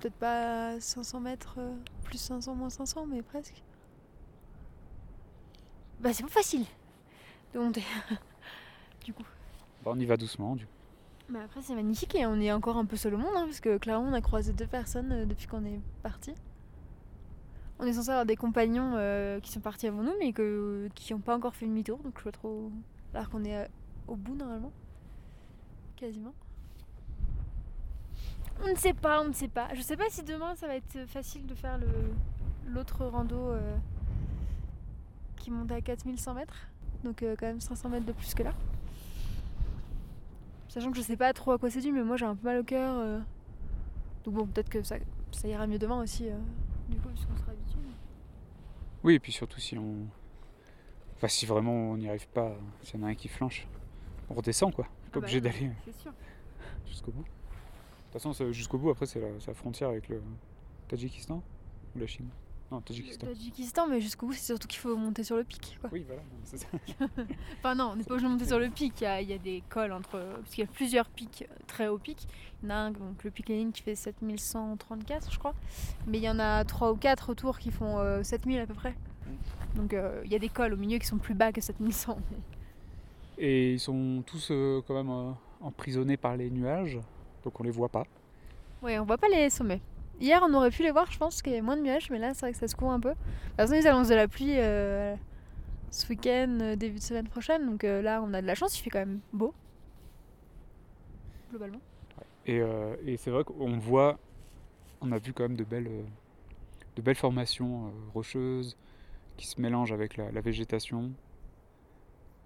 [0.00, 3.62] Peut-être pas 500 mètres, euh, plus 500, moins 500, mais presque.
[6.00, 6.64] Bah, c'est pas facile
[7.52, 7.84] de monter.
[9.04, 9.24] du coup.
[9.84, 10.56] Bah, On y va doucement.
[10.56, 10.72] Du coup.
[11.28, 13.60] Mais après, c'est magnifique et on est encore un peu seul au monde, hein, parce
[13.60, 16.32] que clairement, on a croisé deux personnes euh, depuis qu'on est parti.
[17.80, 21.20] On est censé avoir des compagnons euh, qui sont partis avant nous, mais qui n'ont
[21.20, 22.72] pas encore fait demi-tour, donc je vois trop.
[23.14, 23.66] Alors qu'on est euh,
[24.08, 24.72] au bout normalement.
[25.96, 26.34] Quasiment.
[28.64, 29.68] On ne sait pas, on ne sait pas.
[29.74, 31.86] Je sais pas si demain ça va être facile de faire le
[32.66, 33.76] l'autre rando euh,
[35.36, 36.68] qui monte à 4100 mètres.
[37.04, 38.52] Donc quand même 500 mètres de plus que là.
[40.68, 42.44] Sachant que je sais pas trop à quoi c'est dû, mais moi j'ai un peu
[42.48, 43.22] mal au cœur.
[44.24, 44.96] Donc bon, peut-être que ça,
[45.44, 46.24] ira mieux demain aussi,
[46.88, 47.47] du coup, sera.
[49.08, 50.06] Oui, et puis surtout si on.
[51.16, 53.66] Enfin, si vraiment on n'y arrive pas, s'il y en a un qui flanche,
[54.28, 54.86] on redescend quoi.
[54.86, 56.12] On est pas obligé d'aller sûr.
[56.86, 57.22] jusqu'au bout.
[57.22, 57.26] De
[58.12, 60.22] toute façon, jusqu'au bout, après, c'est la, c'est la frontière avec le
[60.88, 61.42] Tadjikistan
[61.96, 62.28] ou la Chine
[62.70, 63.26] Non, Tadjikistan.
[63.26, 65.78] Tadjikistan, mais jusqu'au bout, c'est surtout qu'il faut monter sur le pic.
[65.80, 65.88] Quoi.
[65.92, 66.66] Oui, voilà, c'est ça.
[67.58, 69.00] Enfin, non, on n'est pas obligé de monter sur le pic.
[69.00, 70.18] Il y a, il y a des cols entre.
[70.18, 72.26] Parce qu'il y a plusieurs pics, euh, très hauts pics.
[72.62, 75.54] Il y en a un, donc le pic Lénine qui fait 7134, je crois.
[76.06, 78.74] Mais il y en a 3 ou 4 autour qui font euh, 7000 à peu
[78.74, 78.94] près.
[79.76, 82.18] Donc euh, il y a des cols au milieu qui sont plus bas que 7100.
[83.38, 86.98] Et ils sont tous euh, quand même emprisonnés par les nuages,
[87.44, 88.04] donc on les voit pas.
[88.82, 89.80] Ouais, on voit pas les sommets.
[90.20, 92.18] Hier, on aurait pu les voir, je pense, qu'il y avait moins de nuages, mais
[92.18, 93.10] là, c'est vrai que ça se court un peu.
[93.10, 95.14] De toute façon, ils annoncent de la pluie euh,
[95.90, 98.78] ce week-end, euh, début de semaine prochaine, donc euh, là, on a de la chance,
[98.78, 99.54] il fait quand même beau.
[101.50, 101.80] Globalement.
[102.46, 104.18] Et, euh, et c'est vrai qu'on voit,
[105.00, 105.90] on a vu quand même de belles,
[106.96, 108.76] de belles formations rocheuses
[109.36, 111.12] qui se mélangent avec la, la végétation.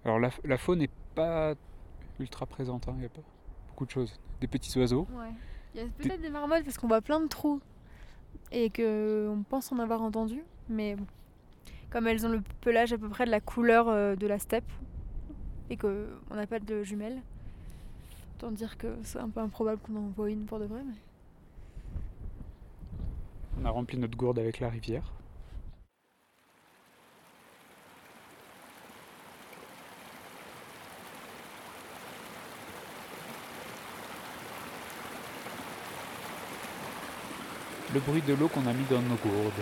[0.04, 1.54] Alors la, la faune n'est pas
[2.18, 3.22] ultra présente, hein, il n'y a pas
[3.68, 4.20] beaucoup de choses.
[4.40, 5.30] Des petits oiseaux, Ouais.
[5.74, 7.60] Il y a peut-être des marmottes parce qu'on voit plein de trous
[8.50, 11.06] et que on pense en avoir entendu, mais bon.
[11.90, 14.70] comme elles ont le pelage à peu près de la couleur euh, de la steppe
[15.70, 17.22] et qu'on n'a pas de jumelles,
[18.36, 20.82] autant dire que c'est un peu improbable qu'on en voit une pour de vrai.
[20.84, 20.94] Mais...
[23.60, 25.10] on a rempli notre gourde avec la rivière.
[37.94, 39.52] Le bruit de l'eau qu'on a mis dans nos gourdes.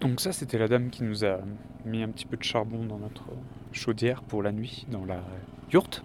[0.00, 1.38] Donc ça, c'était la dame qui nous a
[1.84, 3.24] mis un petit peu de charbon dans notre
[3.74, 5.22] chaudière pour la nuit, dans la
[5.72, 6.04] yourte.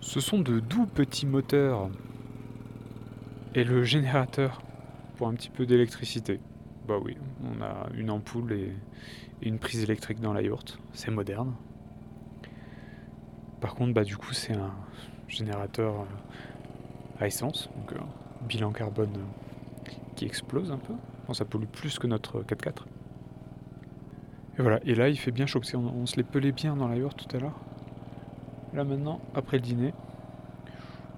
[0.00, 1.90] Ce sont de doux petits moteurs
[3.54, 4.62] et le générateur
[5.16, 6.40] pour un petit peu d'électricité.
[6.86, 8.72] Bah oui, on a une ampoule et,
[9.42, 10.78] une prise électrique dans la yourte.
[10.92, 11.54] C'est moderne.
[13.60, 14.74] Par contre, bah du coup, c'est un
[15.28, 18.04] générateur euh, à essence, donc euh,
[18.48, 20.94] bilan carbone euh, qui explose un peu.
[21.26, 22.84] Bon, ça pollue plus que notre 4x4.
[24.58, 26.96] Et voilà, et là il fait bien chaud on se les pelait bien dans la
[26.96, 27.60] yourte tout à l'heure.
[28.72, 29.92] Là maintenant, après le dîner,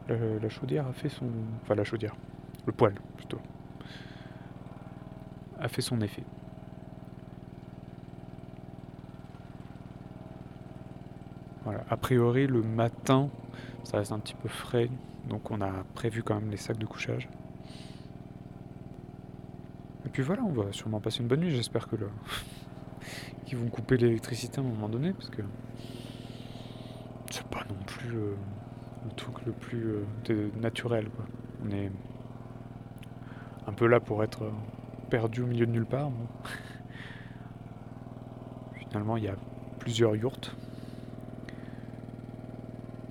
[0.09, 1.27] la, la chaudière a fait son.
[1.62, 2.15] Enfin la chaudière,
[2.66, 3.39] le poêle plutôt,
[5.60, 6.24] a fait son effet.
[11.65, 13.28] Voilà, a priori le matin,
[13.85, 14.89] ça reste un petit peu frais,
[15.28, 17.28] donc on a prévu quand même les sacs de couchage.
[20.06, 21.51] Et puis voilà, on va sûrement passer une bonne nuit.
[21.51, 22.09] J'espère que le...
[23.49, 25.41] qu'ils vont couper l'électricité à un moment donné, parce que
[27.31, 28.35] c'est pas non plus euh,
[29.05, 31.09] le truc le plus euh, naturel.
[31.09, 31.25] Quoi.
[31.65, 31.91] On est
[33.66, 34.53] un peu là pour être euh,
[35.09, 36.11] perdu au milieu de nulle part.
[38.91, 39.37] Finalement, il y a
[39.79, 40.55] plusieurs yourtes.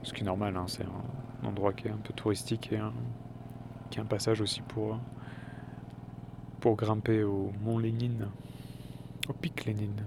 [0.03, 2.79] Ce qui est normal, hein, c'est un endroit qui est un peu touristique et
[3.89, 4.99] qui est un passage aussi pour,
[6.59, 8.27] pour grimper au mont Lénine,
[9.27, 10.05] au pic Lénine.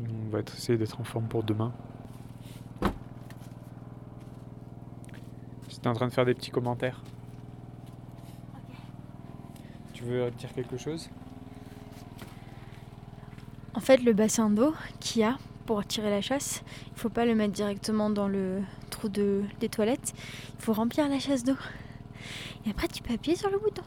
[0.00, 1.72] On va essayer d'être en forme pour demain.
[5.68, 7.02] J'étais en train de faire des petits commentaires.
[9.92, 11.10] Tu veux dire quelque chose?
[13.74, 16.62] En fait, le bassin d'eau qu'il y a pour tirer la chasse,
[16.92, 20.14] il faut pas le mettre directement dans le trou de, des toilettes.
[20.58, 21.56] Il faut remplir la chasse d'eau.
[22.66, 23.82] Et après, tu peux appuyer sur le bouton.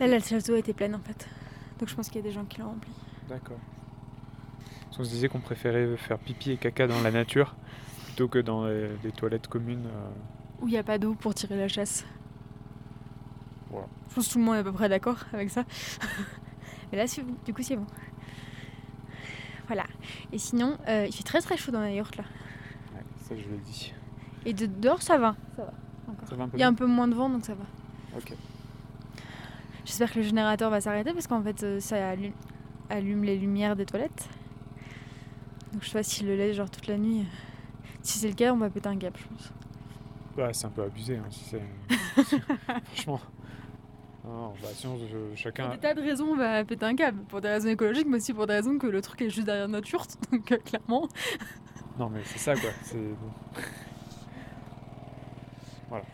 [0.00, 1.28] Là, la chasse d'eau était pleine en fait.
[1.78, 2.92] Donc je pense qu'il y a des gens qui l'ont remplie.
[3.28, 3.58] D'accord.
[4.92, 7.54] Parce qu'on se disait qu'on préférait faire pipi et caca dans la nature
[8.04, 9.86] plutôt que dans les, les toilettes communes.
[9.86, 10.08] euh,
[10.60, 12.04] Où il n'y a pas d'eau pour tirer la chasse.
[13.70, 13.86] Voilà.
[14.10, 15.64] Je pense que tout le monde est à peu près d'accord avec ça.
[16.92, 17.34] Mais là, c'est bon.
[17.46, 17.86] du coup, c'est bon.
[19.66, 19.84] Voilà.
[20.30, 22.24] Et sinon, euh, il fait très très chaud dans la yourte là.
[22.94, 23.94] ouais, ça, je l'ai dit.
[24.44, 25.34] Et de dehors, ça va.
[26.28, 27.64] Ça va un peu Il y a un peu moins de vent donc ça va.
[28.18, 28.34] Ok.
[29.86, 32.32] J'espère que le générateur va s'arrêter parce qu'en fait euh, ça allume,
[32.90, 34.28] allume les lumières des toilettes.
[35.72, 37.24] Donc je sais pas s'il le laisse genre toute la nuit.
[38.02, 39.52] Si c'est le cas, on va péter un câble, je pense.
[40.36, 41.62] Ouais, c'est un peu abusé, hein, si c'est.
[42.94, 43.20] Franchement.
[44.24, 45.64] Non, bah, sinon, je- chacun.
[45.64, 47.22] Pour des tas de raisons, on va péter un câble.
[47.24, 49.68] Pour des raisons écologiques, mais aussi pour des raisons que le truc est juste derrière
[49.68, 50.16] notre yurte.
[50.32, 51.08] Donc euh, clairement.
[51.98, 52.70] Non, mais c'est ça, quoi.
[52.82, 52.98] C'est.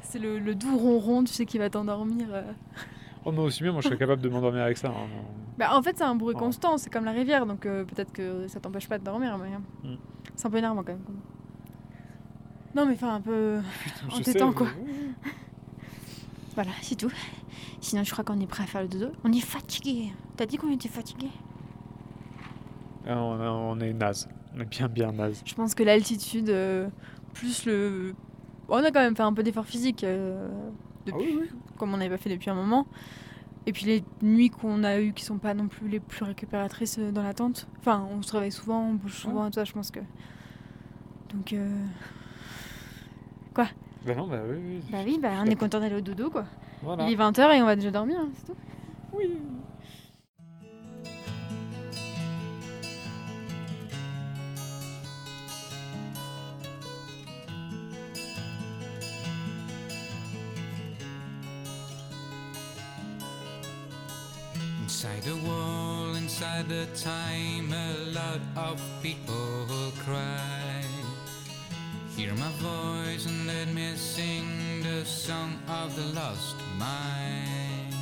[0.03, 2.27] C'est le, le doux ronron, tu sais, qui va t'endormir.
[2.33, 2.43] euh.
[3.25, 4.89] Oh, moi aussi bien, moi, je serais capable de m'endormir avec ça.
[4.89, 5.07] hein.
[5.59, 8.47] Bah, en fait, c'est un bruit constant, c'est comme la rivière, donc euh, peut-être que
[8.49, 9.49] ça t'empêche pas de dormir, mais.
[9.89, 9.99] euh, Mm.
[10.37, 11.03] C'est un peu énervant quand même.
[12.77, 13.59] Non, mais enfin, un peu.
[14.13, 14.69] En t'étant, quoi.
[16.55, 17.11] Voilà, c'est tout.
[17.81, 19.07] Sinon, je crois qu'on est prêt à faire le dodo.
[19.25, 20.13] On est fatigué.
[20.37, 21.29] T'as dit qu'on était fatigué?
[23.07, 24.29] Ah, on, on est naze.
[24.69, 25.43] bien, bien naze.
[25.45, 26.89] Je pense que l'altitude, euh,
[27.33, 28.15] plus le.
[28.69, 30.49] On a quand même fait un peu d'effort physique euh,
[31.07, 31.39] depuis,
[31.79, 32.87] comme on n'avait pas fait depuis un moment.
[33.67, 36.99] Et puis les nuits qu'on a eues qui sont pas non plus les plus récupératrices
[36.99, 37.67] euh, dans la tente.
[37.81, 40.01] Enfin, on se réveille souvent, on bouge souvent et tout ça, je pense que.
[41.35, 41.53] Donc.
[41.53, 41.85] euh,
[44.07, 44.81] Bah non, bah oui, oui.
[44.91, 46.45] Bah oui, bah, on est content d'aller au dodo quoi.
[46.83, 47.07] Voilà.
[47.09, 48.57] Il est 20h et on va déjà dormir, hein, c'est tout.
[49.13, 49.31] Inside
[66.39, 69.67] inside the time, a lot of people
[70.05, 70.85] cry.
[72.17, 77.93] Hear my voice and let me sing the song of the lost mind.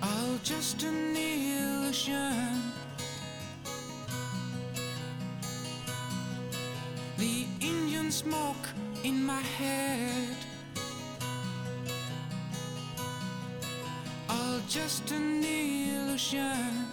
[0.00, 2.62] Oh, just an illusion.
[7.18, 8.68] The Indian smoke
[9.02, 10.53] in my head.
[14.68, 16.86] Just an illusion.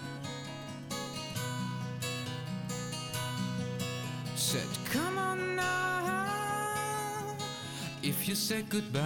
[4.36, 7.36] Said, come on now.
[8.04, 9.02] If you said goodbye,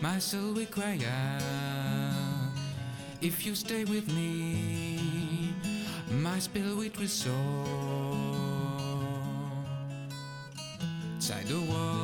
[0.00, 2.52] my soul will cry out.
[3.20, 5.54] If you stay with me,
[6.10, 7.34] my spirit will soar.
[11.14, 11.95] Inside the wall,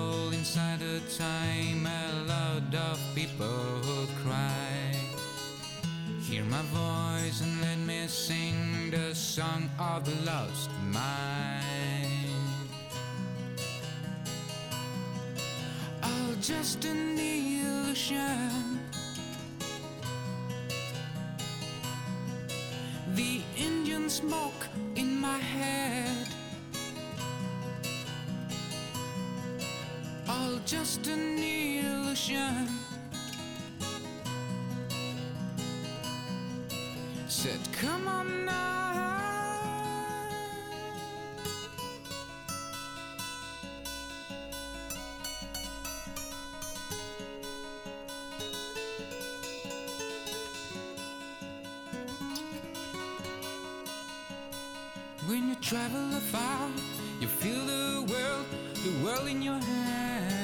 [0.53, 3.81] inside a time, a lot of people
[4.23, 4.95] cry.
[6.21, 12.37] Hear my voice and let me sing the song of the lost mind.
[16.03, 18.79] Oh, just an illusion.
[23.15, 26.42] The Indian smoke in my head.
[30.53, 32.69] All just an illusion.
[37.27, 38.83] Said, come on now.
[55.27, 56.69] When you travel afar,
[57.21, 58.47] you feel the world,
[58.85, 60.42] the world in your hand.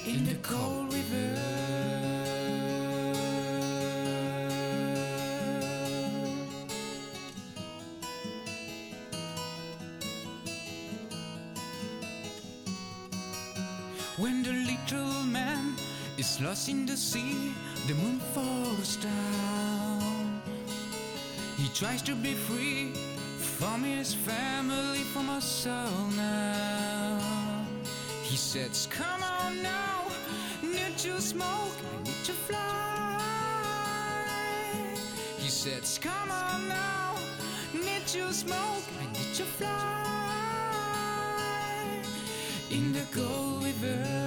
[0.07, 1.44] In the cold river.
[14.25, 15.77] When the little man
[16.17, 17.53] is lost in the sea,
[17.87, 20.41] the moon falls down.
[21.59, 22.95] He tries to be free
[23.37, 27.21] from his family, from us soul now.
[28.23, 30.07] He says, Come on now,
[30.63, 33.21] need to smoke, I need to fly.
[35.37, 37.19] He says, Come on now,
[37.75, 40.34] need to smoke, I need to fly.
[42.75, 44.25] In the Gold River.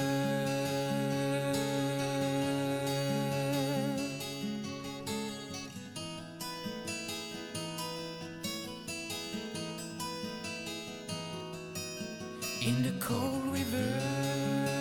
[12.65, 14.76] In the cold river.